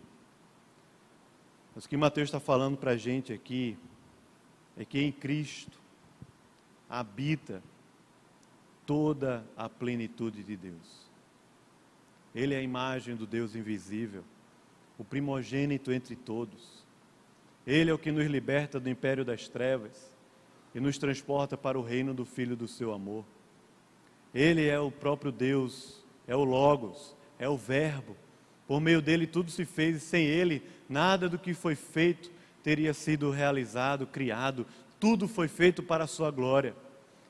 Mas 1.74 1.86
o 1.86 1.88
que 1.88 1.97
Mateus 1.97 2.28
está 2.28 2.38
falando 2.38 2.76
para 2.76 2.90
a 2.90 2.97
gente 2.99 3.32
aqui 3.32 3.78
é 4.76 4.84
que 4.84 5.01
em 5.01 5.11
Cristo 5.11 5.80
habita 6.90 7.62
toda 8.84 9.47
a 9.57 9.66
plenitude 9.66 10.44
de 10.44 10.59
Deus. 10.59 11.07
Ele 12.34 12.53
é 12.53 12.59
a 12.59 12.62
imagem 12.62 13.16
do 13.16 13.26
Deus 13.26 13.55
invisível 13.55 14.22
o 14.99 15.05
primogênito 15.05 15.92
entre 15.92 16.16
todos. 16.16 16.84
Ele 17.66 17.90
é 17.90 17.94
o 17.94 17.99
que 17.99 18.12
nos 18.12 18.26
liberta 18.26 18.78
do 18.78 18.88
império 18.88 19.24
das 19.24 19.49
trevas 19.49 20.12
e 20.74 20.80
nos 20.80 20.99
transporta 20.99 21.57
para 21.57 21.78
o 21.78 21.82
reino 21.82 22.14
do 22.14 22.24
Filho 22.24 22.57
do 22.57 22.68
seu 22.68 22.92
amor. 22.92 23.24
Ele 24.34 24.66
é 24.68 24.78
o 24.78 24.90
próprio 24.90 25.32
Deus, 25.32 26.05
é 26.26 26.36
o 26.36 26.44
Logos, 26.44 27.16
é 27.38 27.49
o 27.49 27.57
Verbo. 27.57 28.16
Por 28.66 28.80
meio 28.80 29.01
dele 29.01 29.26
tudo 29.26 29.51
se 29.51 29.64
fez 29.64 29.97
e 29.97 30.01
sem 30.01 30.24
ele 30.26 30.62
nada 30.88 31.28
do 31.28 31.38
que 31.38 31.55
foi 31.55 31.74
feito 31.74 32.30
teria 32.62 32.92
sido 32.92 33.30
realizado, 33.30 34.07
criado. 34.07 34.66
Tudo 34.99 35.28
foi 35.28 35.49
feito 35.49 35.82
para 35.82 36.05
a 36.05 36.09
sua 36.09 36.30
glória. 36.30 36.74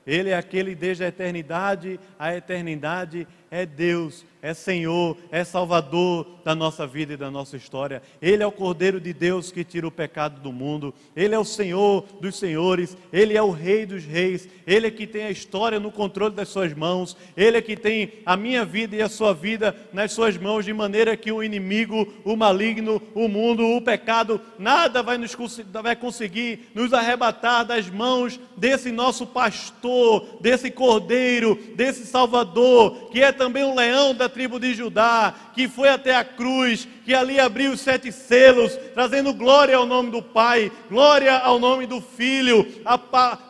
Ele 0.05 0.29
é 0.29 0.37
aquele 0.37 0.73
desde 0.73 1.03
a 1.03 1.07
eternidade 1.07 1.99
à 2.17 2.33
eternidade, 2.33 3.27
é 3.49 3.65
Deus 3.65 4.25
é 4.41 4.53
Senhor, 4.53 5.17
é 5.31 5.43
Salvador 5.43 6.25
da 6.45 6.53
nossa 6.55 6.87
vida 6.87 7.13
e 7.13 7.17
da 7.17 7.29
nossa 7.29 7.57
história. 7.57 8.01
Ele 8.21 8.41
é 8.41 8.47
o 8.47 8.51
Cordeiro 8.51 9.01
de 9.01 9.11
Deus 9.11 9.51
que 9.51 9.63
tira 9.63 9.87
o 9.87 9.91
pecado 9.91 10.39
do 10.39 10.53
mundo. 10.53 10.93
Ele 11.15 11.35
é 11.35 11.39
o 11.39 11.43
Senhor 11.43 12.05
dos 12.21 12.37
senhores. 12.37 12.95
Ele 13.11 13.35
é 13.35 13.41
o 13.41 13.51
Rei 13.51 13.85
dos 13.85 14.05
reis. 14.05 14.47
Ele 14.65 14.87
é 14.87 14.91
que 14.91 15.07
tem 15.07 15.23
a 15.23 15.31
história 15.31 15.79
no 15.79 15.91
controle 15.91 16.33
das 16.33 16.49
suas 16.49 16.73
mãos. 16.73 17.17
Ele 17.35 17.57
é 17.57 17.61
que 17.61 17.75
tem 17.75 18.13
a 18.25 18.37
minha 18.37 18.63
vida 18.63 18.95
e 18.95 19.01
a 19.01 19.09
sua 19.09 19.33
vida 19.33 19.75
nas 19.91 20.13
suas 20.13 20.37
mãos, 20.37 20.63
de 20.63 20.71
maneira 20.71 21.17
que 21.17 21.31
o 21.31 21.43
inimigo, 21.43 22.07
o 22.23 22.35
maligno, 22.35 23.01
o 23.13 23.27
mundo, 23.27 23.65
o 23.65 23.81
pecado, 23.81 24.39
nada 24.57 25.03
vai, 25.03 25.17
nos, 25.17 25.35
vai 25.83 25.95
conseguir 25.95 26.69
nos 26.73 26.93
arrebatar 26.93 27.65
das 27.65 27.89
mãos 27.89 28.39
desse 28.55 28.91
nosso 28.91 29.25
pastor, 29.27 30.37
desse 30.39 30.71
Cordeiro, 30.71 31.59
desse 31.75 32.05
Salvador, 32.05 33.09
que 33.09 33.21
é 33.21 33.31
também 33.37 33.63
um 33.63 33.75
leão 33.75 34.13
da 34.13 34.27
tribo 34.27 34.59
de 34.59 34.73
Judá, 34.73 35.33
que 35.53 35.67
foi 35.67 35.87
até 35.87 36.15
a 36.15 36.25
cruz, 36.25 36.87
que 37.05 37.13
ali 37.13 37.39
abriu 37.39 37.71
os 37.71 37.79
sete 37.79 38.11
selos, 38.11 38.77
trazendo 38.93 39.33
glória 39.33 39.77
ao 39.77 39.85
nome 39.85 40.11
do 40.11 40.21
Pai, 40.21 40.71
glória 40.89 41.37
ao 41.37 41.57
nome 41.59 41.85
do 41.85 42.01
Filho, 42.01 42.65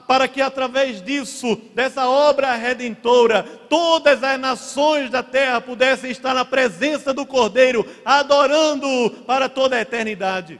para 0.07 0.27
que 0.27 0.41
através 0.41 1.01
disso, 1.01 1.59
dessa 1.73 2.07
obra 2.07 2.53
redentora, 2.53 3.43
todas 3.67 4.23
as 4.23 4.39
nações 4.39 5.09
da 5.09 5.23
terra 5.23 5.59
pudessem 5.59 6.11
estar 6.11 6.35
na 6.35 6.45
presença 6.45 7.13
do 7.13 7.25
Cordeiro, 7.25 7.85
adorando-o 8.05 9.09
para 9.09 9.49
toda 9.49 9.75
a 9.75 9.81
eternidade. 9.81 10.59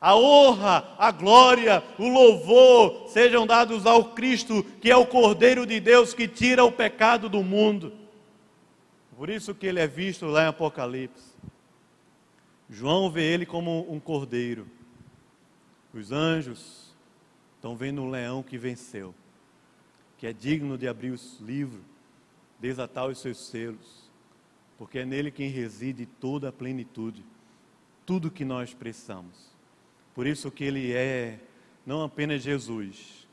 A 0.00 0.14
honra, 0.16 0.84
a 0.98 1.10
glória, 1.10 1.82
o 1.98 2.06
louvor 2.06 3.06
sejam 3.08 3.46
dados 3.46 3.86
ao 3.86 4.04
Cristo, 4.06 4.62
que 4.78 4.90
é 4.90 4.96
o 4.96 5.06
Cordeiro 5.06 5.64
de 5.64 5.80
Deus 5.80 6.12
que 6.12 6.28
tira 6.28 6.62
o 6.62 6.70
pecado 6.70 7.26
do 7.26 7.42
mundo. 7.42 8.03
Por 9.16 9.30
isso 9.30 9.54
que 9.54 9.66
ele 9.66 9.80
é 9.80 9.86
visto 9.86 10.26
lá 10.26 10.44
em 10.44 10.48
Apocalipse. 10.48 11.34
João 12.68 13.10
vê 13.10 13.22
ele 13.22 13.46
como 13.46 13.90
um 13.92 14.00
cordeiro. 14.00 14.66
Os 15.92 16.10
anjos 16.10 16.92
estão 17.54 17.76
vendo 17.76 18.02
um 18.02 18.10
leão 18.10 18.42
que 18.42 18.58
venceu, 18.58 19.14
que 20.18 20.26
é 20.26 20.32
digno 20.32 20.76
de 20.76 20.88
abrir 20.88 21.10
os 21.10 21.38
livros, 21.40 21.82
desatar 22.58 23.06
os 23.06 23.18
seus 23.18 23.38
selos, 23.46 24.10
porque 24.76 24.98
é 24.98 25.04
nele 25.04 25.30
quem 25.30 25.48
reside 25.48 26.06
toda 26.06 26.48
a 26.48 26.52
plenitude, 26.52 27.24
tudo 28.04 28.30
que 28.30 28.44
nós 28.44 28.74
precisamos. 28.74 29.54
Por 30.14 30.26
isso 30.26 30.50
que 30.50 30.64
ele 30.64 30.92
é 30.92 31.38
não 31.86 32.02
apenas 32.02 32.42
Jesus, 32.42 33.28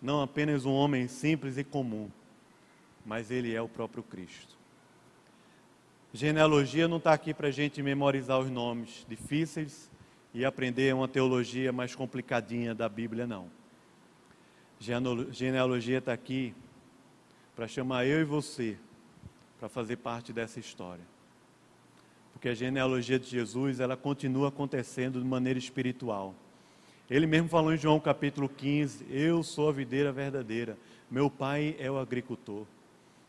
não 0.00 0.22
apenas 0.22 0.64
um 0.64 0.72
homem 0.72 1.08
simples 1.08 1.58
e 1.58 1.64
comum, 1.64 2.10
mas 3.04 3.30
ele 3.30 3.54
é 3.54 3.60
o 3.60 3.68
próprio 3.68 4.02
Cristo. 4.02 4.61
Genealogia 6.14 6.86
não 6.86 6.98
está 6.98 7.14
aqui 7.14 7.32
para 7.32 7.48
a 7.48 7.50
gente 7.50 7.82
memorizar 7.82 8.38
os 8.38 8.50
nomes 8.50 9.06
difíceis 9.08 9.90
e 10.34 10.44
aprender 10.44 10.94
uma 10.94 11.08
teologia 11.08 11.72
mais 11.72 11.94
complicadinha 11.94 12.74
da 12.74 12.86
Bíblia, 12.86 13.26
não. 13.26 13.48
Genealogia 15.30 15.98
está 15.98 16.12
aqui 16.12 16.54
para 17.56 17.66
chamar 17.66 18.04
eu 18.04 18.20
e 18.20 18.24
você 18.24 18.76
para 19.58 19.70
fazer 19.70 19.96
parte 19.96 20.34
dessa 20.34 20.60
história. 20.60 21.04
Porque 22.34 22.50
a 22.50 22.54
genealogia 22.54 23.18
de 23.18 23.28
Jesus, 23.28 23.80
ela 23.80 23.96
continua 23.96 24.48
acontecendo 24.48 25.18
de 25.18 25.26
maneira 25.26 25.58
espiritual. 25.58 26.34
Ele 27.08 27.26
mesmo 27.26 27.48
falou 27.48 27.72
em 27.72 27.78
João 27.78 27.98
capítulo 27.98 28.50
15: 28.50 29.06
Eu 29.08 29.42
sou 29.42 29.70
a 29.70 29.72
videira 29.72 30.12
verdadeira, 30.12 30.76
meu 31.10 31.30
pai 31.30 31.74
é 31.78 31.90
o 31.90 31.98
agricultor. 31.98 32.66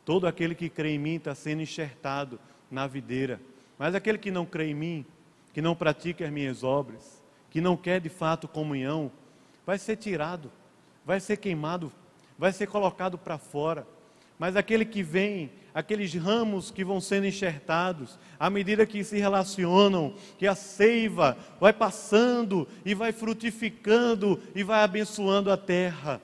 Todo 0.04 0.28
aquele 0.28 0.54
que 0.54 0.68
crê 0.68 0.96
em 0.96 1.00
mim 1.00 1.16
está 1.16 1.34
sendo 1.34 1.62
enxertado 1.62 2.40
na 2.74 2.88
videira. 2.88 3.39
Mas 3.78 3.95
aquele 3.95 4.17
que 4.17 4.32
não 4.32 4.45
crê 4.45 4.71
em 4.71 4.74
mim, 4.74 5.05
que 5.53 5.61
não 5.61 5.76
pratica 5.76 6.26
as 6.26 6.32
minhas 6.32 6.63
obras, 6.63 7.21
que 7.49 7.61
não 7.61 7.78
quer 7.78 8.01
de 8.01 8.09
fato 8.09 8.47
comunhão, 8.47 9.11
vai 9.65 9.78
ser 9.78 9.95
tirado, 9.95 10.51
vai 11.05 11.19
ser 11.19 11.38
queimado, 11.38 11.91
vai 12.38 12.51
ser 12.51 12.67
colocado 12.67 13.17
para 13.17 13.38
fora. 13.38 13.88
Mas 14.39 14.55
aquele 14.55 14.84
que 14.84 15.03
vem, 15.03 15.51
aqueles 15.74 16.13
ramos 16.15 16.71
que 16.71 16.84
vão 16.84 16.99
sendo 16.99 17.28
enxertados, 17.28 18.17
à 18.39 18.49
medida 18.49 18.86
que 18.86 19.03
se 19.03 19.19
relacionam, 19.19 20.15
que 20.39 20.47
a 20.47 20.55
seiva 20.55 21.38
vai 21.61 21.71
passando 21.71 22.67
e 22.84 22.95
vai 22.95 23.11
frutificando 23.11 24.41
e 24.55 24.63
vai 24.63 24.84
abençoando 24.84 25.51
a 25.51 25.57
terra. 25.57 26.19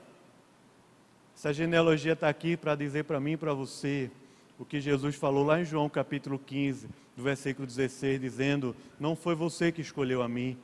Essa 1.36 1.54
genealogia 1.54 2.12
está 2.12 2.28
aqui 2.28 2.56
para 2.56 2.74
dizer 2.74 3.04
para 3.04 3.20
mim 3.20 3.32
e 3.32 3.36
para 3.36 3.54
você 3.54 4.10
o 4.60 4.64
que 4.66 4.78
Jesus 4.78 5.16
falou 5.16 5.42
lá 5.42 5.58
em 5.58 5.64
João 5.64 5.88
capítulo 5.88 6.38
15, 6.38 6.86
do 7.16 7.22
versículo 7.22 7.66
16, 7.66 8.20
dizendo: 8.20 8.76
Não 9.00 9.16
foi 9.16 9.34
você 9.34 9.72
que 9.72 9.80
escolheu 9.80 10.20
a 10.20 10.28
mim, 10.28 10.58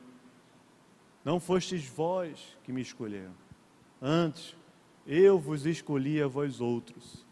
não 1.25 1.39
fostes 1.39 1.83
vós 1.87 2.55
que 2.63 2.71
me 2.71 2.79
escolheram. 2.79 3.33
Antes, 3.99 4.55
eu 5.07 5.39
vos 5.39 5.65
escolhi 5.65 6.21
a 6.21 6.27
vós 6.27 6.61
outros, 6.61 7.25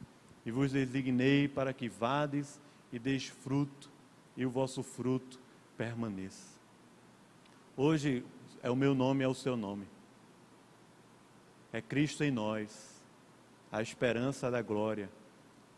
e 0.44 0.50
vos 0.50 0.72
designei 0.72 1.48
para 1.48 1.72
que 1.72 1.88
vades 1.88 2.60
e 2.92 2.98
deis 2.98 3.28
fruto, 3.28 3.88
e 4.36 4.44
o 4.44 4.50
vosso 4.50 4.82
fruto 4.82 5.40
permaneça. 5.78 6.56
Hoje 7.78 8.26
é 8.64 8.72
o 8.72 8.76
meu 8.76 8.96
nome, 8.96 9.24
é 9.24 9.28
o 9.28 9.36
seu 9.36 9.56
nome. 9.56 9.86
É 11.72 11.80
Cristo 11.80 12.24
em 12.24 12.32
nós, 12.32 13.04
a 13.72 13.84
esperança 13.84 14.50
da 14.50 14.64
glória 14.64 15.12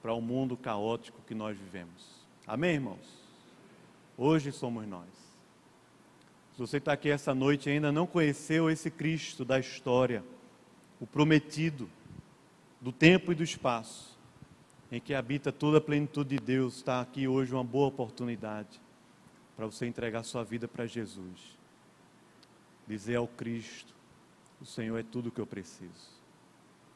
para 0.01 0.13
o 0.13 0.21
mundo 0.21 0.55
caótico 0.55 1.21
que 1.27 1.35
nós 1.35 1.57
vivemos. 1.57 2.25
Amém, 2.45 2.75
irmãos? 2.75 3.27
Hoje 4.17 4.51
somos 4.51 4.87
nós. 4.87 5.07
Se 6.53 6.59
você 6.59 6.77
está 6.77 6.93
aqui 6.93 7.09
essa 7.09 7.35
noite 7.35 7.69
e 7.69 7.73
ainda 7.73 7.91
não 7.91 8.07
conheceu 8.07 8.69
esse 8.69 8.89
Cristo 8.89 9.45
da 9.45 9.59
história, 9.59 10.23
o 10.99 11.05
prometido, 11.05 11.89
do 12.81 12.91
tempo 12.91 13.31
e 13.31 13.35
do 13.35 13.43
espaço, 13.43 14.17
em 14.91 14.99
que 14.99 15.13
habita 15.13 15.51
toda 15.51 15.77
a 15.77 15.81
plenitude 15.81 16.37
de 16.37 16.43
Deus, 16.43 16.77
está 16.77 17.01
aqui 17.01 17.27
hoje 17.27 17.53
uma 17.53 17.63
boa 17.63 17.87
oportunidade 17.87 18.79
para 19.55 19.65
você 19.65 19.85
entregar 19.85 20.23
sua 20.23 20.43
vida 20.43 20.67
para 20.67 20.85
Jesus. 20.85 21.57
Dizer 22.87 23.15
ao 23.15 23.27
Cristo: 23.27 23.93
O 24.61 24.65
Senhor 24.65 24.97
é 24.97 25.03
tudo 25.03 25.29
o 25.29 25.31
que 25.31 25.41
eu 25.41 25.47
preciso. 25.47 26.17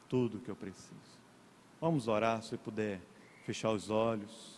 Tudo 0.07 0.37
o 0.37 0.41
que 0.41 0.49
eu 0.49 0.55
preciso. 0.55 1.20
Vamos 1.81 2.07
orar, 2.07 2.43
se 2.43 2.55
puder 2.59 3.01
fechar 3.43 3.71
os 3.71 3.89
olhos, 3.89 4.55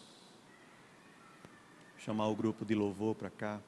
chamar 1.97 2.27
o 2.27 2.35
grupo 2.35 2.65
de 2.65 2.75
louvor 2.75 3.15
para 3.15 3.29
cá. 3.29 3.61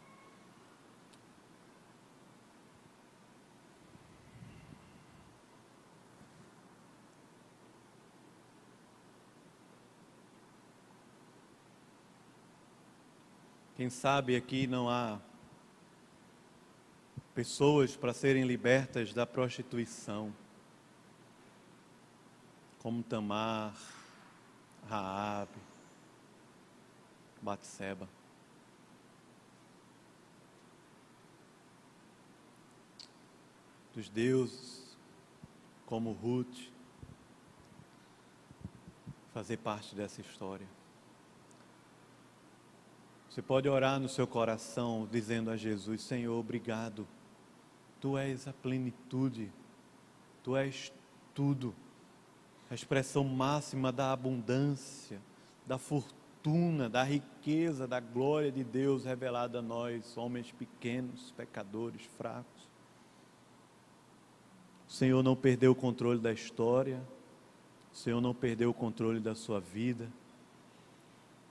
Quem 13.78 13.90
sabe 13.90 14.36
aqui 14.36 14.68
não 14.68 14.90
há 14.90 15.18
pessoas 17.34 17.96
para 17.96 18.12
serem 18.12 18.44
libertas 18.44 19.14
da 19.14 19.26
prostituição 19.26 20.36
como 22.86 23.02
Tamar, 23.02 23.74
Raabe, 24.88 25.58
Batseba. 27.42 28.08
Dos 33.92 34.08
deuses, 34.08 34.96
como 35.88 36.12
Ruth, 36.12 36.70
fazer 39.34 39.58
parte 39.58 39.96
dessa 39.96 40.22
história. 40.22 40.68
Você 43.32 43.42
pode 43.42 43.68
orar 43.68 44.00
no 44.00 44.08
seu 44.08 44.28
coração 44.28 45.10
dizendo 45.12 45.50
a 45.50 45.58
Jesus: 45.58 46.04
Senhor, 46.04 46.40
obrigado. 46.40 47.08
Tu 48.00 48.16
és 48.16 48.48
a 48.48 48.54
plenitude, 48.54 49.52
tu 50.44 50.56
és 50.56 50.94
tudo 51.34 51.74
a 52.70 52.74
expressão 52.74 53.24
máxima 53.24 53.92
da 53.92 54.12
abundância, 54.12 55.22
da 55.66 55.78
fortuna, 55.78 56.90
da 56.90 57.04
riqueza, 57.04 57.88
da 57.88 58.00
glória 58.00 58.52
de 58.52 58.64
Deus 58.64 59.06
revelada 59.06 59.60
a 59.60 59.62
nós, 59.62 60.18
homens 60.18 60.52
pequenos, 60.52 61.32
pecadores, 61.32 62.02
fracos. 62.18 62.70
O 64.88 64.92
Senhor 64.92 65.24
não 65.24 65.36
perdeu 65.36 65.72
o 65.72 65.76
controle 65.76 66.20
da 66.20 66.32
história, 66.32 67.02
o 67.92 67.96
Senhor 67.96 68.20
não 68.20 68.34
perdeu 68.34 68.70
o 68.70 68.74
controle 68.74 69.20
da 69.20 69.34
sua 69.34 69.60
vida. 69.60 70.12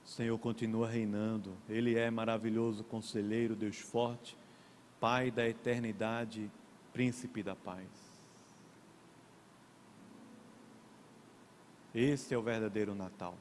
O 0.05 0.09
Senhor 0.09 0.39
continua 0.39 0.89
reinando. 0.89 1.57
Ele 1.69 1.97
é 1.97 2.11
maravilhoso 2.11 2.85
conselheiro, 2.85 3.57
Deus 3.57 3.79
forte, 3.79 4.37
Pai 5.01 5.31
da 5.31 5.49
eternidade, 5.49 6.51
príncipe 6.93 7.43
da 7.43 7.57
paz. 7.57 8.04
Esse 11.95 12.35
é 12.35 12.39
o 12.39 12.43
verdadeiro 12.43 12.93
Natal. 12.93 13.37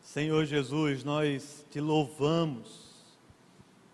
Senhor 0.00 0.46
Jesus, 0.46 1.04
nós 1.04 1.66
te 1.70 1.80
louvamos 1.80 2.85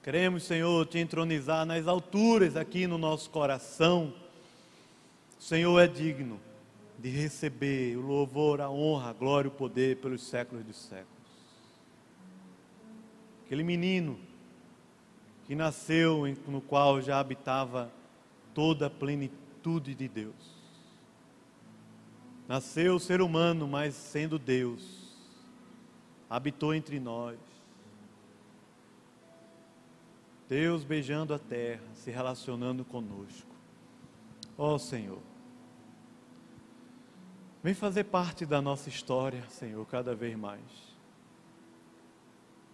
Queremos, 0.02 0.42
Senhor, 0.42 0.84
te 0.86 0.98
entronizar 0.98 1.64
nas 1.64 1.86
alturas 1.86 2.56
aqui 2.56 2.88
no 2.88 2.98
nosso 2.98 3.30
coração. 3.30 4.12
O 5.38 5.42
Senhor 5.42 5.78
é 5.78 5.86
digno 5.86 6.40
de 6.98 7.08
receber 7.08 7.96
o 7.96 8.00
louvor, 8.00 8.60
a 8.60 8.68
honra, 8.68 9.10
a 9.10 9.12
glória 9.12 9.46
e 9.46 9.52
o 9.52 9.54
poder 9.54 9.98
pelos 9.98 10.22
séculos 10.22 10.64
dos 10.64 10.74
séculos. 10.74 11.06
Aquele 13.46 13.62
menino 13.62 14.18
que 15.46 15.54
nasceu, 15.54 16.24
no 16.48 16.60
qual 16.60 17.00
já 17.00 17.20
habitava 17.20 17.88
toda 18.52 18.86
a 18.86 18.90
plenitude 18.90 19.94
de 19.94 20.08
Deus. 20.08 20.34
Nasceu 22.48 22.98
ser 22.98 23.22
humano, 23.22 23.68
mas 23.68 23.94
sendo 23.94 24.36
Deus, 24.36 25.16
habitou 26.28 26.74
entre 26.74 26.98
nós 26.98 27.51
Deus 30.48 30.84
beijando 30.84 31.32
a 31.32 31.38
terra, 31.38 31.82
se 31.94 32.10
relacionando 32.10 32.84
conosco. 32.84 33.50
Ó 34.56 34.74
oh, 34.74 34.78
Senhor, 34.78 35.18
vem 37.62 37.74
fazer 37.74 38.04
parte 38.04 38.44
da 38.44 38.60
nossa 38.60 38.88
história, 38.88 39.42
Senhor, 39.48 39.84
cada 39.86 40.14
vez 40.14 40.36
mais. 40.36 40.60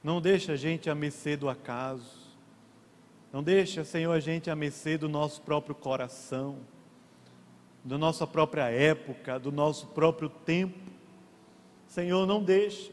Não 0.02 0.20
deixa 0.20 0.52
a 0.52 0.56
gente 0.56 0.88
a 0.88 0.94
mercê 0.94 1.36
do 1.36 1.48
acaso. 1.48 2.28
Não 3.32 3.42
deixa, 3.42 3.84
Senhor, 3.84 4.12
a 4.12 4.20
gente 4.20 4.50
a 4.50 4.56
mercê 4.56 4.96
do 4.96 5.08
nosso 5.08 5.42
próprio 5.42 5.74
coração, 5.74 6.58
da 7.84 7.98
nossa 7.98 8.26
própria 8.26 8.70
época, 8.70 9.38
do 9.38 9.52
nosso 9.52 9.86
próprio 9.88 10.28
tempo. 10.28 10.78
Senhor, 11.86 12.26
não 12.26 12.42
deixa. 12.42 12.90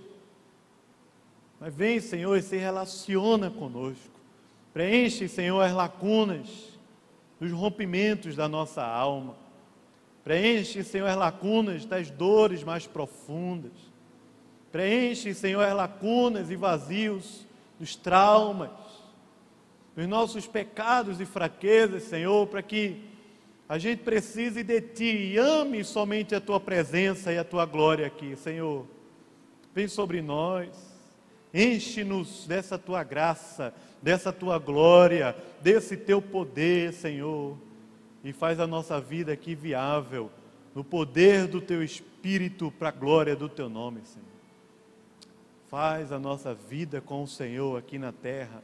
Mas 1.60 1.74
vem, 1.74 2.00
Senhor, 2.00 2.36
e 2.38 2.42
se 2.42 2.58
relaciona 2.58 3.50
conosco. 3.50 4.15
Preenche, 4.76 5.30
Senhor, 5.30 5.62
as 5.62 5.72
lacunas, 5.72 6.50
os 7.40 7.50
rompimentos 7.50 8.36
da 8.36 8.50
nossa 8.50 8.84
alma. 8.84 9.38
Preenche, 10.22 10.84
Senhor, 10.84 11.08
as 11.08 11.16
lacunas 11.16 11.86
das 11.86 12.12
dores 12.12 12.62
mais 12.62 12.86
profundas. 12.86 13.72
Preenche, 14.74 15.34
Senhor, 15.34 15.62
as 15.62 15.74
lacunas 15.74 16.52
e 16.52 16.58
vazios 16.58 17.46
dos 17.80 17.96
traumas, 17.96 18.70
dos 19.96 20.06
nossos 20.08 20.46
pecados 20.46 21.22
e 21.22 21.26
fraquezas, 21.26 22.04
Senhor, 22.04 22.46
para 22.48 22.62
que 22.62 23.02
a 23.70 23.78
gente 23.78 24.04
precise 24.04 24.62
de 24.62 24.82
Ti 24.82 25.06
e 25.06 25.38
ame 25.38 25.86
somente 25.86 26.36
a 26.36 26.42
Tua 26.42 26.60
presença 26.60 27.32
e 27.32 27.38
a 27.38 27.46
Tua 27.46 27.66
glória 27.66 28.08
aqui, 28.08 28.36
Senhor. 28.36 28.86
Vem 29.74 29.88
sobre 29.88 30.22
nós, 30.22 30.68
enche-nos 31.54 32.46
dessa 32.46 32.78
Tua 32.78 33.06
graça, 33.06 33.74
dessa 34.02 34.32
tua 34.32 34.60
glória, 34.60 35.36
desse 35.62 35.98
teu 35.98 36.22
poder, 36.22 36.94
Senhor. 36.94 37.58
e 38.24 38.34
faz 38.34 38.60
a 38.60 38.66
nossa 38.66 39.00
vida 39.00 39.32
aqui 39.32 39.54
viável 39.54 40.32
no 40.76 40.84
poder 40.84 41.48
do 41.48 41.62
teu 41.62 41.82
Espírito 41.82 42.70
para 42.70 42.90
a 42.90 42.92
glória 42.92 43.34
do 43.34 43.48
teu 43.48 43.70
nome, 43.70 44.02
Senhor. 44.04 44.28
Faz 45.70 46.12
a 46.12 46.20
nossa 46.20 46.54
vida 46.54 47.00
com 47.00 47.24
o 47.24 47.28
Senhor 47.28 47.80
aqui 47.80 47.98
na 47.98 48.12
terra, 48.12 48.62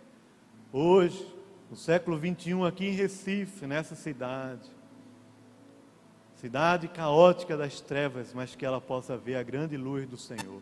hoje, 0.74 1.26
no 1.70 1.78
século 1.78 2.18
21, 2.18 2.66
aqui 2.66 2.88
em 2.88 2.92
Recife, 2.92 3.66
nessa 3.66 3.96
cidade. 3.96 4.70
Cidade 6.36 6.88
caótica 6.88 7.56
das 7.56 7.80
trevas, 7.80 8.34
mas 8.34 8.56
que 8.56 8.66
ela 8.66 8.82
possa 8.82 9.16
ver 9.16 9.36
a 9.36 9.44
grande 9.44 9.78
luz 9.78 10.06
do 10.08 10.18
Senhor 10.18 10.62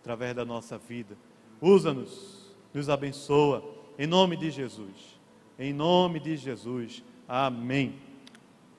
através 0.00 0.34
da 0.34 0.44
nossa 0.44 0.78
vida. 0.78 1.16
Usa-nos, 1.60 2.54
nos 2.72 2.88
abençoa, 2.88 3.62
em 3.98 4.06
nome 4.06 4.36
de 4.36 4.50
Jesus. 4.50 5.18
Em 5.58 5.72
nome 5.72 6.20
de 6.20 6.36
Jesus. 6.36 7.02
Amém. 7.28 7.94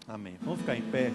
Amém. 0.07 0.37
Vamos 0.41 0.59
ficar 0.59 0.75
em 0.75 0.81
pé. 0.81 1.11